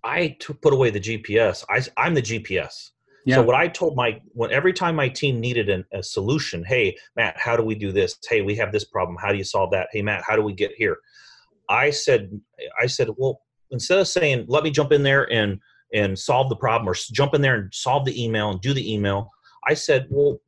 I 0.07 0.37
put 0.61 0.73
away 0.73 0.89
the 0.89 0.99
GPS. 0.99 1.65
I, 1.69 1.81
I'm 2.01 2.13
the 2.13 2.21
GPS. 2.21 2.91
Yeah. 3.25 3.35
So 3.35 3.43
what 3.43 3.55
I 3.55 3.67
told 3.67 3.97
my 3.97 4.21
when 4.31 4.51
every 4.51 4.71
time 4.71 4.95
my 4.95 5.09
team 5.09 5.41
needed 5.41 5.67
an, 5.67 5.83
a 5.91 6.01
solution, 6.01 6.63
hey 6.63 6.95
Matt, 7.17 7.37
how 7.37 7.57
do 7.57 7.63
we 7.63 7.75
do 7.75 7.91
this? 7.91 8.17
Hey, 8.27 8.41
we 8.41 8.55
have 8.55 8.71
this 8.71 8.85
problem. 8.85 9.17
How 9.19 9.33
do 9.33 9.37
you 9.37 9.43
solve 9.43 9.69
that? 9.71 9.89
Hey 9.91 10.01
Matt, 10.01 10.23
how 10.25 10.37
do 10.37 10.41
we 10.41 10.53
get 10.53 10.71
here? 10.77 10.97
I 11.69 11.89
said, 11.89 12.39
I 12.81 12.87
said, 12.87 13.09
well, 13.17 13.41
instead 13.71 13.99
of 13.99 14.07
saying 14.07 14.45
let 14.47 14.63
me 14.63 14.71
jump 14.71 14.93
in 14.93 15.03
there 15.03 15.29
and 15.31 15.59
and 15.93 16.17
solve 16.17 16.47
the 16.47 16.55
problem 16.55 16.87
or 16.87 16.95
jump 17.11 17.33
in 17.33 17.41
there 17.41 17.55
and 17.55 17.73
solve 17.73 18.05
the 18.05 18.23
email 18.23 18.49
and 18.49 18.61
do 18.61 18.73
the 18.73 18.93
email, 18.93 19.29
I 19.67 19.73
said, 19.73 20.07
well, 20.09 20.39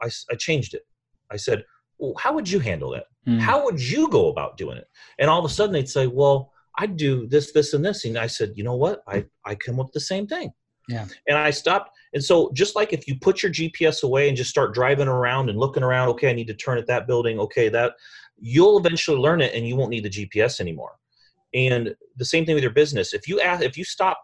I, 0.00 0.08
I 0.30 0.34
changed 0.34 0.72
it. 0.72 0.86
I 1.30 1.36
said, 1.36 1.64
well, 1.98 2.14
how 2.18 2.32
would 2.32 2.50
you 2.50 2.60
handle 2.60 2.90
that? 2.92 3.04
Mm. 3.26 3.40
How 3.40 3.64
would 3.64 3.80
you 3.80 4.08
go 4.08 4.28
about 4.28 4.56
doing 4.56 4.78
it? 4.78 4.88
And 5.18 5.28
all 5.28 5.38
of 5.38 5.44
a 5.44 5.54
sudden 5.54 5.72
they'd 5.72 5.88
say, 5.88 6.06
well, 6.06 6.51
I 6.78 6.86
do 6.86 7.26
this, 7.26 7.52
this, 7.52 7.74
and 7.74 7.84
this. 7.84 8.04
And 8.04 8.18
I 8.18 8.26
said, 8.26 8.52
you 8.54 8.64
know 8.64 8.76
what? 8.76 9.02
I, 9.06 9.24
I 9.44 9.54
come 9.54 9.78
up 9.78 9.86
with 9.86 9.94
the 9.94 10.00
same 10.00 10.26
thing. 10.26 10.52
Yeah. 10.88 11.06
And 11.28 11.38
I 11.38 11.50
stopped. 11.50 11.90
And 12.12 12.22
so 12.22 12.50
just 12.54 12.76
like 12.76 12.92
if 12.92 13.06
you 13.06 13.18
put 13.18 13.42
your 13.42 13.52
GPS 13.52 14.02
away 14.02 14.28
and 14.28 14.36
just 14.36 14.50
start 14.50 14.74
driving 14.74 15.08
around 15.08 15.48
and 15.48 15.58
looking 15.58 15.82
around, 15.82 16.08
okay, 16.10 16.30
I 16.30 16.32
need 16.32 16.48
to 16.48 16.54
turn 16.54 16.78
at 16.78 16.86
that 16.86 17.06
building. 17.06 17.38
Okay, 17.38 17.68
that 17.68 17.94
you'll 18.38 18.78
eventually 18.78 19.18
learn 19.18 19.40
it 19.40 19.54
and 19.54 19.66
you 19.66 19.76
won't 19.76 19.90
need 19.90 20.04
the 20.04 20.10
GPS 20.10 20.60
anymore. 20.60 20.92
And 21.54 21.94
the 22.16 22.24
same 22.24 22.44
thing 22.44 22.54
with 22.54 22.64
your 22.64 22.72
business. 22.72 23.14
If 23.14 23.28
you 23.28 23.40
ask, 23.40 23.62
if 23.62 23.76
you 23.76 23.84
stop 23.84 24.20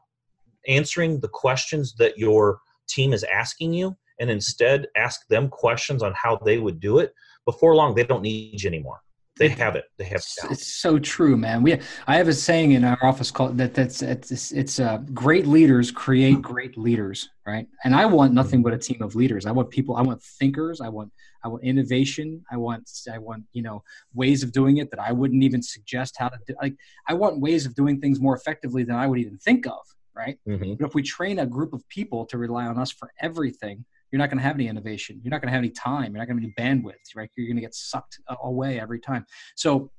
answering 0.67 1.21
the 1.21 1.29
questions 1.29 1.95
that 1.99 2.19
your 2.19 2.59
team 2.89 3.13
is 3.13 3.25
asking 3.25 3.75
you 3.75 3.97
and 4.19 4.31
instead 4.31 4.87
ask 4.97 5.27
them 5.29 5.49
questions 5.49 6.03
on 6.03 6.13
how 6.15 6.37
they 6.45 6.59
would 6.59 6.81
do 6.81 6.99
it, 6.99 7.15
before 7.45 7.77
long 7.77 7.95
they 7.95 8.05
don't 8.05 8.23
need 8.23 8.63
you 8.63 8.69
anymore 8.69 9.01
they 9.39 9.49
have 9.49 9.77
it. 9.77 9.85
They 9.97 10.05
have 10.05 10.21
it 10.21 10.51
it's 10.51 10.67
so 10.67 10.99
true 10.99 11.37
man. 11.37 11.63
We 11.63 11.79
i 12.07 12.17
have 12.17 12.29
a 12.29 12.33
saying 12.33 12.73
in 12.73 12.85
our 12.85 12.99
office 13.03 13.31
called 13.31 13.59
that 13.59 13.75
that's 13.75 14.03
it's 14.03 14.53
it's 14.53 14.81
uh, 14.81 14.99
great 15.13 15.47
leaders 15.47 15.91
create 15.91 16.43
great 16.43 16.77
leaders 16.77 17.29
right? 17.47 17.67
And 17.85 17.95
i 17.95 18.05
want 18.05 18.35
nothing 18.35 18.63
but 18.63 18.73
a 18.75 18.79
team 18.79 19.01
of 19.03 19.15
leaders. 19.15 19.47
I 19.47 19.53
want 19.53 19.71
people 19.71 19.97
i 19.97 20.03
want 20.03 20.23
thinkers. 20.23 20.81
I 20.81 20.89
want 20.89 21.13
i 21.45 21.49
want 21.49 21.63
innovation. 21.65 22.45
I 22.51 22.57
want 22.57 22.89
i 23.13 23.19
want 23.19 23.45
you 23.53 23.63
know 23.63 23.83
ways 24.15 24.43
of 24.43 24.53
doing 24.53 24.79
it 24.79 24.91
that 24.91 25.01
i 25.01 25.13
wouldn't 25.13 25.43
even 25.43 25.63
suggest 25.63 26.17
how 26.19 26.29
to 26.29 26.39
do 26.47 26.55
like 26.61 26.77
i 27.09 27.15
want 27.15 27.41
ways 27.41 27.67
of 27.67 27.75
doing 27.75 28.01
things 28.01 28.21
more 28.21 28.37
effectively 28.37 28.85
than 28.85 28.97
i 28.97 29.07
would 29.07 29.19
even 29.19 29.39
think 29.39 29.67
of 29.67 29.81
right? 30.15 30.37
Mm-hmm. 30.49 30.75
but 30.75 30.89
if 30.89 30.95
we 30.95 31.03
train 31.03 31.39
a 31.39 31.47
group 31.47 31.73
of 31.73 31.89
people 31.89 32.27
to 32.27 32.39
rely 32.39 32.67
on 32.67 32.77
us 32.77 32.91
for 32.91 33.13
everything 33.21 33.85
you're 34.11 34.19
not 34.19 34.31
going 34.31 34.39
to 34.39 34.45
have 34.45 34.57
any 34.57 34.69
innovation. 34.69 35.21
You're 35.23 35.31
not 35.31 35.41
going 35.41 35.49
to 35.49 35.53
have 35.53 35.61
any 35.61 35.71
time. 35.71 36.13
You're 36.13 36.19
not 36.19 36.29
going 36.29 36.41
to 36.41 36.47
have 36.47 36.53
any 36.59 36.81
bandwidth, 36.81 37.15
right? 37.15 37.31
You're 37.37 37.47
going 37.47 37.57
to 37.57 37.63
get 37.63 37.75
sucked 37.75 38.19
away 38.43 38.81
every 38.81 39.01
time. 39.01 39.27
So 39.57 39.91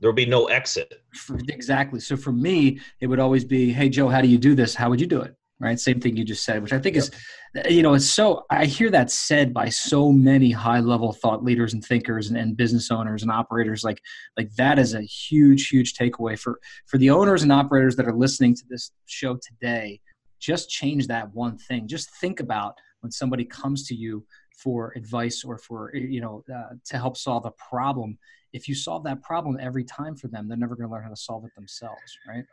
there'll 0.00 0.14
be 0.14 0.26
no 0.26 0.46
exit. 0.46 0.92
For, 1.14 1.38
exactly. 1.48 2.00
So 2.00 2.16
for 2.16 2.32
me, 2.32 2.80
it 3.00 3.06
would 3.06 3.20
always 3.20 3.44
be, 3.44 3.72
Hey 3.72 3.88
Joe, 3.88 4.08
how 4.08 4.20
do 4.20 4.28
you 4.28 4.38
do 4.38 4.54
this? 4.54 4.74
How 4.74 4.90
would 4.90 5.00
you 5.00 5.06
do 5.06 5.20
it? 5.22 5.34
Right. 5.60 5.78
Same 5.78 6.00
thing 6.00 6.16
you 6.16 6.24
just 6.24 6.44
said, 6.44 6.60
which 6.62 6.72
I 6.72 6.80
think 6.80 6.96
yep. 6.96 7.04
is, 7.04 7.70
you 7.72 7.82
know, 7.82 7.94
it's 7.94 8.10
so, 8.10 8.44
I 8.50 8.66
hear 8.66 8.90
that 8.90 9.10
said 9.10 9.54
by 9.54 9.68
so 9.68 10.10
many 10.10 10.50
high 10.50 10.80
level 10.80 11.12
thought 11.12 11.44
leaders 11.44 11.72
and 11.72 11.82
thinkers 11.82 12.28
and, 12.28 12.36
and 12.36 12.56
business 12.56 12.90
owners 12.90 13.22
and 13.22 13.30
operators. 13.30 13.84
Like, 13.84 14.00
like 14.36 14.52
that 14.56 14.80
is 14.80 14.94
a 14.94 15.00
huge, 15.00 15.68
huge 15.68 15.94
takeaway 15.94 16.36
for, 16.36 16.58
for 16.86 16.98
the 16.98 17.10
owners 17.10 17.44
and 17.44 17.52
operators 17.52 17.94
that 17.96 18.06
are 18.06 18.12
listening 18.12 18.56
to 18.56 18.64
this 18.68 18.90
show 19.06 19.38
today. 19.46 20.00
Just 20.40 20.68
change 20.68 21.06
that 21.06 21.32
one 21.32 21.56
thing. 21.56 21.86
Just 21.86 22.10
think 22.20 22.40
about 22.40 22.74
when 23.04 23.12
somebody 23.12 23.44
comes 23.44 23.86
to 23.86 23.94
you 23.94 24.24
for 24.56 24.94
advice 24.96 25.44
or 25.44 25.58
for 25.58 25.94
you 25.94 26.22
know 26.22 26.42
uh, 26.52 26.74
to 26.86 26.96
help 26.96 27.18
solve 27.18 27.44
a 27.44 27.50
problem 27.52 28.16
if 28.54 28.66
you 28.66 28.74
solve 28.74 29.04
that 29.04 29.22
problem 29.22 29.58
every 29.60 29.84
time 29.84 30.16
for 30.16 30.28
them 30.28 30.48
they're 30.48 30.56
never 30.56 30.74
going 30.74 30.88
to 30.88 30.92
learn 30.92 31.02
how 31.02 31.10
to 31.10 31.16
solve 31.16 31.44
it 31.44 31.54
themselves 31.54 32.18
right 32.26 32.44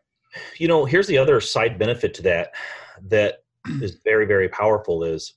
you 0.57 0.67
know 0.67 0.83
here's 0.83 1.07
the 1.07 1.17
other 1.17 1.39
side 1.39 1.79
benefit 1.79 2.13
to 2.13 2.21
that 2.21 2.51
that 3.07 3.43
is 3.81 3.97
very 4.03 4.25
very 4.25 4.49
powerful 4.49 5.05
is 5.05 5.35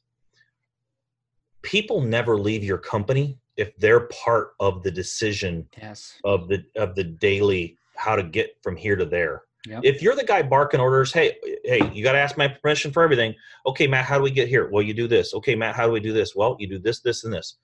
people 1.63 2.01
never 2.01 2.37
leave 2.37 2.65
your 2.65 2.79
company 2.79 3.39
if 3.57 3.75
they're 3.77 4.09
part 4.09 4.55
of 4.59 4.83
the 4.83 4.91
decision 4.91 5.65
yes. 5.81 6.19
of 6.25 6.49
the 6.49 6.65
of 6.75 6.97
the 6.97 7.05
daily 7.05 7.79
how 7.95 8.17
to 8.17 8.25
get 8.25 8.57
from 8.65 8.75
here 8.75 8.97
to 8.97 9.05
there 9.05 9.43
Yep. 9.67 9.81
If 9.83 10.03
you're 10.03 10.15
the 10.15 10.25
guy 10.25 10.43
barking 10.43 10.81
orders, 10.81 11.13
hey, 11.13 11.37
hey, 11.65 11.91
you 11.95 12.05
got 12.05 12.13
to 12.13 12.19
ask 12.19 12.37
my 12.37 12.49
permission 12.49 12.93
for 12.93 13.03
everything. 13.03 13.35
Okay, 13.67 13.87
Matt, 13.87 14.05
how 14.05 14.19
do 14.19 14.23
we 14.23 14.31
get 14.31 14.49
here? 14.49 14.69
Well, 14.71 14.83
you 14.83 14.93
do 14.93 15.09
this. 15.09 15.33
Okay, 15.35 15.55
Matt, 15.55 15.75
how 15.75 15.87
do 15.87 15.93
we 15.93 16.01
do 16.01 16.13
this? 16.13 16.35
Well, 16.37 16.57
you 16.59 16.69
do 16.69 16.79
this, 16.79 17.01
this, 17.01 17.25
and 17.25 17.33
this. 17.33 17.57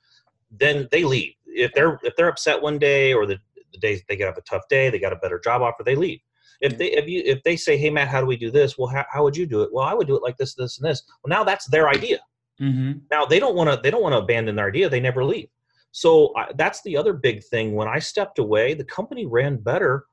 Then 0.51 0.89
they 0.91 1.05
leave. 1.05 1.35
If 1.47 1.73
they're 1.75 1.99
if 2.03 2.17
they're 2.17 2.29
upset 2.29 2.63
one 2.63 2.79
day 2.79 3.13
or 3.13 3.27
the, 3.27 3.39
the 3.73 3.79
day 3.79 4.01
they 4.09 4.17
get 4.17 4.29
up 4.29 4.39
a 4.39 4.43
tough 4.43 4.63
day, 4.69 4.89
they 4.89 4.99
got 4.99 5.13
a 5.13 5.17
better 5.17 5.39
job 5.39 5.63
offer, 5.63 5.83
they 5.85 5.95
leave. 5.95 6.21
If 6.61 6.79
they 6.79 6.93
if 6.93 7.07
you 7.07 7.23
if 7.25 7.43
they 7.43 7.57
say, 7.57 7.77
hey 7.77 7.91
Matt, 7.91 8.09
how 8.09 8.21
do 8.21 8.27
we 8.27 8.37
do 8.37 8.51
this? 8.51 8.79
Well, 8.79 8.89
how, 8.89 9.05
how 9.11 9.23
would 9.23 9.37
you 9.37 9.47
do 9.47 9.63
it? 9.63 9.71
Well, 9.73 9.85
I 9.85 9.95
would 9.95 10.07
do 10.07 10.17
it 10.17 10.23
like 10.23 10.37
this, 10.39 10.55
this, 10.55 10.79
and 10.79 10.89
this. 10.89 11.03
Well, 11.23 11.29
now 11.29 11.45
that's 11.45 11.67
their 11.67 11.89
idea. 11.89 12.19
Mm-hmm. 12.61 13.01
Now 13.11 13.27
they 13.27 13.39
don't 13.39 13.55
want 13.55 13.71
to 13.71 13.81
they 13.83 13.91
don't 13.91 14.03
want 14.03 14.15
to 14.15 14.19
abandon 14.19 14.57
their 14.57 14.69
idea. 14.69 14.89
They 14.89 15.01
never 15.01 15.25
leave. 15.25 15.49
So 15.93 16.29
uh, 16.29 16.47
that's 16.57 16.83
the 16.83 16.97
other 16.97 17.13
big 17.13 17.43
thing. 17.45 17.75
When 17.75 17.89
I 17.89 17.99
stepped 17.99 18.39
away, 18.39 18.75
the 18.75 18.85
company 18.85 19.27
ran 19.27 19.57
better 19.57 20.05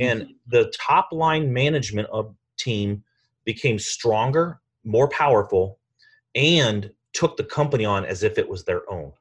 and 0.00 0.22
mm-hmm. 0.22 0.32
the 0.48 0.72
top 0.76 1.08
line 1.12 1.52
management 1.52 2.08
of 2.10 2.34
team 2.58 3.02
became 3.44 3.78
stronger 3.78 4.60
more 4.86 5.08
powerful 5.08 5.78
and 6.34 6.90
took 7.12 7.36
the 7.36 7.44
company 7.44 7.84
on 7.84 8.04
as 8.04 8.22
if 8.22 8.38
it 8.38 8.48
was 8.48 8.64
their 8.64 8.88
own. 8.90 9.12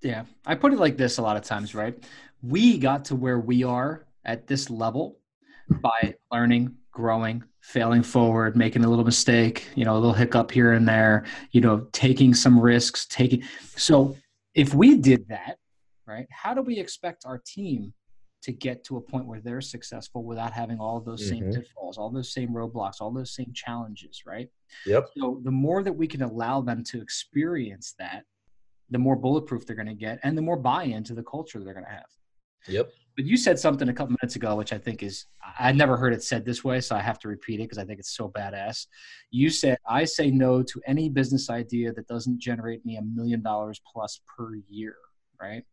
Yeah. 0.00 0.24
I 0.46 0.54
put 0.54 0.72
it 0.72 0.78
like 0.78 0.96
this 0.96 1.18
a 1.18 1.22
lot 1.22 1.36
of 1.36 1.42
times 1.42 1.74
right? 1.74 2.02
We 2.42 2.78
got 2.78 3.04
to 3.06 3.14
where 3.14 3.38
we 3.38 3.62
are 3.62 4.06
at 4.24 4.46
this 4.46 4.70
level 4.70 5.18
by 5.68 6.14
learning 6.32 6.74
growing 6.90 7.42
failing 7.60 8.02
forward 8.02 8.56
making 8.56 8.84
a 8.84 8.88
little 8.88 9.04
mistake 9.04 9.66
you 9.76 9.84
know 9.84 9.94
a 9.94 9.98
little 9.98 10.12
hiccup 10.12 10.50
here 10.50 10.72
and 10.72 10.86
there 10.86 11.24
you 11.52 11.60
know 11.60 11.86
taking 11.92 12.34
some 12.34 12.58
risks 12.58 13.06
taking. 13.06 13.42
So 13.76 14.16
if 14.54 14.74
we 14.74 14.96
did 14.96 15.28
that 15.28 15.58
right 16.06 16.26
how 16.30 16.52
do 16.52 16.62
we 16.62 16.78
expect 16.78 17.24
our 17.24 17.40
team 17.46 17.94
to 18.42 18.52
get 18.52 18.84
to 18.84 18.96
a 18.96 19.00
point 19.00 19.26
where 19.26 19.40
they're 19.40 19.60
successful 19.60 20.24
without 20.24 20.52
having 20.52 20.78
all 20.78 21.00
those 21.00 21.22
mm-hmm. 21.22 21.50
same 21.50 21.52
pitfalls, 21.52 21.96
all 21.96 22.10
those 22.10 22.32
same 22.32 22.50
roadblocks, 22.50 23.00
all 23.00 23.12
those 23.12 23.34
same 23.34 23.52
challenges, 23.54 24.22
right? 24.26 24.48
Yep. 24.86 25.10
So 25.16 25.40
the 25.44 25.50
more 25.50 25.82
that 25.82 25.92
we 25.92 26.06
can 26.06 26.22
allow 26.22 26.60
them 26.60 26.82
to 26.84 27.00
experience 27.00 27.94
that, 27.98 28.24
the 28.90 28.98
more 28.98 29.16
bulletproof 29.16 29.64
they're 29.64 29.76
going 29.76 29.86
to 29.86 29.94
get 29.94 30.18
and 30.22 30.36
the 30.36 30.42
more 30.42 30.56
buy-in 30.56 31.04
to 31.04 31.14
the 31.14 31.22
culture 31.22 31.62
they're 31.62 31.72
going 31.72 31.86
to 31.86 31.90
have. 31.90 32.06
Yep. 32.68 32.90
But 33.16 33.26
you 33.26 33.36
said 33.36 33.58
something 33.58 33.88
a 33.88 33.92
couple 33.92 34.16
minutes 34.22 34.36
ago, 34.36 34.56
which 34.56 34.72
I 34.72 34.78
think 34.78 35.02
is, 35.02 35.26
I 35.58 35.72
never 35.72 35.96
heard 35.96 36.14
it 36.14 36.22
said 36.22 36.44
this 36.44 36.64
way, 36.64 36.80
so 36.80 36.96
I 36.96 37.00
have 37.00 37.18
to 37.20 37.28
repeat 37.28 37.60
it 37.60 37.64
because 37.64 37.78
I 37.78 37.84
think 37.84 38.00
it's 38.00 38.16
so 38.16 38.28
badass. 38.28 38.86
You 39.30 39.50
said, 39.50 39.76
I 39.86 40.04
say 40.04 40.30
no 40.30 40.62
to 40.62 40.80
any 40.86 41.08
business 41.08 41.50
idea 41.50 41.92
that 41.92 42.08
doesn't 42.08 42.38
generate 42.40 42.84
me 42.86 42.96
a 42.96 43.02
million 43.02 43.42
dollars 43.42 43.80
plus 43.90 44.20
per 44.26 44.54
year, 44.68 44.96
right? 45.42 45.64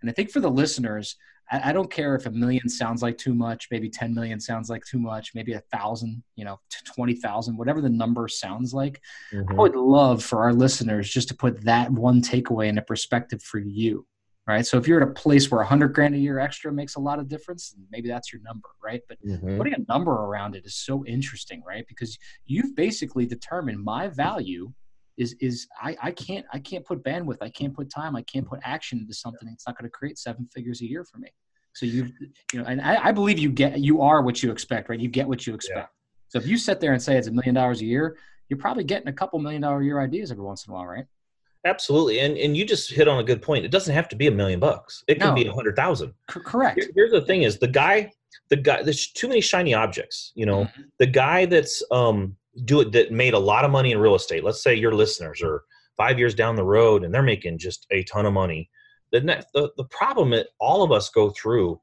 And 0.00 0.10
I 0.10 0.12
think 0.12 0.30
for 0.30 0.40
the 0.40 0.50
listeners, 0.50 1.16
I, 1.50 1.70
I 1.70 1.72
don't 1.72 1.90
care 1.90 2.14
if 2.14 2.26
a 2.26 2.30
million 2.30 2.68
sounds 2.68 3.02
like 3.02 3.18
too 3.18 3.34
much, 3.34 3.68
maybe 3.70 3.90
10 3.90 4.14
million 4.14 4.40
sounds 4.40 4.70
like 4.70 4.84
too 4.84 4.98
much, 4.98 5.32
maybe 5.34 5.52
a 5.52 5.62
thousand, 5.72 6.22
you 6.36 6.44
know, 6.44 6.58
20,000, 6.94 7.56
whatever 7.56 7.80
the 7.80 7.88
number 7.88 8.28
sounds 8.28 8.72
like. 8.72 9.00
Mm-hmm. 9.32 9.52
I 9.52 9.62
would 9.62 9.76
love 9.76 10.24
for 10.24 10.42
our 10.42 10.52
listeners 10.52 11.10
just 11.10 11.28
to 11.28 11.34
put 11.34 11.64
that 11.64 11.90
one 11.90 12.22
takeaway 12.22 12.68
into 12.68 12.82
perspective 12.82 13.42
for 13.42 13.58
you 13.58 14.06
right? 14.48 14.66
So 14.66 14.78
if 14.78 14.88
you're 14.88 15.02
at 15.02 15.08
a 15.08 15.12
place 15.12 15.50
where 15.50 15.60
a 15.60 15.66
hundred 15.66 15.92
grand 15.92 16.14
a 16.14 16.18
year 16.18 16.38
extra 16.38 16.72
makes 16.72 16.96
a 16.96 17.00
lot 17.00 17.18
of 17.18 17.28
difference, 17.28 17.74
maybe 17.92 18.08
that's 18.08 18.32
your 18.32 18.40
number, 18.42 18.70
right? 18.82 19.02
But 19.06 19.18
mm-hmm. 19.22 19.58
putting 19.58 19.74
a 19.74 19.84
number 19.92 20.10
around 20.10 20.56
it 20.56 20.64
is 20.64 20.74
so 20.74 21.04
interesting, 21.04 21.62
right? 21.66 21.84
Because 21.86 22.18
you've 22.46 22.74
basically 22.74 23.26
determined 23.26 23.84
my 23.84 24.08
value 24.08 24.72
is 25.18 25.34
is 25.40 25.66
I, 25.82 25.96
I 26.02 26.10
can't 26.12 26.46
I 26.52 26.58
can't 26.60 26.84
put 26.84 27.02
bandwidth, 27.04 27.38
I 27.42 27.50
can't 27.50 27.74
put 27.74 27.90
time, 27.90 28.16
I 28.16 28.22
can't 28.22 28.46
put 28.46 28.60
action 28.62 28.98
into 29.00 29.12
something. 29.12 29.48
It's 29.52 29.66
not 29.66 29.76
going 29.76 29.90
to 29.90 29.90
create 29.90 30.16
seven 30.16 30.48
figures 30.54 30.80
a 30.80 30.86
year 30.86 31.04
for 31.04 31.18
me. 31.18 31.28
So 31.74 31.84
you 31.84 32.08
you 32.52 32.60
know, 32.60 32.64
and 32.64 32.80
I, 32.80 33.08
I, 33.08 33.12
believe 33.12 33.38
you 33.38 33.50
get 33.50 33.78
you 33.78 34.00
are 34.00 34.22
what 34.22 34.42
you 34.42 34.50
expect, 34.50 34.88
right? 34.88 34.98
You 34.98 35.08
get 35.08 35.28
what 35.28 35.46
you 35.46 35.54
expect. 35.54 35.78
Yeah. 35.78 36.28
So 36.28 36.38
if 36.38 36.46
you 36.46 36.56
sit 36.56 36.80
there 36.80 36.92
and 36.92 37.02
say 37.02 37.16
it's 37.16 37.28
a 37.28 37.32
million 37.32 37.54
dollars 37.54 37.80
a 37.82 37.84
year, 37.84 38.16
you're 38.48 38.58
probably 38.58 38.84
getting 38.84 39.08
a 39.08 39.12
couple 39.12 39.38
million 39.38 39.62
dollar 39.62 39.80
a 39.80 39.84
year 39.84 40.00
ideas 40.00 40.30
every 40.30 40.44
once 40.44 40.66
in 40.66 40.72
a 40.72 40.74
while, 40.74 40.86
right? 40.86 41.04
Absolutely, 41.64 42.20
and 42.20 42.36
and 42.38 42.56
you 42.56 42.64
just 42.64 42.90
hit 42.90 43.08
on 43.08 43.18
a 43.18 43.24
good 43.24 43.42
point. 43.42 43.64
It 43.64 43.70
doesn't 43.70 43.94
have 43.94 44.08
to 44.08 44.16
be 44.16 44.28
a 44.28 44.30
million 44.30 44.60
bucks. 44.60 45.04
It 45.08 45.20
can 45.20 45.30
no. 45.30 45.34
be 45.34 45.46
a 45.46 45.52
hundred 45.52 45.76
thousand. 45.76 46.14
C- 46.32 46.40
correct. 46.40 46.80
Here, 46.80 46.90
here's 46.94 47.10
the 47.10 47.22
thing: 47.22 47.42
is 47.42 47.58
the 47.58 47.68
guy, 47.68 48.12
the 48.48 48.56
guy. 48.56 48.82
There's 48.82 49.08
too 49.08 49.28
many 49.28 49.40
shiny 49.40 49.74
objects. 49.74 50.32
You 50.34 50.46
know, 50.46 50.64
mm-hmm. 50.64 50.82
the 50.98 51.06
guy 51.06 51.46
that's 51.46 51.82
um 51.90 52.36
do 52.64 52.80
it 52.80 52.92
that 52.92 53.12
made 53.12 53.34
a 53.34 53.38
lot 53.38 53.64
of 53.64 53.70
money 53.70 53.92
in 53.92 53.98
real 53.98 54.14
estate. 54.14 54.44
Let's 54.44 54.62
say 54.62 54.74
your 54.74 54.94
listeners 54.94 55.42
are 55.42 55.62
five 55.96 56.18
years 56.18 56.34
down 56.34 56.56
the 56.56 56.64
road 56.64 57.04
and 57.04 57.12
they're 57.12 57.22
making 57.22 57.58
just 57.58 57.86
a 57.90 58.04
ton 58.04 58.26
of 58.26 58.32
money. 58.32 58.70
The, 59.12 59.20
next, 59.20 59.48
the, 59.52 59.70
the 59.76 59.84
problem 59.84 60.30
that 60.30 60.48
all 60.60 60.82
of 60.82 60.92
us 60.92 61.10
go 61.10 61.30
through 61.30 61.80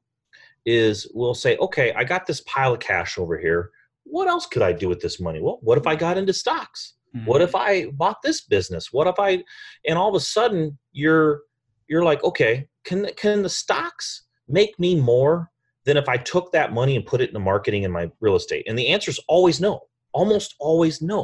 is 0.64 1.10
we'll 1.14 1.34
say, 1.34 1.56
okay, 1.58 1.92
I 1.94 2.04
got 2.04 2.26
this 2.26 2.40
pile 2.42 2.74
of 2.74 2.80
cash 2.80 3.18
over 3.18 3.38
here. 3.38 3.70
What 4.04 4.28
else 4.28 4.46
could 4.46 4.62
I 4.62 4.72
do 4.72 4.88
with 4.88 5.00
this 5.00 5.20
money? 5.20 5.40
Well, 5.40 5.58
what 5.62 5.78
if 5.78 5.86
I 5.86 5.96
got 5.96 6.18
into 6.18 6.32
stocks? 6.32 6.94
Mm-hmm. 7.14 7.26
What 7.26 7.42
if 7.42 7.54
I 7.54 7.86
bought 7.86 8.22
this 8.22 8.42
business? 8.42 8.92
What 8.92 9.06
if 9.06 9.16
I, 9.18 9.42
and 9.86 9.98
all 9.98 10.08
of 10.08 10.14
a 10.14 10.20
sudden 10.20 10.78
you're, 10.92 11.42
you're 11.88 12.04
like, 12.04 12.22
okay, 12.24 12.68
can, 12.84 13.08
can 13.16 13.42
the 13.42 13.48
stocks 13.48 14.24
make 14.48 14.78
me 14.78 14.94
more 14.96 15.50
than 15.84 15.96
if 15.96 16.08
I 16.08 16.16
took 16.16 16.52
that 16.52 16.72
money 16.72 16.96
and 16.96 17.06
put 17.06 17.20
it 17.20 17.28
into 17.28 17.40
marketing 17.40 17.84
and 17.84 17.92
my 17.92 18.10
real 18.20 18.36
estate? 18.36 18.64
And 18.68 18.78
the 18.78 18.88
answer 18.88 19.10
is 19.10 19.20
always 19.28 19.60
no, 19.60 19.80
almost 20.18 20.50
always 20.66 20.96
no. 21.12 21.20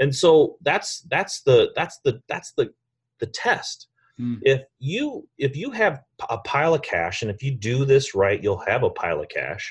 and 0.00 0.10
so 0.22 0.56
that's 0.68 0.90
that's 1.14 1.42
the 1.48 1.58
that's 1.76 1.96
the 2.04 2.12
that's 2.30 2.50
the 2.58 2.66
the 3.20 3.26
test 3.26 3.88
Hmm. 4.16 4.36
if 4.42 4.60
you 4.78 5.26
if 5.38 5.52
you 5.56 5.68
have 5.72 5.94
a 6.30 6.38
pile 6.52 6.72
of 6.78 6.82
cash 6.82 7.22
and 7.22 7.30
if 7.34 7.42
you 7.42 7.50
do 7.70 7.84
this 7.84 8.14
right 8.14 8.40
you'll 8.42 8.64
have 8.72 8.84
a 8.84 8.90
pile 9.02 9.20
of 9.20 9.28
cash 9.28 9.64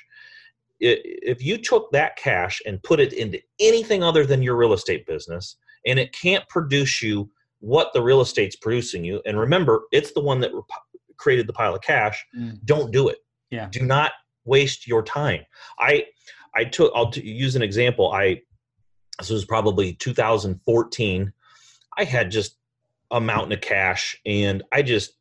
if 0.81 1.41
you 1.41 1.57
took 1.57 1.89
that 1.93 2.17
cash 2.17 2.61
and 2.65 2.83
put 2.83 2.99
it 2.99 3.13
into 3.13 3.39
anything 3.61 4.03
other 4.03 4.25
than 4.25 4.41
your 4.43 4.57
real 4.57 4.73
estate 4.73 5.05
business 5.07 5.55
and 5.87 5.97
it 5.97 6.11
can't 6.11 6.47
produce 6.49 7.01
you 7.01 7.29
what 7.59 7.87
the 7.93 8.01
real 8.01 8.19
estate's 8.19 8.57
producing 8.57 9.03
you 9.05 9.21
and 9.25 9.39
remember 9.39 9.83
it's 9.93 10.11
the 10.11 10.19
one 10.31 10.41
that 10.41 10.51
created 11.17 11.47
the 11.47 11.53
pile 11.53 11.73
of 11.75 11.81
cash 11.81 12.17
Mm. 12.37 12.59
don't 12.65 12.91
do 12.91 13.07
it 13.07 13.19
Yeah. 13.49 13.67
do 13.71 13.81
not 13.95 14.11
waste 14.45 14.81
your 14.91 15.03
time 15.03 15.41
i 15.79 16.05
i 16.55 16.63
took 16.63 16.91
i'll 16.95 17.11
t- 17.11 17.21
use 17.21 17.55
an 17.55 17.61
example. 17.61 18.11
I 18.11 18.41
this 19.19 19.29
was 19.29 19.45
probably 19.45 19.93
2014 19.93 21.33
i 21.97 22.03
had 22.03 22.31
just 22.31 22.57
a 23.11 23.21
mountain 23.21 23.51
of 23.51 23.61
cash 23.61 24.19
and 24.25 24.63
i 24.71 24.81
just 24.81 25.13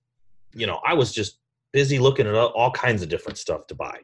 you 0.55 0.67
know 0.67 0.81
i 0.87 0.95
was 0.95 1.13
just 1.13 1.39
busy 1.73 1.99
looking 1.99 2.27
at 2.27 2.35
all 2.35 2.49
all 2.49 2.71
kinds 2.71 3.03
of 3.03 3.09
different 3.09 3.39
stuff 3.39 3.67
to 3.67 3.75
buy. 3.75 3.99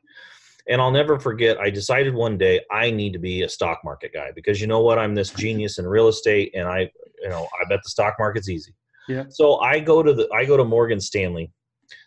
And 0.69 0.81
i'll 0.81 0.91
never 0.91 1.19
forget 1.19 1.59
i 1.59 1.71
decided 1.71 2.15
one 2.15 2.37
day 2.37 2.61
i 2.71 2.91
need 2.91 3.13
to 3.15 3.19
be 3.19 3.43
a 3.43 3.49
stock 3.49 3.81
market 3.85 4.13
guy 4.13 4.31
because 4.35 4.61
you 4.61 4.67
know 4.67 4.81
what? 4.81 4.99
I'm 4.99 5.15
this 5.15 5.31
genius 5.31 5.79
in 5.79 5.87
real 5.87 6.09
estate 6.09 6.53
and 6.55 6.69
i 6.69 6.91
you 7.23 7.29
know 7.29 7.49
i 7.61 7.69
bet 7.69 7.81
the 7.83 7.91
stock 7.91 8.17
market's 8.19 8.49
easy. 8.49 8.75
Yeah. 9.09 9.25
so 9.31 9.59
i 9.61 9.81
go 9.81 10.03
to 10.03 10.13
the 10.13 10.29
i 10.35 10.45
go 10.45 10.57
to 10.57 10.65
morgan 10.65 11.01
stanley. 11.01 11.51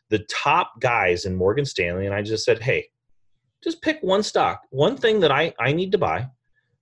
The 0.10 0.20
top 0.30 0.80
guys 0.80 1.26
in 1.26 1.36
morgan 1.36 1.66
stanley 1.66 2.06
and 2.06 2.14
i 2.14 2.22
just 2.22 2.46
said 2.46 2.62
hey 2.62 2.88
just 3.64 3.82
pick 3.82 4.00
one 4.02 4.24
stock 4.24 4.62
one 4.70 4.98
thing 4.98 5.20
that 5.20 5.32
i 5.32 5.54
i 5.60 5.72
need 5.72 5.92
to 5.92 5.98
buy 5.98 6.28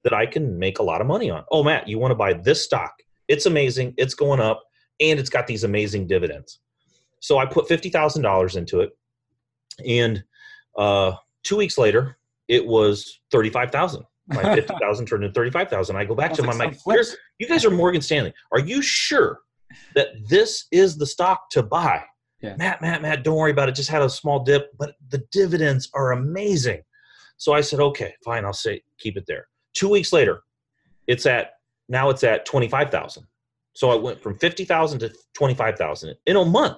that 0.04 0.14
i 0.14 0.26
can 0.26 0.58
make 0.58 0.80
a 0.80 0.84
lot 0.84 1.02
of 1.02 1.08
money 1.08 1.30
on. 1.30 1.44
Oh 1.52 1.64
matt 1.64 1.88
you 1.88 2.00
want 2.00 2.12
to 2.12 2.16
buy 2.16 2.34
this 2.34 2.64
stock. 2.64 2.94
It's 3.28 3.46
amazing 3.46 3.94
it's 3.98 4.14
going 4.14 4.40
up 4.40 4.64
and 5.00 5.20
it's 5.20 5.30
got 5.30 5.48
these 5.48 5.64
amazing 5.64 6.08
dividends. 6.08 6.60
So 7.20 7.38
i 7.38 7.46
put 7.46 7.68
$50000 7.68 8.56
into 8.56 8.82
it 8.82 8.92
and 9.86 10.24
uh, 10.78 11.14
two 11.44 11.58
weeks 11.58 11.78
later 11.78 12.18
it 12.48 12.66
was 12.66 13.20
35000 13.32 14.04
my 14.28 14.42
50000 14.56 15.06
turned 15.06 15.24
into 15.24 15.34
35000 15.34 15.96
i 15.96 16.06
go 16.06 16.16
back 16.16 16.34
to 16.34 16.42
him 16.42 16.46
Sounds 16.46 16.62
i'm 16.62 16.68
like 16.68 16.78
like 16.86 17.06
you 17.40 17.48
guys 17.48 17.66
are 17.66 17.72
morgan 17.72 18.02
stanley. 18.02 18.34
Are 18.52 18.60
you 18.60 18.82
sure 18.82 19.40
that 19.96 20.10
this 20.28 20.66
is 20.72 20.98
the 20.98 21.06
stock 21.06 21.50
to 21.52 21.64
buy 21.64 22.04
Yeah. 22.42 22.56
matt 22.58 22.82
matt 22.82 23.02
matt 23.02 23.24
don't 23.24 23.36
worry 23.36 23.52
about 23.52 23.68
it. 23.70 23.76
Just 23.76 23.90
had 23.90 24.02
a 24.02 24.10
small 24.10 24.44
dip 24.44 24.72
but 24.78 24.96
the 25.10 25.24
dividends 25.32 25.90
are 25.94 26.12
amazing. 26.12 26.82
So 27.38 27.54
i 27.54 27.62
said 27.62 27.80
okay 27.80 28.14
fine 28.24 28.46
i'll 28.46 28.54
say 28.54 28.82
keep 28.98 29.18
it 29.18 29.26
there. 29.28 29.48
Two 29.74 29.90
weeks 29.90 30.14
later 30.14 30.42
it's 31.08 31.26
at 31.26 31.54
now 31.90 32.10
it's 32.10 32.24
at 32.24 32.46
25000 32.46 33.24
so 33.74 33.90
i 33.90 33.96
went 33.96 34.22
from 34.22 34.38
50000 34.38 35.00
to 35.00 35.10
25000 35.38 36.16
in 36.26 36.36
a 36.36 36.46
month. 36.46 36.78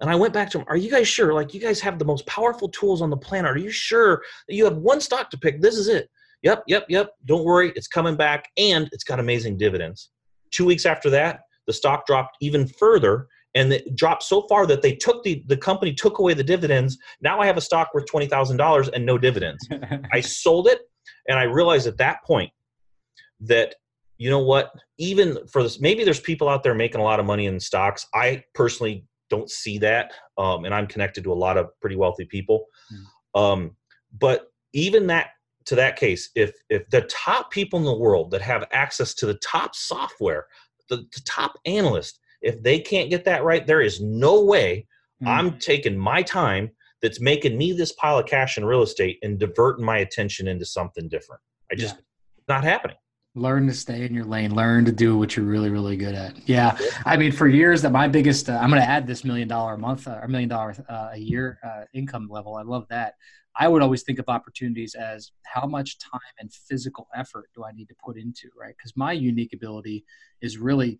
And 0.00 0.10
i 0.10 0.14
went 0.14 0.32
back 0.32 0.50
to 0.50 0.58
him 0.58 0.64
are 0.68 0.76
you 0.76 0.90
guys 0.90 1.08
sure? 1.08 1.34
Like 1.34 1.52
you 1.54 1.60
guys 1.60 1.80
have 1.80 1.98
the 1.98 2.04
most 2.04 2.26
powerful 2.26 2.68
tools 2.68 3.02
on 3.02 3.10
the 3.10 3.16
planet. 3.16 3.50
Are 3.50 3.58
you 3.58 3.70
sure 3.70 4.22
that 4.48 4.54
you 4.54 4.64
have 4.64 4.76
one 4.76 5.00
stock 5.00 5.30
to 5.30 5.38
pick? 5.38 5.60
This 5.60 5.76
is 5.76 5.88
it. 5.88 6.08
Yep 6.42 6.64
yep 6.66 6.86
yep. 6.88 7.10
Don't 7.24 7.44
worry 7.44 7.72
it's 7.74 7.88
coming 7.88 8.16
back 8.16 8.48
and 8.56 8.88
it's 8.92 9.04
got 9.04 9.18
amazing 9.20 9.56
dividends. 9.58 10.10
Two 10.52 10.64
weeks 10.64 10.86
after 10.86 11.10
that 11.10 11.40
the 11.66 11.72
stock 11.72 12.06
dropped 12.06 12.36
even 12.40 12.66
further 12.66 13.26
and 13.54 13.72
it 13.72 13.94
dropped 13.94 14.22
so 14.22 14.42
far 14.48 14.66
that 14.66 14.82
they 14.82 14.94
took 14.94 15.22
the 15.22 15.42
the 15.46 15.56
company 15.56 15.92
took 15.92 16.18
away 16.18 16.34
the 16.34 16.44
dividends 16.44 16.98
now 17.20 17.40
i 17.40 17.46
have 17.46 17.56
a 17.56 17.60
stock 17.60 17.92
worth 17.94 18.06
$20000 18.06 18.90
and 18.92 19.04
no 19.04 19.18
dividends 19.18 19.66
I 20.12 20.20
sold 20.20 20.68
it, 20.68 20.80
and 21.28 21.38
I 21.38 21.44
realized 21.44 21.86
at 21.86 21.98
that 21.98 22.22
point 22.24 22.50
that 23.40 23.74
you 24.18 24.30
know 24.30 24.38
what, 24.38 24.72
even 24.98 25.38
for 25.48 25.62
this, 25.62 25.80
maybe 25.80 26.04
there's 26.04 26.20
people 26.20 26.48
out 26.48 26.62
there 26.62 26.74
making 26.74 27.00
a 27.00 27.04
lot 27.04 27.18
of 27.18 27.26
money 27.26 27.46
in 27.46 27.58
stocks. 27.58 28.06
I 28.14 28.44
personally 28.54 29.04
don't 29.30 29.50
see 29.50 29.78
that, 29.78 30.12
um, 30.38 30.64
and 30.64 30.74
I'm 30.74 30.86
connected 30.86 31.24
to 31.24 31.32
a 31.32 31.34
lot 31.34 31.56
of 31.56 31.68
pretty 31.80 31.96
wealthy 31.96 32.26
people. 32.26 32.66
Um, 33.34 33.76
but 34.16 34.48
even 34.74 35.06
that 35.08 35.30
to 35.66 35.74
that 35.76 35.96
case, 35.96 36.30
if 36.36 36.52
if 36.68 36.88
the 36.90 37.02
top 37.02 37.50
people 37.50 37.78
in 37.78 37.84
the 37.84 37.96
world 37.96 38.30
that 38.30 38.42
have 38.42 38.64
access 38.72 39.14
to 39.14 39.26
the 39.26 39.38
top 39.42 39.74
software, 39.74 40.46
the, 40.88 40.96
the 40.96 41.22
top 41.24 41.58
analyst, 41.64 42.20
if 42.42 42.62
they 42.62 42.78
can't 42.80 43.10
get 43.10 43.24
that 43.24 43.44
right, 43.44 43.66
there 43.66 43.80
is 43.80 44.00
no 44.00 44.44
way 44.44 44.86
Mm. 45.22 45.28
I'm 45.28 45.58
taking 45.58 45.96
my 45.96 46.22
time 46.22 46.70
that's 47.00 47.20
making 47.20 47.56
me 47.56 47.72
this 47.72 47.92
pile 47.92 48.18
of 48.18 48.26
cash 48.26 48.58
in 48.58 48.64
real 48.64 48.82
estate 48.82 49.18
and 49.22 49.38
diverting 49.38 49.84
my 49.84 49.98
attention 49.98 50.48
into 50.48 50.64
something 50.64 51.08
different. 51.08 51.40
I 51.70 51.74
just 51.74 51.96
not 52.48 52.64
happening. 52.64 52.96
learn 53.34 53.66
to 53.66 53.72
stay 53.72 54.04
in 54.04 54.14
your 54.14 54.24
lane. 54.24 54.54
Learn 54.54 54.84
to 54.84 54.92
do 54.92 55.16
what 55.16 55.36
you're 55.36 55.46
really 55.46 55.70
really 55.70 55.96
good 55.96 56.14
at. 56.14 56.36
Yeah. 56.48 56.76
I 57.06 57.16
mean 57.16 57.32
for 57.32 57.48
years 57.48 57.82
that 57.82 57.92
my 57.92 58.08
biggest 58.08 58.50
uh, 58.50 58.58
i'm 58.60 58.68
going 58.68 58.82
to 58.82 58.88
add 58.88 59.06
this 59.06 59.24
million 59.24 59.48
dollar 59.48 59.74
a 59.74 59.78
month 59.78 60.06
uh, 60.06 60.18
or 60.22 60.28
million 60.28 60.48
dollar 60.48 60.74
uh, 60.88 61.10
a 61.12 61.18
year 61.18 61.58
uh, 61.64 61.84
income 61.94 62.28
level. 62.30 62.56
I 62.56 62.62
love 62.62 62.86
that. 62.90 63.14
I 63.54 63.68
would 63.68 63.82
always 63.82 64.02
think 64.02 64.18
of 64.18 64.28
opportunities 64.28 64.94
as 64.94 65.30
how 65.44 65.66
much 65.66 65.98
time 65.98 66.20
and 66.40 66.50
physical 66.52 67.06
effort 67.14 67.50
do 67.54 67.64
i 67.64 67.72
need 67.72 67.88
to 67.88 67.94
put 68.04 68.16
into 68.16 68.48
right? 68.58 68.74
Because 68.76 68.96
my 68.96 69.12
unique 69.12 69.52
ability 69.52 70.04
is 70.40 70.58
really 70.58 70.98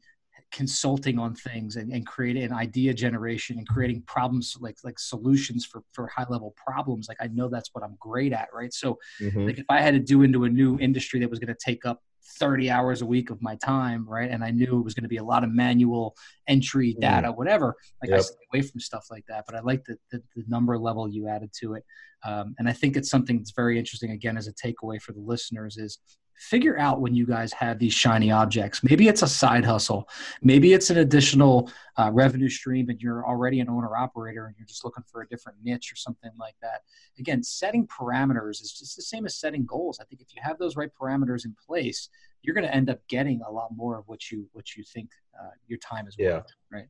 consulting 0.52 1.18
on 1.18 1.34
things 1.34 1.76
and, 1.76 1.90
and 1.92 2.06
creating 2.06 2.44
an 2.44 2.52
idea 2.52 2.92
generation 2.94 3.58
and 3.58 3.66
creating 3.68 4.02
problems 4.02 4.56
like 4.60 4.76
like 4.84 4.98
solutions 4.98 5.64
for 5.64 5.82
for 5.92 6.06
high 6.08 6.26
level 6.28 6.54
problems 6.56 7.08
like 7.08 7.16
i 7.20 7.26
know 7.28 7.48
that's 7.48 7.70
what 7.72 7.82
i'm 7.82 7.96
great 7.98 8.32
at 8.32 8.48
right 8.52 8.72
so 8.72 8.98
Mhm. 9.20 9.46
like 9.46 9.58
if 9.58 9.64
I 9.68 9.80
had 9.80 9.94
to 9.94 10.00
do 10.00 10.22
into 10.22 10.44
a 10.44 10.48
new 10.50 10.78
industry 10.78 11.18
that 11.20 11.30
was 11.30 11.38
going 11.38 11.54
to 11.54 11.64
take 11.64 11.84
up 11.86 12.00
30 12.38 12.70
hours 12.70 13.02
a 13.02 13.06
week 13.06 13.30
of 13.30 13.42
my 13.42 13.56
time, 13.56 14.08
right? 14.08 14.30
And 14.30 14.42
I 14.44 14.50
knew 14.50 14.78
it 14.78 14.84
was 14.84 14.94
going 14.94 15.02
to 15.02 15.08
be 15.08 15.16
a 15.18 15.24
lot 15.24 15.44
of 15.44 15.50
manual 15.50 16.16
entry, 16.48 16.94
Mm. 16.94 17.00
data, 17.00 17.32
whatever. 17.32 17.74
Like 18.02 18.12
I 18.12 18.20
stay 18.20 18.36
away 18.52 18.62
from 18.62 18.80
stuff 18.80 19.06
like 19.10 19.24
that. 19.28 19.44
But 19.46 19.54
I 19.56 19.60
like 19.60 19.84
the, 19.84 19.96
the, 20.10 20.22
the 20.36 20.44
number 20.48 20.78
level 20.78 21.08
you 21.08 21.28
added 21.28 21.50
to 21.60 21.74
it. 21.74 21.84
Um, 22.24 22.54
and 22.58 22.68
I 22.68 22.72
think 22.72 22.96
it's 22.96 23.10
something 23.10 23.36
that's 23.38 23.52
very 23.52 23.78
interesting, 23.78 24.12
again, 24.12 24.36
as 24.36 24.46
a 24.46 24.52
takeaway 24.52 25.00
for 25.00 25.12
the 25.12 25.20
listeners 25.20 25.76
is 25.76 25.98
figure 26.50 26.78
out 26.78 27.00
when 27.00 27.14
you 27.14 27.26
guys 27.26 27.52
have 27.52 27.78
these 27.78 27.94
shiny 27.94 28.30
objects. 28.30 28.82
Maybe 28.82 29.08
it's 29.08 29.22
a 29.22 29.28
side 29.28 29.64
hustle. 29.64 30.08
Maybe 30.42 30.72
it's 30.72 30.90
an 30.90 30.98
additional 30.98 31.70
uh, 31.96 32.10
revenue 32.12 32.48
stream 32.48 32.88
and 32.88 33.00
you're 33.00 33.26
already 33.26 33.60
an 33.60 33.68
owner 33.68 33.96
operator 33.96 34.46
and 34.46 34.54
you're 34.58 34.66
just 34.66 34.84
looking 34.84 35.04
for 35.10 35.22
a 35.22 35.28
different 35.28 35.58
niche 35.62 35.92
or 35.92 35.96
something 35.96 36.30
like 36.38 36.54
that 36.62 36.80
again, 37.18 37.42
setting 37.42 37.86
parameters 37.86 38.62
is 38.62 38.72
just 38.72 38.96
the 38.96 39.02
same 39.02 39.24
as 39.26 39.36
setting 39.36 39.64
goals. 39.64 39.98
I 40.00 40.04
think 40.04 40.20
if 40.20 40.34
you 40.34 40.40
have 40.42 40.58
those 40.58 40.76
right 40.76 40.90
parameters 41.00 41.44
in 41.44 41.54
place, 41.66 42.08
you're 42.42 42.54
going 42.54 42.66
to 42.66 42.74
end 42.74 42.90
up 42.90 42.98
getting 43.08 43.40
a 43.46 43.50
lot 43.50 43.68
more 43.74 43.98
of 43.98 44.04
what 44.08 44.30
you 44.30 44.48
what 44.52 44.76
you 44.76 44.82
think 44.82 45.10
uh, 45.40 45.50
your 45.68 45.78
time 45.78 46.06
is 46.08 46.16
Yeah. 46.18 46.36
worth. 46.36 46.46
Right. 46.70 46.88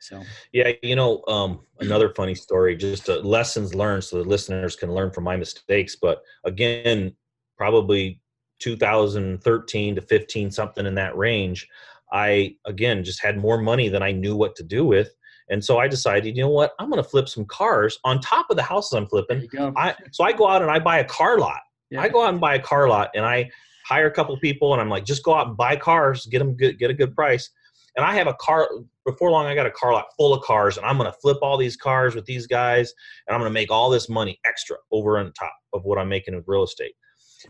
So 0.00 0.24
Yeah, 0.52 0.72
you 0.82 0.96
know, 0.96 1.22
um, 1.28 1.60
another 1.80 2.12
funny 2.14 2.34
story, 2.34 2.76
just 2.76 3.08
uh, 3.08 3.18
lessons 3.18 3.74
learned 3.74 4.04
so 4.04 4.22
the 4.22 4.28
listeners 4.28 4.74
can 4.74 4.92
learn 4.92 5.10
from 5.10 5.24
my 5.24 5.36
mistakes. 5.36 5.96
But 6.00 6.22
again, 6.44 7.14
probably 7.58 8.21
2013 8.62 9.94
to 9.94 10.00
15, 10.00 10.50
something 10.50 10.86
in 10.86 10.94
that 10.94 11.16
range, 11.16 11.68
I 12.12 12.56
again 12.66 13.04
just 13.04 13.22
had 13.22 13.38
more 13.38 13.58
money 13.58 13.88
than 13.88 14.02
I 14.02 14.12
knew 14.12 14.36
what 14.36 14.54
to 14.56 14.62
do 14.62 14.84
with. 14.84 15.14
And 15.50 15.62
so 15.62 15.78
I 15.78 15.88
decided, 15.88 16.36
you 16.36 16.42
know 16.42 16.48
what, 16.48 16.72
I'm 16.78 16.88
going 16.88 17.02
to 17.02 17.08
flip 17.08 17.28
some 17.28 17.44
cars 17.44 17.98
on 18.04 18.20
top 18.20 18.46
of 18.50 18.56
the 18.56 18.62
houses 18.62 18.92
I'm 18.92 19.06
flipping. 19.06 19.48
I 19.76 19.94
so 20.12 20.24
I 20.24 20.32
go 20.32 20.48
out 20.48 20.62
and 20.62 20.70
I 20.70 20.78
buy 20.78 20.98
a 20.98 21.04
car 21.04 21.38
lot. 21.38 21.60
Yeah. 21.90 22.00
I 22.00 22.08
go 22.08 22.22
out 22.22 22.30
and 22.30 22.40
buy 22.40 22.54
a 22.54 22.62
car 22.62 22.88
lot 22.88 23.10
and 23.14 23.24
I 23.24 23.50
hire 23.84 24.06
a 24.06 24.10
couple 24.10 24.38
people 24.38 24.72
and 24.72 24.80
I'm 24.80 24.88
like, 24.88 25.04
just 25.04 25.24
go 25.24 25.34
out 25.34 25.48
and 25.48 25.56
buy 25.56 25.76
cars, 25.76 26.26
get 26.26 26.38
them 26.38 26.54
good, 26.56 26.78
get 26.78 26.90
a 26.90 26.94
good 26.94 27.14
price. 27.14 27.50
And 27.96 28.06
I 28.06 28.14
have 28.14 28.26
a 28.26 28.34
car 28.34 28.68
before 29.04 29.30
long. 29.30 29.46
I 29.46 29.54
got 29.54 29.66
a 29.66 29.70
car 29.70 29.92
lot 29.92 30.06
full 30.16 30.32
of 30.32 30.42
cars, 30.42 30.78
and 30.78 30.86
I'm 30.86 30.96
going 30.96 31.10
to 31.10 31.18
flip 31.18 31.38
all 31.42 31.58
these 31.58 31.76
cars 31.76 32.14
with 32.14 32.24
these 32.24 32.46
guys, 32.46 32.94
and 33.26 33.34
I'm 33.34 33.40
going 33.40 33.50
to 33.50 33.54
make 33.54 33.70
all 33.70 33.90
this 33.90 34.08
money 34.08 34.40
extra 34.46 34.76
over 34.90 35.18
on 35.18 35.32
top 35.32 35.52
of 35.74 35.84
what 35.84 35.98
I'm 35.98 36.08
making 36.08 36.34
with 36.34 36.44
real 36.46 36.62
estate. 36.62 36.94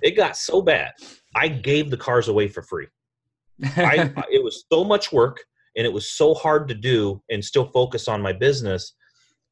It 0.01 0.13
got 0.13 0.37
so 0.37 0.63
bad, 0.63 0.93
I 1.35 1.49
gave 1.49 1.91
the 1.91 1.97
cars 1.97 2.29
away 2.29 2.49
for 2.49 2.63
free. 2.63 2.87
I, 3.77 4.13
it 4.31 4.43
was 4.43 4.65
so 4.73 4.85
much 4.85 5.13
work, 5.13 5.41
and 5.77 5.87
it 5.87 5.93
was 5.93 6.11
so 6.11 6.35
hard 6.35 6.69
to 6.69 6.75
do, 6.75 7.23
and 7.31 7.45
still 7.45 7.67
focus 7.67 8.09
on 8.09 8.23
my 8.23 8.33
business. 8.33 8.95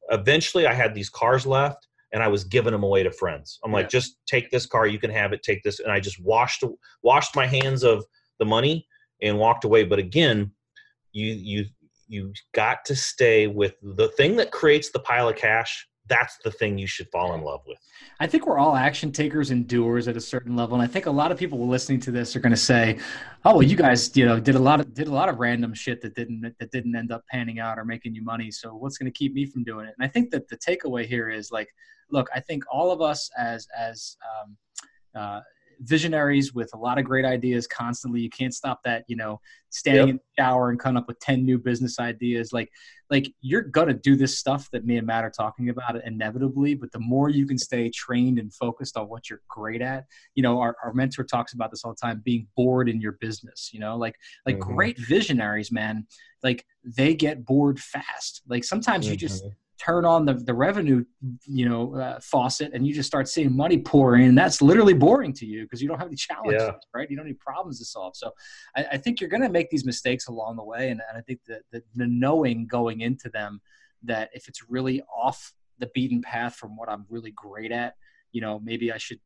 Eventually, 0.09 0.67
I 0.67 0.73
had 0.73 0.93
these 0.93 1.09
cars 1.09 1.45
left, 1.45 1.87
and 2.11 2.21
I 2.21 2.27
was 2.27 2.43
giving 2.43 2.73
them 2.73 2.83
away 2.83 3.03
to 3.03 3.11
friends. 3.11 3.59
I'm 3.63 3.71
like, 3.71 3.85
Yeah. 3.85 3.99
just 3.99 4.17
take 4.27 4.51
this 4.51 4.65
car, 4.65 4.85
you 4.87 4.99
can 4.99 5.11
have 5.11 5.33
it. 5.33 5.43
Take 5.43 5.63
this, 5.63 5.79
and 5.79 5.91
I 5.91 5.99
just 5.99 6.21
washed 6.21 6.63
washed 7.03 7.35
my 7.35 7.45
hands 7.47 7.83
of 7.83 8.05
the 8.39 8.45
money 8.45 8.87
and 9.21 9.37
walked 9.37 9.63
away. 9.63 9.83
But 9.83 9.99
again, 9.99 10.51
you 11.13 11.27
you 11.33 11.65
you 12.07 12.33
got 12.53 12.83
to 12.85 12.95
stay 12.95 13.47
with 13.47 13.75
the 13.81 14.09
thing 14.09 14.35
that 14.35 14.51
creates 14.51 14.91
the 14.91 14.99
pile 14.99 15.29
of 15.29 15.37
cash. 15.37 15.87
That's 16.11 16.37
the 16.43 16.51
thing 16.51 16.77
you 16.77 16.87
should 16.87 17.07
fall 17.07 17.35
in 17.35 17.41
love 17.41 17.61
with. 17.65 17.77
I 18.19 18.27
think 18.27 18.45
we're 18.45 18.57
all 18.57 18.75
action 18.75 19.13
takers 19.13 19.49
and 19.49 19.65
doers 19.65 20.09
at 20.09 20.17
a 20.17 20.19
certain 20.19 20.57
level, 20.57 20.75
and 20.75 20.83
I 20.83 20.87
think 20.87 21.05
a 21.05 21.11
lot 21.11 21.31
of 21.31 21.37
people 21.37 21.65
listening 21.65 22.01
to 22.01 22.11
this 22.11 22.35
are 22.35 22.41
going 22.41 22.51
to 22.51 22.57
say, 22.57 22.99
"Oh, 23.45 23.53
well, 23.53 23.63
you 23.63 23.77
guys, 23.77 24.15
you 24.17 24.25
know, 24.25 24.37
did 24.37 24.55
a 24.55 24.59
lot 24.59 24.81
of 24.81 24.93
did 24.93 25.07
a 25.07 25.13
lot 25.13 25.29
of 25.29 25.39
random 25.39 25.73
shit 25.73 26.01
that 26.01 26.13
didn't 26.13 26.41
that 26.59 26.69
didn't 26.69 26.97
end 26.97 27.13
up 27.13 27.23
panning 27.31 27.59
out 27.59 27.79
or 27.79 27.85
making 27.85 28.13
you 28.13 28.25
money. 28.25 28.51
So 28.51 28.75
what's 28.75 28.97
going 28.97 29.09
to 29.09 29.17
keep 29.17 29.33
me 29.33 29.45
from 29.45 29.63
doing 29.63 29.85
it?" 29.85 29.95
And 29.97 30.05
I 30.05 30.11
think 30.11 30.31
that 30.31 30.49
the 30.49 30.57
takeaway 30.57 31.05
here 31.05 31.29
is 31.29 31.49
like, 31.49 31.69
look, 32.11 32.27
I 32.35 32.41
think 32.41 32.65
all 32.69 32.91
of 32.91 33.01
us 33.01 33.29
as 33.37 33.65
as 33.79 34.17
um, 34.43 34.57
uh, 35.15 35.39
visionaries 35.81 36.53
with 36.53 36.69
a 36.73 36.77
lot 36.77 36.97
of 36.97 37.05
great 37.05 37.25
ideas 37.25 37.67
constantly. 37.67 38.21
You 38.21 38.29
can't 38.29 38.53
stop 38.53 38.81
that, 38.83 39.03
you 39.07 39.15
know, 39.15 39.39
standing 39.69 40.07
yep. 40.07 40.09
in 40.09 40.15
the 40.17 40.41
shower 40.41 40.69
and 40.69 40.79
coming 40.79 40.97
up 40.97 41.07
with 41.07 41.19
10 41.19 41.45
new 41.45 41.57
business 41.57 41.99
ideas. 41.99 42.53
Like, 42.53 42.71
like 43.09 43.33
you're 43.41 43.63
gonna 43.63 43.93
do 43.93 44.15
this 44.15 44.37
stuff 44.37 44.69
that 44.71 44.85
me 44.85 44.97
and 44.97 45.07
Matt 45.07 45.23
are 45.23 45.31
talking 45.31 45.69
about 45.69 46.01
inevitably, 46.03 46.75
but 46.75 46.91
the 46.91 46.99
more 46.99 47.29
you 47.29 47.45
can 47.45 47.57
stay 47.57 47.89
trained 47.89 48.39
and 48.39 48.53
focused 48.53 48.95
on 48.95 49.09
what 49.09 49.29
you're 49.29 49.41
great 49.49 49.81
at, 49.81 50.05
you 50.35 50.43
know, 50.43 50.59
our, 50.59 50.75
our 50.83 50.93
mentor 50.93 51.23
talks 51.23 51.53
about 51.53 51.71
this 51.71 51.83
all 51.83 51.91
the 51.91 51.99
time, 52.01 52.21
being 52.23 52.47
bored 52.55 52.87
in 52.87 53.01
your 53.01 53.13
business, 53.13 53.71
you 53.73 53.79
know, 53.79 53.97
like 53.97 54.15
like 54.45 54.57
mm-hmm. 54.57 54.75
great 54.75 54.97
visionaries, 54.97 55.71
man, 55.71 56.05
like 56.43 56.65
they 56.83 57.13
get 57.13 57.45
bored 57.45 57.79
fast. 57.79 58.41
Like 58.47 58.63
sometimes 58.63 59.05
mm-hmm. 59.05 59.11
you 59.11 59.17
just 59.17 59.43
mm-hmm 59.43 59.53
turn 59.81 60.05
on 60.05 60.25
the, 60.25 60.33
the 60.33 60.53
revenue 60.53 61.03
you 61.45 61.67
know 61.67 61.95
uh, 61.95 62.19
faucet 62.21 62.71
and 62.73 62.85
you 62.85 62.93
just 62.93 63.07
start 63.07 63.27
seeing 63.27 63.55
money 63.55 63.79
pour 63.79 64.15
in 64.15 64.35
that's 64.35 64.61
literally 64.61 64.93
boring 64.93 65.33
to 65.33 65.45
you 65.45 65.63
because 65.63 65.81
you 65.81 65.87
don't 65.87 65.97
have 65.97 66.07
any 66.07 66.15
challenges 66.15 66.61
yeah. 66.61 66.71
right? 66.93 67.09
You 67.09 67.17
don't 67.17 67.25
need 67.25 67.39
problems 67.39 67.79
to 67.79 67.85
solve. 67.85 68.15
So 68.15 68.31
i, 68.75 68.85
I 68.93 68.97
think 68.97 69.19
you're 69.19 69.29
going 69.29 69.41
to 69.41 69.49
make 69.49 69.69
these 69.69 69.85
mistakes 69.85 70.27
along 70.27 70.57
the 70.57 70.63
way 70.63 70.89
and, 70.89 71.01
and 71.09 71.17
i 71.17 71.21
think 71.21 71.39
that 71.47 71.61
the, 71.71 71.81
the 71.95 72.07
knowing 72.07 72.67
going 72.67 73.01
into 73.01 73.29
them 73.29 73.61
that 74.03 74.29
if 74.33 74.47
it's 74.47 74.69
really 74.69 75.01
off 75.15 75.53
the 75.79 75.89
beaten 75.93 76.21
path 76.21 76.55
from 76.55 76.75
what 76.75 76.89
i'm 76.89 77.05
really 77.09 77.31
great 77.31 77.71
at 77.71 77.95
you 78.31 78.41
know 78.41 78.59
maybe 78.59 78.91
i 78.91 78.97
should 78.97 79.19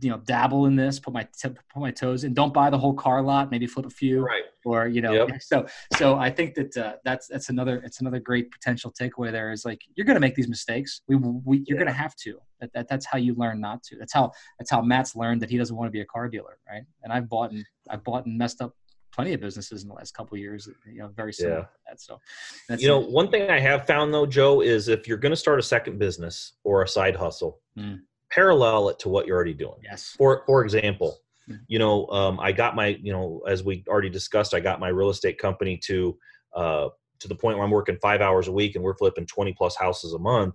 you 0.00 0.10
know 0.10 0.18
dabble 0.18 0.66
in 0.66 0.76
this 0.76 0.98
put 0.98 1.12
my 1.12 1.26
t- 1.38 1.48
put 1.48 1.80
my 1.80 1.90
toes 1.90 2.24
in 2.24 2.32
don't 2.32 2.54
buy 2.54 2.70
the 2.70 2.78
whole 2.78 2.94
car 2.94 3.20
lot 3.20 3.50
maybe 3.50 3.66
flip 3.66 3.86
a 3.86 3.90
few. 3.90 4.24
Right 4.24 4.44
or 4.64 4.86
you 4.86 5.00
know 5.00 5.12
yep. 5.12 5.28
so 5.40 5.66
so 5.96 6.16
i 6.16 6.30
think 6.30 6.54
that 6.54 6.76
uh, 6.76 6.94
that's 7.04 7.26
that's 7.28 7.48
another 7.48 7.82
it's 7.84 8.00
another 8.00 8.20
great 8.20 8.50
potential 8.50 8.92
takeaway 8.92 9.30
there 9.30 9.52
is 9.52 9.64
like 9.64 9.80
you're 9.94 10.04
going 10.04 10.16
to 10.16 10.20
make 10.20 10.34
these 10.34 10.48
mistakes 10.48 11.02
we, 11.08 11.16
we 11.16 11.58
you're 11.66 11.76
yeah. 11.78 11.84
going 11.84 11.86
to 11.86 11.92
have 11.92 12.14
to 12.16 12.38
that, 12.60 12.72
that 12.72 12.88
that's 12.88 13.06
how 13.06 13.18
you 13.18 13.34
learn 13.34 13.60
not 13.60 13.82
to 13.82 13.96
that's 13.96 14.12
how 14.12 14.30
that's 14.58 14.70
how 14.70 14.80
matt's 14.80 15.16
learned 15.16 15.40
that 15.40 15.50
he 15.50 15.58
doesn't 15.58 15.76
want 15.76 15.86
to 15.86 15.92
be 15.92 16.00
a 16.00 16.06
car 16.06 16.28
dealer 16.28 16.58
right 16.68 16.82
and 17.02 17.12
i've 17.12 17.28
bought 17.28 17.50
and 17.50 17.64
i've 17.90 18.04
bought 18.04 18.26
and 18.26 18.36
messed 18.36 18.60
up 18.60 18.74
plenty 19.14 19.34
of 19.34 19.40
businesses 19.40 19.82
in 19.82 19.88
the 19.88 19.94
last 19.94 20.14
couple 20.14 20.38
years 20.38 20.68
you 20.86 20.98
know 20.98 21.08
very 21.08 21.32
similar 21.32 21.58
yeah. 21.58 21.64
that 21.88 22.00
so 22.00 22.18
you 22.78 22.88
know 22.88 22.98
one 22.98 23.30
thing 23.30 23.50
i 23.50 23.60
have 23.60 23.86
found 23.86 24.12
though 24.12 24.24
joe 24.26 24.62
is 24.62 24.88
if 24.88 25.06
you're 25.06 25.18
going 25.18 25.30
to 25.30 25.36
start 25.36 25.58
a 25.58 25.62
second 25.62 25.98
business 25.98 26.54
or 26.64 26.82
a 26.82 26.88
side 26.88 27.14
hustle 27.14 27.60
mm 27.78 27.98
parallel 28.32 28.88
it 28.88 28.98
to 29.00 29.08
what 29.08 29.26
you're 29.26 29.36
already 29.36 29.54
doing. 29.54 29.78
Yes. 29.82 30.14
For 30.16 30.42
for 30.46 30.64
example. 30.64 31.18
You 31.66 31.78
know, 31.78 32.06
um, 32.08 32.38
I 32.40 32.52
got 32.52 32.76
my, 32.76 32.98
you 33.02 33.12
know, 33.12 33.42
as 33.48 33.64
we 33.64 33.84
already 33.88 34.10
discussed, 34.10 34.54
I 34.54 34.60
got 34.60 34.80
my 34.80 34.88
real 34.88 35.10
estate 35.10 35.38
company 35.38 35.78
to 35.84 36.16
uh, 36.54 36.88
to 37.20 37.28
the 37.28 37.34
point 37.34 37.56
where 37.56 37.64
I'm 37.64 37.70
working 37.70 37.98
five 38.02 38.20
hours 38.20 38.48
a 38.48 38.52
week 38.52 38.74
and 38.74 38.84
we're 38.84 38.96
flipping 38.96 39.26
20 39.26 39.52
plus 39.54 39.76
houses 39.76 40.12
a 40.12 40.18
month. 40.18 40.54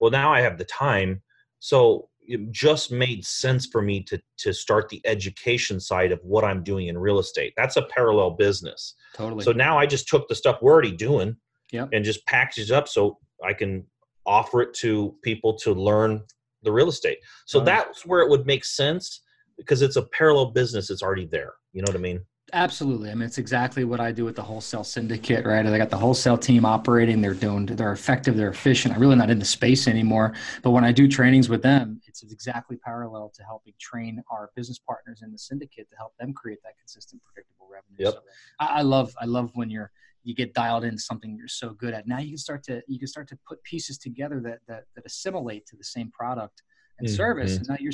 Well, 0.00 0.10
now 0.10 0.32
I 0.32 0.40
have 0.40 0.58
the 0.58 0.64
time, 0.64 1.22
so 1.58 2.08
it 2.26 2.50
just 2.50 2.90
made 2.90 3.24
sense 3.24 3.66
for 3.66 3.82
me 3.82 4.02
to 4.04 4.20
to 4.38 4.52
start 4.52 4.88
the 4.88 5.00
education 5.04 5.78
side 5.80 6.12
of 6.12 6.20
what 6.22 6.44
I'm 6.44 6.62
doing 6.62 6.88
in 6.88 6.98
real 6.98 7.18
estate. 7.18 7.52
That's 7.56 7.76
a 7.76 7.82
parallel 7.82 8.30
business. 8.30 8.94
Totally. 9.14 9.44
So 9.44 9.52
now 9.52 9.78
I 9.78 9.86
just 9.86 10.08
took 10.08 10.28
the 10.28 10.34
stuff 10.34 10.58
we're 10.62 10.72
already 10.72 10.92
doing, 10.92 11.36
yep. 11.70 11.90
and 11.92 12.04
just 12.04 12.26
packaged 12.26 12.70
it 12.70 12.74
up 12.74 12.88
so 12.88 13.18
I 13.44 13.52
can 13.52 13.86
offer 14.26 14.62
it 14.62 14.74
to 14.74 15.14
people 15.22 15.54
to 15.58 15.72
learn 15.72 16.22
the 16.62 16.72
real 16.72 16.88
estate. 16.88 17.18
So 17.46 17.60
that's 17.60 18.06
where 18.06 18.20
it 18.20 18.30
would 18.30 18.46
make 18.46 18.64
sense 18.64 19.20
because 19.56 19.82
it's 19.82 19.96
a 19.96 20.02
parallel 20.02 20.50
business. 20.50 20.90
It's 20.90 21.02
already 21.02 21.26
there. 21.26 21.54
You 21.72 21.82
know 21.82 21.90
what 21.90 21.96
I 21.96 22.00
mean? 22.00 22.20
Absolutely. 22.52 23.10
I 23.10 23.14
mean, 23.14 23.24
it's 23.24 23.38
exactly 23.38 23.84
what 23.84 24.00
I 24.00 24.12
do 24.12 24.24
with 24.24 24.36
the 24.36 24.42
wholesale 24.42 24.84
syndicate, 24.84 25.44
right? 25.44 25.66
I 25.66 25.78
got 25.78 25.90
the 25.90 25.96
wholesale 25.96 26.36
team 26.38 26.64
operating. 26.64 27.20
They're 27.20 27.34
doing, 27.34 27.66
they're 27.66 27.92
effective, 27.92 28.36
they're 28.36 28.50
efficient. 28.50 28.94
I'm 28.94 29.00
really 29.00 29.16
not 29.16 29.30
in 29.30 29.38
the 29.38 29.44
space 29.44 29.88
anymore. 29.88 30.34
But 30.62 30.70
when 30.70 30.84
I 30.84 30.92
do 30.92 31.08
trainings 31.08 31.48
with 31.48 31.62
them, 31.62 32.00
it's 32.06 32.22
exactly 32.22 32.76
parallel 32.76 33.32
to 33.34 33.42
helping 33.42 33.72
train 33.80 34.22
our 34.30 34.50
business 34.54 34.78
partners 34.78 35.22
in 35.24 35.32
the 35.32 35.38
syndicate 35.38 35.88
to 35.90 35.96
help 35.96 36.12
them 36.20 36.32
create 36.32 36.58
that 36.62 36.78
consistent, 36.78 37.22
predictable 37.24 37.66
revenue. 37.68 38.04
Yep. 38.04 38.12
So 38.12 38.20
I, 38.60 38.66
I 38.66 38.82
love, 38.82 39.14
I 39.20 39.24
love 39.24 39.50
when 39.54 39.70
you're, 39.70 39.90
you 40.22 40.34
get 40.34 40.54
dialed 40.54 40.84
into 40.84 41.02
something 41.02 41.36
you're 41.36 41.48
so 41.48 41.70
good 41.70 41.92
at. 41.92 42.06
Now 42.06 42.18
you 42.18 42.30
can 42.30 42.38
start 42.38 42.62
to 42.64 42.82
you 42.88 42.98
can 42.98 43.08
start 43.08 43.28
to 43.28 43.38
put 43.46 43.62
pieces 43.62 43.98
together 43.98 44.40
that 44.40 44.60
that, 44.66 44.84
that 44.96 45.04
assimilate 45.04 45.66
to 45.66 45.76
the 45.76 45.84
same 45.84 46.10
product 46.10 46.62
and 46.98 47.08
mm-hmm. 47.08 47.16
service. 47.16 47.56
And 47.56 47.68
now 47.68 47.76
you're 47.80 47.92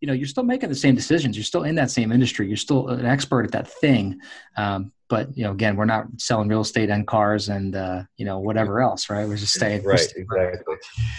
you 0.00 0.06
know 0.06 0.12
you're 0.12 0.26
still 0.26 0.42
making 0.42 0.68
the 0.68 0.74
same 0.74 0.94
decisions. 0.94 1.36
You're 1.36 1.44
still 1.44 1.64
in 1.64 1.74
that 1.76 1.90
same 1.90 2.12
industry. 2.12 2.48
You're 2.48 2.56
still 2.56 2.88
an 2.88 3.06
expert 3.06 3.44
at 3.44 3.52
that 3.52 3.68
thing. 3.68 4.20
Um, 4.56 4.92
but 5.08 5.36
you 5.36 5.44
know, 5.44 5.52
again, 5.52 5.76
we're 5.76 5.84
not 5.84 6.06
selling 6.18 6.48
real 6.48 6.62
estate 6.62 6.88
and 6.88 7.06
cars 7.06 7.50
and 7.50 7.76
uh, 7.76 8.02
you 8.16 8.24
know 8.24 8.38
whatever 8.38 8.80
else, 8.80 9.10
right? 9.10 9.28
We're 9.28 9.36
just 9.36 9.54
staying 9.54 9.84
right. 9.84 10.00
Exactly. 10.16 10.76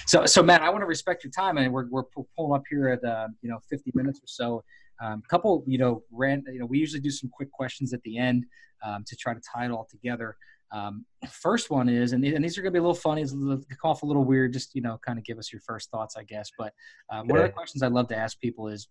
So, 0.07 0.25
so 0.25 0.41
Matt, 0.41 0.61
I 0.63 0.69
want 0.69 0.81
to 0.81 0.87
respect 0.87 1.23
your 1.23 1.31
time, 1.31 1.57
and 1.57 1.71
we're 1.71 1.87
we're 1.89 2.03
pulling 2.35 2.55
up 2.55 2.63
here 2.69 2.89
at 2.89 3.03
uh, 3.03 3.27
you 3.41 3.49
know 3.49 3.59
50 3.69 3.91
minutes 3.93 4.19
or 4.19 4.27
so. 4.27 4.63
A 5.01 5.07
um, 5.07 5.23
couple, 5.29 5.63
you 5.67 5.77
know, 5.77 6.03
ran. 6.11 6.43
You 6.51 6.59
know, 6.59 6.65
we 6.65 6.79
usually 6.79 7.01
do 7.01 7.11
some 7.11 7.29
quick 7.29 7.51
questions 7.51 7.93
at 7.93 8.01
the 8.03 8.17
end 8.17 8.45
um, 8.83 9.03
to 9.07 9.15
try 9.15 9.33
to 9.33 9.41
tie 9.41 9.65
it 9.65 9.71
all 9.71 9.87
together. 9.89 10.37
Um, 10.73 11.05
first 11.29 11.69
one 11.69 11.87
is, 11.87 12.13
and, 12.13 12.25
and 12.25 12.43
these 12.43 12.57
are 12.57 12.61
going 12.61 12.71
to 12.71 12.73
be 12.73 12.79
a 12.79 12.81
little 12.81 12.95
funny, 12.95 13.21
it's 13.21 13.31
a 13.31 13.35
come 13.35 13.91
off 13.91 14.01
a 14.01 14.05
little 14.05 14.25
weird. 14.25 14.53
Just 14.53 14.73
you 14.73 14.81
know, 14.81 14.99
kind 15.05 15.19
of 15.19 15.23
give 15.23 15.37
us 15.37 15.53
your 15.53 15.61
first 15.61 15.91
thoughts, 15.91 16.17
I 16.17 16.23
guess. 16.23 16.51
But 16.57 16.73
um, 17.11 17.27
one 17.27 17.39
of 17.39 17.45
the 17.45 17.51
questions 17.51 17.83
I 17.83 17.87
love 17.87 18.07
to 18.09 18.17
ask 18.17 18.39
people 18.39 18.67
is, 18.67 18.87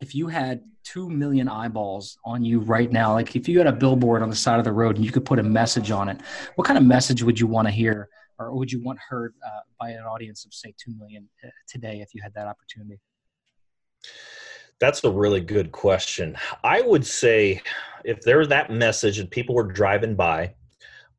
if 0.00 0.16
you 0.16 0.26
had 0.26 0.64
two 0.82 1.08
million 1.08 1.48
eyeballs 1.48 2.18
on 2.24 2.44
you 2.44 2.58
right 2.58 2.90
now, 2.90 3.12
like 3.12 3.36
if 3.36 3.48
you 3.48 3.58
had 3.58 3.68
a 3.68 3.72
billboard 3.72 4.20
on 4.20 4.30
the 4.30 4.36
side 4.36 4.58
of 4.58 4.64
the 4.64 4.72
road 4.72 4.96
and 4.96 5.04
you 5.04 5.12
could 5.12 5.24
put 5.24 5.38
a 5.38 5.44
message 5.44 5.92
on 5.92 6.08
it, 6.08 6.20
what 6.56 6.66
kind 6.66 6.76
of 6.76 6.84
message 6.84 7.22
would 7.22 7.38
you 7.38 7.46
want 7.46 7.68
to 7.68 7.72
hear, 7.72 8.08
or 8.40 8.52
would 8.56 8.72
you 8.72 8.82
want 8.82 8.98
heard 9.08 9.34
uh, 9.46 9.60
by 9.78 9.90
an 9.90 10.02
audience 10.02 10.44
of 10.44 10.52
say 10.52 10.74
two 10.76 10.92
million 10.98 11.28
uh, 11.44 11.48
today 11.68 12.00
if 12.00 12.14
you 12.14 12.20
had 12.20 12.34
that 12.34 12.48
opportunity? 12.48 12.98
That's 14.80 15.04
a 15.04 15.10
really 15.10 15.40
good 15.40 15.70
question. 15.70 16.36
I 16.64 16.80
would 16.80 17.06
say 17.06 17.62
if 18.04 18.22
there's 18.22 18.48
that 18.48 18.72
message 18.72 19.20
and 19.20 19.30
people 19.30 19.54
were 19.54 19.70
driving 19.70 20.16
by 20.16 20.54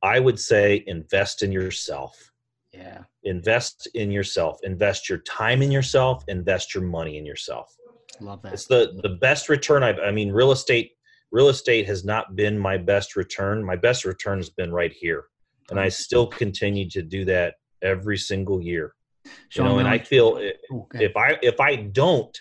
I 0.04 0.20
would 0.20 0.40
say 0.40 0.84
invest 0.86 1.42
in 1.44 1.52
yourself. 1.52 2.32
Yeah. 2.74 3.04
Invest 3.24 3.88
in 3.94 4.12
yourself. 4.12 4.60
Invest 4.64 5.08
your 5.08 5.20
time 5.20 5.62
in 5.62 5.72
yourself. 5.72 6.24
Invest 6.28 6.76
your 6.76 6.84
money 6.84 7.18
in 7.18 7.26
yourself. 7.26 7.74
Love 8.20 8.42
that. 8.44 8.54
It's 8.54 8.66
the 8.66 9.00
the 9.02 9.18
best 9.22 9.48
return 9.50 9.82
I've. 9.82 10.00
I 10.00 10.12
mean, 10.12 10.32
real 10.32 10.52
estate. 10.52 10.92
Real 11.32 11.50
estate 11.50 11.88
has 11.88 12.06
not 12.06 12.36
been 12.36 12.60
my 12.60 12.78
best 12.78 13.16
return. 13.16 13.64
My 13.64 13.76
best 13.76 14.06
return 14.06 14.38
has 14.38 14.52
been 14.52 14.72
right 14.72 14.92
here, 14.92 15.26
and 15.72 15.80
I 15.80 15.90
still 15.90 16.28
continue 16.28 16.88
to 16.90 17.02
do 17.02 17.26
that 17.26 17.56
every 17.82 18.18
single 18.18 18.62
year. 18.62 18.94
You 19.56 19.64
know, 19.64 19.80
and 19.80 19.88
I 19.88 19.98
feel 19.98 20.40
oh, 20.72 20.88
if 20.94 21.18
I 21.18 21.40
if 21.42 21.60
I 21.60 21.76
don't, 21.76 22.38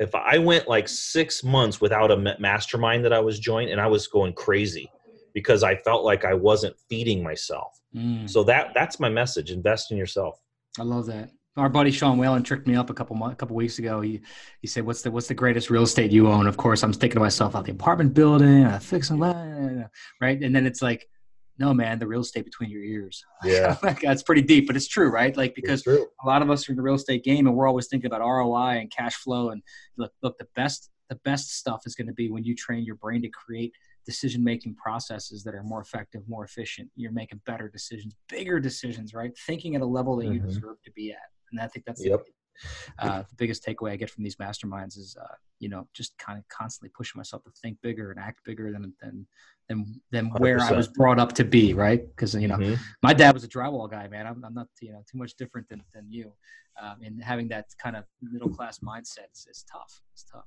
if 0.00 0.14
I 0.16 0.38
went 0.38 0.66
like 0.66 0.88
six 0.88 1.44
months 1.44 1.80
without 1.80 2.10
a 2.10 2.36
mastermind 2.40 3.04
that 3.04 3.12
I 3.12 3.20
was 3.20 3.38
joined, 3.38 3.70
and 3.70 3.80
I 3.80 3.86
was 3.86 4.08
going 4.08 4.32
crazy 4.32 4.90
because 5.38 5.62
I 5.62 5.76
felt 5.76 6.04
like 6.04 6.24
I 6.24 6.34
wasn't 6.34 6.76
feeding 6.88 7.22
myself. 7.22 7.80
Mm. 7.94 8.28
So 8.28 8.42
that 8.44 8.72
that's 8.74 8.98
my 8.98 9.08
message: 9.08 9.50
invest 9.50 9.92
in 9.92 9.96
yourself. 9.96 10.40
I 10.78 10.82
love 10.82 11.06
that. 11.06 11.30
Our 11.56 11.68
buddy 11.68 11.90
Sean 11.90 12.18
Whalen 12.18 12.42
tricked 12.42 12.66
me 12.66 12.76
up 12.76 12.90
a 12.90 12.94
couple 12.94 13.16
a 13.24 13.34
couple 13.34 13.56
weeks 13.56 13.78
ago. 13.78 14.00
He 14.00 14.20
he 14.60 14.66
said, 14.66 14.84
"What's 14.84 15.02
the 15.02 15.10
what's 15.10 15.28
the 15.28 15.34
greatest 15.34 15.70
real 15.70 15.84
estate 15.84 16.10
you 16.10 16.28
own?" 16.28 16.46
Of 16.46 16.56
course, 16.56 16.82
I'm 16.82 16.92
thinking 16.92 17.16
to 17.16 17.20
myself, 17.20 17.54
"Out 17.54 17.66
the 17.66 17.72
apartment 17.72 18.14
building, 18.14 18.64
uh, 18.64 18.78
fixing 18.78 19.18
land, 19.18 19.86
right?" 20.20 20.40
And 20.42 20.54
then 20.54 20.66
it's 20.66 20.82
like, 20.82 21.08
no, 21.58 21.74
man, 21.74 21.98
the 21.98 22.06
real 22.06 22.20
estate 22.20 22.44
between 22.44 22.70
your 22.70 22.82
ears. 22.82 23.24
Yeah, 23.44 23.76
that's 24.02 24.22
pretty 24.22 24.42
deep, 24.42 24.66
but 24.66 24.76
it's 24.76 24.88
true, 24.88 25.10
right? 25.10 25.36
Like 25.36 25.54
because 25.54 25.86
a 25.86 26.06
lot 26.26 26.42
of 26.42 26.50
us 26.50 26.68
are 26.68 26.72
in 26.72 26.76
the 26.76 26.82
real 26.82 26.96
estate 26.96 27.24
game, 27.24 27.46
and 27.46 27.56
we're 27.56 27.68
always 27.68 27.86
thinking 27.86 28.06
about 28.06 28.20
ROI 28.20 28.78
and 28.80 28.90
cash 28.90 29.14
flow. 29.14 29.50
And 29.50 29.62
look, 29.96 30.12
look, 30.22 30.38
the 30.38 30.48
best 30.56 30.90
the 31.08 31.16
best 31.24 31.56
stuff 31.56 31.82
is 31.86 31.94
going 31.94 32.06
to 32.06 32.12
be 32.12 32.30
when 32.30 32.44
you 32.44 32.54
train 32.54 32.84
your 32.84 32.96
brain 32.96 33.22
to 33.22 33.28
create 33.28 33.72
decision 34.08 34.42
making 34.42 34.74
processes 34.74 35.44
that 35.44 35.54
are 35.54 35.62
more 35.62 35.82
effective, 35.82 36.22
more 36.26 36.42
efficient. 36.42 36.88
You're 36.96 37.12
making 37.12 37.42
better 37.44 37.68
decisions, 37.68 38.14
bigger 38.30 38.58
decisions, 38.58 39.12
right? 39.12 39.36
Thinking 39.46 39.76
at 39.76 39.82
a 39.82 39.86
level 39.86 40.16
that 40.16 40.24
mm-hmm. 40.24 40.34
you 40.34 40.40
deserve 40.40 40.82
to 40.86 40.90
be 40.92 41.12
at. 41.12 41.28
And 41.52 41.60
I 41.60 41.68
think 41.68 41.84
that's 41.84 42.02
yep. 42.02 42.24
the, 42.98 43.04
uh, 43.06 43.18
the 43.18 43.34
biggest 43.36 43.66
takeaway 43.66 43.90
I 43.90 43.96
get 43.96 44.08
from 44.08 44.24
these 44.24 44.36
masterminds 44.36 44.96
is, 44.96 45.14
uh, 45.20 45.34
you 45.58 45.68
know, 45.68 45.86
just 45.92 46.16
kind 46.16 46.38
of 46.38 46.48
constantly 46.48 46.90
pushing 46.96 47.18
myself 47.18 47.44
to 47.44 47.50
think 47.60 47.76
bigger 47.82 48.10
and 48.10 48.18
act 48.18 48.38
bigger 48.46 48.72
than 48.72 48.94
than 49.02 49.26
than 49.68 50.00
than 50.10 50.26
where 50.38 50.58
100%. 50.58 50.72
I 50.72 50.72
was 50.72 50.88
brought 50.88 51.18
up 51.18 51.34
to 51.34 51.44
be, 51.44 51.74
right? 51.74 52.00
Because 52.08 52.34
you 52.34 52.48
know, 52.48 52.56
mm-hmm. 52.56 52.82
my 53.02 53.12
dad 53.12 53.34
was 53.34 53.44
a 53.44 53.48
drywall 53.48 53.90
guy, 53.90 54.08
man. 54.08 54.26
I'm, 54.26 54.42
I'm, 54.42 54.54
not 54.54 54.68
you 54.80 54.92
know 54.92 55.04
too 55.10 55.18
much 55.18 55.34
different 55.34 55.68
than 55.68 55.82
than 55.92 56.06
you, 56.10 56.32
um, 56.80 56.96
and 57.02 57.22
having 57.22 57.48
that 57.48 57.66
kind 57.82 57.94
of 57.94 58.04
middle 58.22 58.48
class 58.48 58.78
mindset 58.78 59.28
is, 59.34 59.46
is 59.50 59.66
tough. 59.70 60.00
It's 60.14 60.24
tough. 60.24 60.46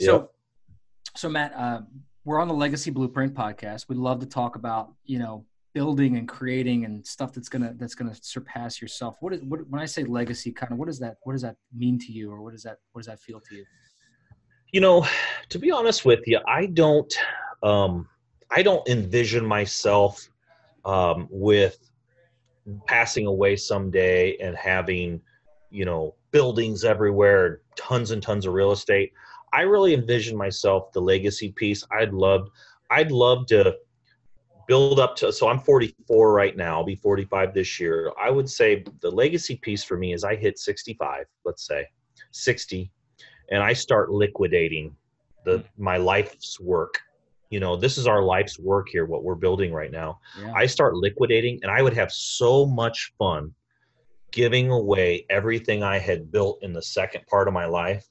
So. 0.00 0.12
Yep. 0.12 0.30
So 1.16 1.28
Matt, 1.28 1.52
uh, 1.56 1.80
we're 2.24 2.40
on 2.40 2.48
the 2.48 2.54
Legacy 2.54 2.90
Blueprint 2.90 3.34
podcast. 3.34 3.86
We 3.88 3.96
love 3.96 4.20
to 4.20 4.26
talk 4.26 4.56
about, 4.56 4.92
you 5.04 5.18
know, 5.18 5.44
building 5.72 6.16
and 6.16 6.28
creating 6.28 6.84
and 6.84 7.06
stuff 7.06 7.32
that's 7.32 7.48
gonna 7.48 7.74
that's 7.76 7.94
gonna 7.94 8.14
surpass 8.20 8.80
yourself. 8.82 9.16
What 9.20 9.32
is 9.32 9.42
what 9.42 9.60
when 9.68 9.80
I 9.80 9.86
say 9.86 10.04
legacy, 10.04 10.52
kind 10.52 10.72
of 10.72 10.78
what 10.78 10.86
does 10.86 10.98
that 10.98 11.16
what 11.22 11.32
does 11.32 11.42
that 11.42 11.56
mean 11.74 11.98
to 12.00 12.12
you, 12.12 12.30
or 12.30 12.42
what 12.42 12.52
does 12.52 12.62
that 12.64 12.78
what 12.92 13.00
does 13.00 13.06
that 13.06 13.20
feel 13.20 13.40
to 13.40 13.54
you? 13.54 13.64
You 14.72 14.80
know, 14.80 15.06
to 15.48 15.58
be 15.58 15.70
honest 15.70 16.04
with 16.04 16.20
you, 16.26 16.40
I 16.46 16.66
don't 16.66 17.12
um, 17.62 18.08
I 18.50 18.62
don't 18.62 18.86
envision 18.88 19.44
myself 19.44 20.28
um, 20.84 21.28
with 21.30 21.78
passing 22.86 23.26
away 23.26 23.56
someday 23.56 24.36
and 24.38 24.56
having 24.56 25.20
you 25.70 25.84
know 25.84 26.14
buildings 26.32 26.84
everywhere, 26.84 27.62
tons 27.76 28.10
and 28.10 28.22
tons 28.22 28.46
of 28.46 28.52
real 28.52 28.72
estate. 28.72 29.12
I 29.52 29.62
really 29.62 29.94
envision 29.94 30.36
myself 30.36 30.92
the 30.92 31.00
legacy 31.00 31.52
piece. 31.52 31.84
I'd 31.90 32.12
love, 32.12 32.48
I'd 32.90 33.10
love 33.10 33.46
to 33.46 33.76
build 34.70 35.00
up 35.00 35.16
to. 35.16 35.32
So 35.32 35.48
I'm 35.48 35.58
44 35.58 36.32
right 36.32 36.56
now. 36.56 36.76
I'll 36.76 36.84
be 36.84 36.94
45 36.94 37.52
this 37.52 37.80
year. 37.80 38.12
I 38.20 38.30
would 38.30 38.48
say 38.48 38.84
the 39.00 39.10
legacy 39.10 39.56
piece 39.56 39.82
for 39.82 39.96
me 39.96 40.12
is 40.12 40.22
I 40.22 40.36
hit 40.36 40.58
65. 40.58 41.24
Let's 41.44 41.66
say 41.66 41.86
60, 42.30 42.90
and 43.50 43.62
I 43.62 43.72
start 43.72 44.12
liquidating 44.12 44.94
the 45.44 45.64
my 45.76 45.96
life's 45.96 46.60
work. 46.60 47.00
You 47.50 47.58
know, 47.58 47.74
this 47.74 47.98
is 47.98 48.06
our 48.06 48.22
life's 48.22 48.60
work 48.60 48.88
here. 48.88 49.06
What 49.06 49.24
we're 49.24 49.34
building 49.34 49.72
right 49.72 49.90
now. 49.90 50.20
Yeah. 50.38 50.52
I 50.54 50.66
start 50.66 50.94
liquidating, 50.94 51.58
and 51.62 51.70
I 51.70 51.82
would 51.82 51.94
have 51.94 52.12
so 52.12 52.64
much 52.64 53.12
fun 53.18 53.52
giving 54.30 54.70
away 54.70 55.26
everything 55.28 55.82
I 55.82 55.98
had 55.98 56.30
built 56.30 56.62
in 56.62 56.72
the 56.72 56.82
second 56.82 57.26
part 57.26 57.48
of 57.48 57.54
my 57.54 57.64
life 57.64 58.06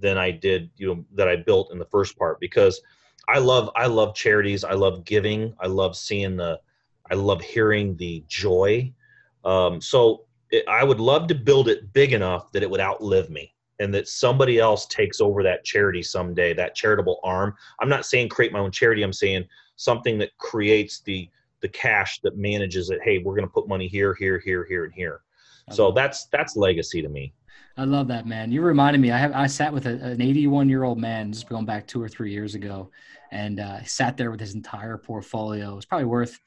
than 0.00 0.18
I 0.18 0.30
did, 0.30 0.70
you 0.76 0.86
know, 0.86 1.04
that 1.14 1.28
I 1.28 1.36
built 1.36 1.72
in 1.72 1.78
the 1.78 1.84
first 1.84 2.18
part 2.18 2.40
because 2.40 2.80
I 3.28 3.38
love 3.38 3.70
I 3.76 3.86
love 3.86 4.14
charities. 4.14 4.64
I 4.64 4.72
love 4.72 5.04
giving. 5.04 5.54
I 5.60 5.66
love 5.66 5.96
seeing 5.96 6.36
the 6.36 6.60
I 7.10 7.14
love 7.14 7.40
hearing 7.40 7.96
the 7.96 8.24
joy. 8.28 8.92
Um, 9.44 9.80
so 9.80 10.24
it, 10.50 10.64
I 10.68 10.84
would 10.84 11.00
love 11.00 11.28
to 11.28 11.34
build 11.34 11.68
it 11.68 11.92
big 11.92 12.12
enough 12.12 12.50
that 12.52 12.62
it 12.62 12.70
would 12.70 12.80
outlive 12.80 13.30
me 13.30 13.54
and 13.78 13.94
that 13.94 14.08
somebody 14.08 14.58
else 14.58 14.86
takes 14.86 15.20
over 15.20 15.42
that 15.42 15.64
charity 15.64 16.02
someday, 16.02 16.52
that 16.54 16.74
charitable 16.74 17.20
arm. 17.24 17.54
I'm 17.80 17.88
not 17.88 18.04
saying 18.04 18.28
create 18.28 18.52
my 18.52 18.58
own 18.58 18.72
charity. 18.72 19.02
I'm 19.02 19.12
saying 19.12 19.44
something 19.76 20.18
that 20.18 20.36
creates 20.38 21.00
the 21.00 21.28
the 21.60 21.68
cash 21.68 22.20
that 22.22 22.36
manages 22.36 22.90
it. 22.90 23.00
Hey, 23.04 23.18
we're 23.18 23.34
going 23.34 23.46
to 23.46 23.52
put 23.52 23.68
money 23.68 23.86
here, 23.86 24.14
here, 24.14 24.38
here, 24.38 24.64
here, 24.64 24.84
and 24.84 24.94
here. 24.94 25.20
So 25.72 25.92
that's 25.92 26.26
that's 26.26 26.56
legacy 26.56 27.00
to 27.02 27.08
me. 27.08 27.32
I 27.76 27.84
love 27.84 28.08
that 28.08 28.26
man. 28.26 28.52
You 28.52 28.62
reminded 28.62 29.00
me. 29.00 29.10
I 29.10 29.18
have 29.18 29.32
I 29.32 29.46
sat 29.46 29.72
with 29.72 29.86
a, 29.86 29.90
an 30.04 30.20
81 30.20 30.68
year 30.68 30.82
old 30.82 30.98
man 30.98 31.32
just 31.32 31.48
going 31.48 31.64
back 31.64 31.86
two 31.86 32.02
or 32.02 32.08
three 32.08 32.32
years 32.32 32.54
ago, 32.54 32.90
and 33.30 33.60
uh, 33.60 33.82
sat 33.84 34.16
there 34.16 34.30
with 34.30 34.40
his 34.40 34.54
entire 34.54 34.98
portfolio. 34.98 35.72
It 35.72 35.76
was 35.76 35.86
probably 35.86 36.06
worth 36.06 36.38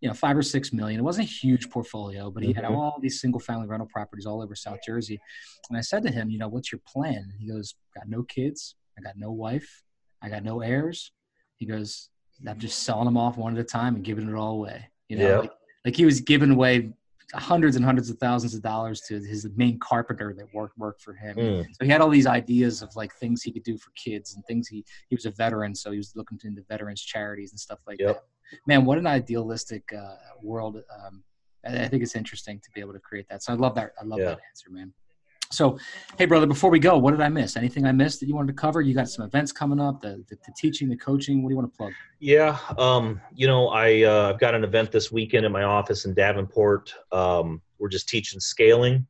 you 0.00 0.08
know 0.08 0.14
five 0.14 0.36
or 0.36 0.42
six 0.42 0.72
million. 0.72 1.00
It 1.00 1.04
wasn't 1.04 1.28
a 1.28 1.30
huge 1.30 1.70
portfolio, 1.70 2.30
but 2.30 2.42
he 2.42 2.50
mm-hmm. 2.50 2.64
had 2.64 2.72
all 2.72 2.98
these 3.00 3.20
single 3.20 3.40
family 3.40 3.68
rental 3.68 3.88
properties 3.92 4.26
all 4.26 4.42
over 4.42 4.54
South 4.54 4.78
Jersey. 4.84 5.20
And 5.68 5.78
I 5.78 5.82
said 5.82 6.02
to 6.04 6.10
him, 6.10 6.30
you 6.30 6.38
know, 6.38 6.48
what's 6.48 6.72
your 6.72 6.80
plan? 6.86 7.14
And 7.14 7.38
he 7.38 7.48
goes, 7.48 7.74
got 7.94 8.08
no 8.08 8.22
kids. 8.22 8.74
I 8.98 9.02
got 9.02 9.16
no 9.16 9.30
wife. 9.30 9.82
I 10.22 10.28
got 10.28 10.42
no 10.42 10.60
heirs. 10.60 11.12
He 11.56 11.66
goes, 11.66 12.08
I'm 12.46 12.58
just 12.58 12.82
selling 12.82 13.04
them 13.04 13.16
off 13.16 13.36
one 13.36 13.56
at 13.56 13.60
a 13.60 13.64
time 13.64 13.94
and 13.94 14.04
giving 14.04 14.28
it 14.28 14.34
all 14.34 14.52
away. 14.52 14.88
You 15.08 15.18
know, 15.18 15.28
yeah. 15.28 15.38
like, 15.38 15.52
like 15.84 15.96
he 15.96 16.04
was 16.04 16.20
giving 16.20 16.50
away 16.50 16.92
hundreds 17.34 17.76
and 17.76 17.84
hundreds 17.84 18.10
of 18.10 18.18
thousands 18.18 18.54
of 18.54 18.62
dollars 18.62 19.00
to 19.02 19.14
his 19.20 19.46
main 19.56 19.78
carpenter 19.78 20.34
that 20.36 20.46
worked 20.52 20.76
worked 20.78 21.02
for 21.02 21.14
him. 21.14 21.36
Mm. 21.36 21.64
So 21.64 21.84
he 21.84 21.90
had 21.90 22.00
all 22.00 22.08
these 22.08 22.26
ideas 22.26 22.82
of 22.82 22.94
like 22.96 23.14
things 23.14 23.42
he 23.42 23.52
could 23.52 23.62
do 23.62 23.78
for 23.78 23.90
kids 23.92 24.34
and 24.34 24.44
things 24.46 24.68
he 24.68 24.84
he 25.08 25.14
was 25.14 25.26
a 25.26 25.30
veteran, 25.30 25.74
so 25.74 25.90
he 25.90 25.98
was 25.98 26.14
looking 26.16 26.38
into 26.44 26.62
veterans 26.68 27.02
charities 27.02 27.52
and 27.52 27.60
stuff 27.60 27.78
like 27.86 28.00
yep. 28.00 28.16
that. 28.16 28.60
Man, 28.66 28.84
what 28.84 28.98
an 28.98 29.06
idealistic 29.06 29.92
uh, 29.92 30.16
world! 30.42 30.82
Um, 31.04 31.22
I, 31.64 31.84
I, 31.84 31.88
think 31.88 32.02
it's 32.02 32.16
interesting 32.16 32.58
to 32.60 32.70
be 32.74 32.80
able 32.80 32.94
to 32.94 32.98
create 32.98 33.28
that. 33.28 33.42
So 33.42 33.52
I 33.52 33.56
love 33.56 33.74
that. 33.76 33.92
I 34.00 34.04
love 34.04 34.18
yeah. 34.18 34.26
that 34.26 34.40
answer, 34.48 34.70
man. 34.70 34.92
So, 35.52 35.80
hey, 36.16 36.26
brother, 36.26 36.46
before 36.46 36.70
we 36.70 36.78
go, 36.78 36.96
what 36.96 37.10
did 37.10 37.20
I 37.20 37.28
miss? 37.28 37.56
Anything 37.56 37.84
I 37.84 37.90
missed 37.90 38.20
that 38.20 38.28
you 38.28 38.36
wanted 38.36 38.48
to 38.48 38.60
cover? 38.60 38.80
You 38.80 38.94
got 38.94 39.08
some 39.08 39.24
events 39.24 39.50
coming 39.50 39.80
up, 39.80 40.00
the, 40.00 40.24
the, 40.28 40.36
the 40.46 40.52
teaching, 40.56 40.88
the 40.88 40.96
coaching. 40.96 41.42
What 41.42 41.48
do 41.48 41.54
you 41.54 41.58
want 41.58 41.72
to 41.72 41.76
plug? 41.76 41.92
Yeah, 42.20 42.56
um, 42.78 43.20
you 43.34 43.48
know, 43.48 43.66
I 43.68 44.02
uh, 44.02 44.30
I've 44.32 44.38
got 44.38 44.54
an 44.54 44.62
event 44.62 44.92
this 44.92 45.10
weekend 45.10 45.44
in 45.44 45.50
my 45.50 45.64
office 45.64 46.04
in 46.04 46.14
Davenport. 46.14 46.94
Um, 47.10 47.60
we're 47.80 47.88
just 47.88 48.08
teaching 48.08 48.38
scaling. 48.38 49.04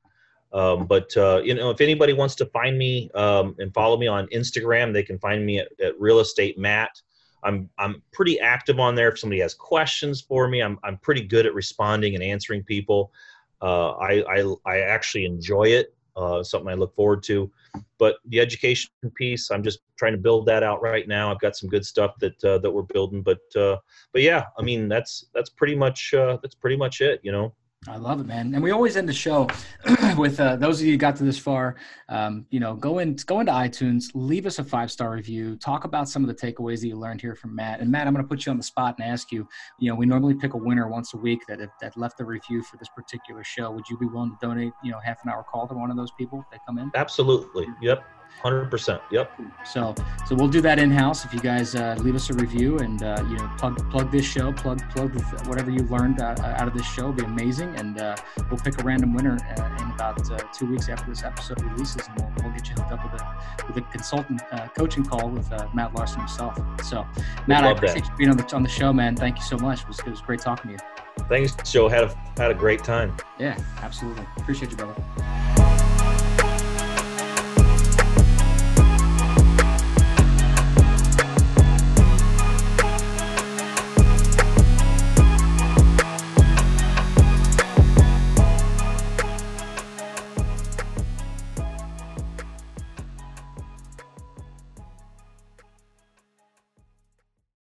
Um, 0.54 0.86
but 0.86 1.14
uh, 1.14 1.42
you 1.44 1.52
know, 1.52 1.68
if 1.68 1.82
anybody 1.82 2.14
wants 2.14 2.34
to 2.36 2.46
find 2.46 2.78
me 2.78 3.10
um, 3.14 3.54
and 3.58 3.72
follow 3.74 3.98
me 3.98 4.06
on 4.06 4.26
Instagram, 4.28 4.94
they 4.94 5.02
can 5.02 5.18
find 5.18 5.44
me 5.44 5.58
at, 5.58 5.68
at 5.84 6.00
Real 6.00 6.20
Estate 6.20 6.58
Matt. 6.58 7.02
I'm 7.44 7.68
I'm 7.78 8.02
pretty 8.14 8.40
active 8.40 8.80
on 8.80 8.94
there. 8.94 9.10
If 9.10 9.18
somebody 9.18 9.42
has 9.42 9.52
questions 9.52 10.22
for 10.22 10.48
me, 10.48 10.62
I'm 10.62 10.78
I'm 10.84 10.96
pretty 10.96 11.22
good 11.22 11.44
at 11.44 11.52
responding 11.52 12.14
and 12.14 12.24
answering 12.24 12.64
people. 12.64 13.12
Uh, 13.60 13.90
I, 13.90 14.24
I 14.26 14.54
I 14.64 14.78
actually 14.78 15.26
enjoy 15.26 15.64
it 15.64 15.94
uh, 16.16 16.42
something 16.42 16.68
I 16.68 16.74
look 16.74 16.94
forward 16.94 17.22
to. 17.24 17.50
But 17.98 18.16
the 18.26 18.40
education 18.40 18.90
piece, 19.14 19.50
I'm 19.50 19.62
just 19.62 19.80
trying 19.96 20.12
to 20.12 20.18
build 20.18 20.46
that 20.46 20.62
out 20.62 20.82
right 20.82 21.06
now. 21.06 21.30
I've 21.30 21.40
got 21.40 21.56
some 21.56 21.68
good 21.68 21.84
stuff 21.84 22.14
that 22.20 22.42
uh, 22.44 22.58
that 22.58 22.70
we're 22.70 22.82
building, 22.82 23.22
but 23.22 23.40
uh, 23.56 23.76
but 24.12 24.22
yeah, 24.22 24.44
I 24.58 24.62
mean 24.62 24.88
that's 24.88 25.26
that's 25.34 25.50
pretty 25.50 25.74
much 25.74 26.14
uh, 26.14 26.38
that's 26.42 26.54
pretty 26.54 26.76
much 26.76 27.00
it. 27.00 27.20
You 27.22 27.32
know. 27.32 27.54
I 27.88 27.96
love 27.96 28.20
it, 28.20 28.26
man. 28.26 28.54
And 28.54 28.62
we 28.62 28.72
always 28.72 28.98
end 28.98 29.08
the 29.08 29.12
show 29.14 29.48
with 30.18 30.38
uh, 30.38 30.56
those 30.56 30.82
of 30.82 30.86
you 30.86 30.98
got 30.98 31.16
to 31.16 31.24
this 31.24 31.38
far. 31.38 31.76
Um, 32.10 32.44
you 32.50 32.60
know, 32.60 32.74
go 32.74 32.98
in, 32.98 33.16
go 33.24 33.40
into 33.40 33.52
iTunes, 33.52 34.10
leave 34.12 34.44
us 34.44 34.58
a 34.58 34.64
five 34.64 34.90
star 34.90 35.12
review. 35.12 35.56
Talk 35.56 35.84
about 35.84 36.06
some 36.06 36.22
of 36.22 36.28
the 36.28 36.34
takeaways 36.34 36.80
that 36.82 36.88
you 36.88 36.96
learned 36.96 37.22
here 37.22 37.34
from 37.34 37.54
Matt. 37.54 37.80
And 37.80 37.90
Matt, 37.90 38.06
I'm 38.06 38.12
going 38.12 38.22
to 38.22 38.28
put 38.28 38.44
you 38.44 38.52
on 38.52 38.58
the 38.58 38.62
spot 38.62 38.96
and 38.98 39.08
ask 39.08 39.32
you. 39.32 39.48
You 39.78 39.90
know, 39.90 39.94
we 39.94 40.04
normally 40.04 40.34
pick 40.34 40.52
a 40.52 40.58
winner 40.58 40.88
once 40.88 41.14
a 41.14 41.16
week 41.16 41.40
that 41.48 41.58
that 41.80 41.96
left 41.96 42.20
a 42.20 42.24
review 42.24 42.62
for 42.62 42.76
this 42.76 42.88
particular 42.94 43.42
show. 43.42 43.70
Would 43.70 43.88
you 43.88 43.96
be 43.96 44.06
willing 44.06 44.32
to 44.32 44.46
donate, 44.46 44.74
you 44.84 44.92
know, 44.92 44.98
half 45.02 45.24
an 45.24 45.30
hour 45.30 45.42
call 45.42 45.66
to 45.66 45.74
one 45.74 45.90
of 45.90 45.96
those 45.96 46.10
people 46.18 46.44
that 46.52 46.60
come 46.66 46.76
in? 46.76 46.90
Absolutely. 46.94 47.66
Yep. 47.80 48.04
Hundred 48.42 48.70
percent. 48.70 49.02
Yep. 49.10 49.38
So, 49.66 49.94
so 50.26 50.34
we'll 50.34 50.48
do 50.48 50.62
that 50.62 50.78
in 50.78 50.90
house. 50.90 51.26
If 51.26 51.34
you 51.34 51.40
guys 51.40 51.74
uh, 51.74 51.96
leave 52.00 52.14
us 52.14 52.30
a 52.30 52.32
review 52.32 52.78
and 52.78 53.02
uh, 53.02 53.22
you 53.28 53.36
know 53.36 53.50
plug 53.58 53.90
plug 53.90 54.10
this 54.10 54.24
show, 54.24 54.50
plug 54.50 54.80
plug 54.90 55.14
whatever 55.46 55.70
you 55.70 55.82
learned 55.84 56.20
uh, 56.20 56.34
out 56.40 56.66
of 56.66 56.72
this 56.72 56.86
show, 56.86 57.06
will 57.06 57.12
be 57.12 57.24
amazing. 57.24 57.74
And 57.76 57.98
uh, 57.98 58.16
we'll 58.50 58.58
pick 58.60 58.80
a 58.80 58.84
random 58.84 59.12
winner 59.12 59.36
uh, 59.58 59.82
in 59.82 59.90
about 59.90 60.30
uh, 60.30 60.38
two 60.54 60.66
weeks 60.66 60.88
after 60.88 61.10
this 61.10 61.22
episode 61.22 61.60
releases, 61.62 62.08
and 62.08 62.18
we'll, 62.18 62.32
we'll 62.42 62.52
get 62.54 62.66
you 62.66 62.74
hooked 62.76 62.92
up 62.92 63.12
with 63.12 63.20
a 63.20 63.66
with 63.66 63.76
a 63.76 63.82
consultant 63.92 64.40
coaching 64.74 65.04
call 65.04 65.28
with 65.28 65.50
Matt 65.74 65.94
Larson 65.94 66.20
himself. 66.20 66.58
So, 66.82 67.06
Matt, 67.46 67.64
I 67.64 67.72
appreciate 67.72 68.04
that. 68.04 68.10
you 68.10 68.16
being 68.16 68.30
on 68.30 68.38
the 68.38 68.56
on 68.56 68.62
the 68.62 68.70
show, 68.70 68.90
man. 68.90 69.16
Thank 69.16 69.36
you 69.36 69.44
so 69.44 69.58
much. 69.58 69.82
It 69.82 69.88
was, 69.88 69.98
it 69.98 70.08
was 70.08 70.22
great 70.22 70.40
talking 70.40 70.76
to 70.76 70.82
you. 70.82 71.24
Thanks, 71.28 71.54
Joe. 71.70 71.88
Had 71.88 72.04
a 72.04 72.16
had 72.38 72.50
a 72.50 72.54
great 72.54 72.82
time. 72.82 73.14
Yeah, 73.38 73.58
absolutely. 73.82 74.26
Appreciate 74.38 74.70
you, 74.70 74.78
brother. 74.78 75.59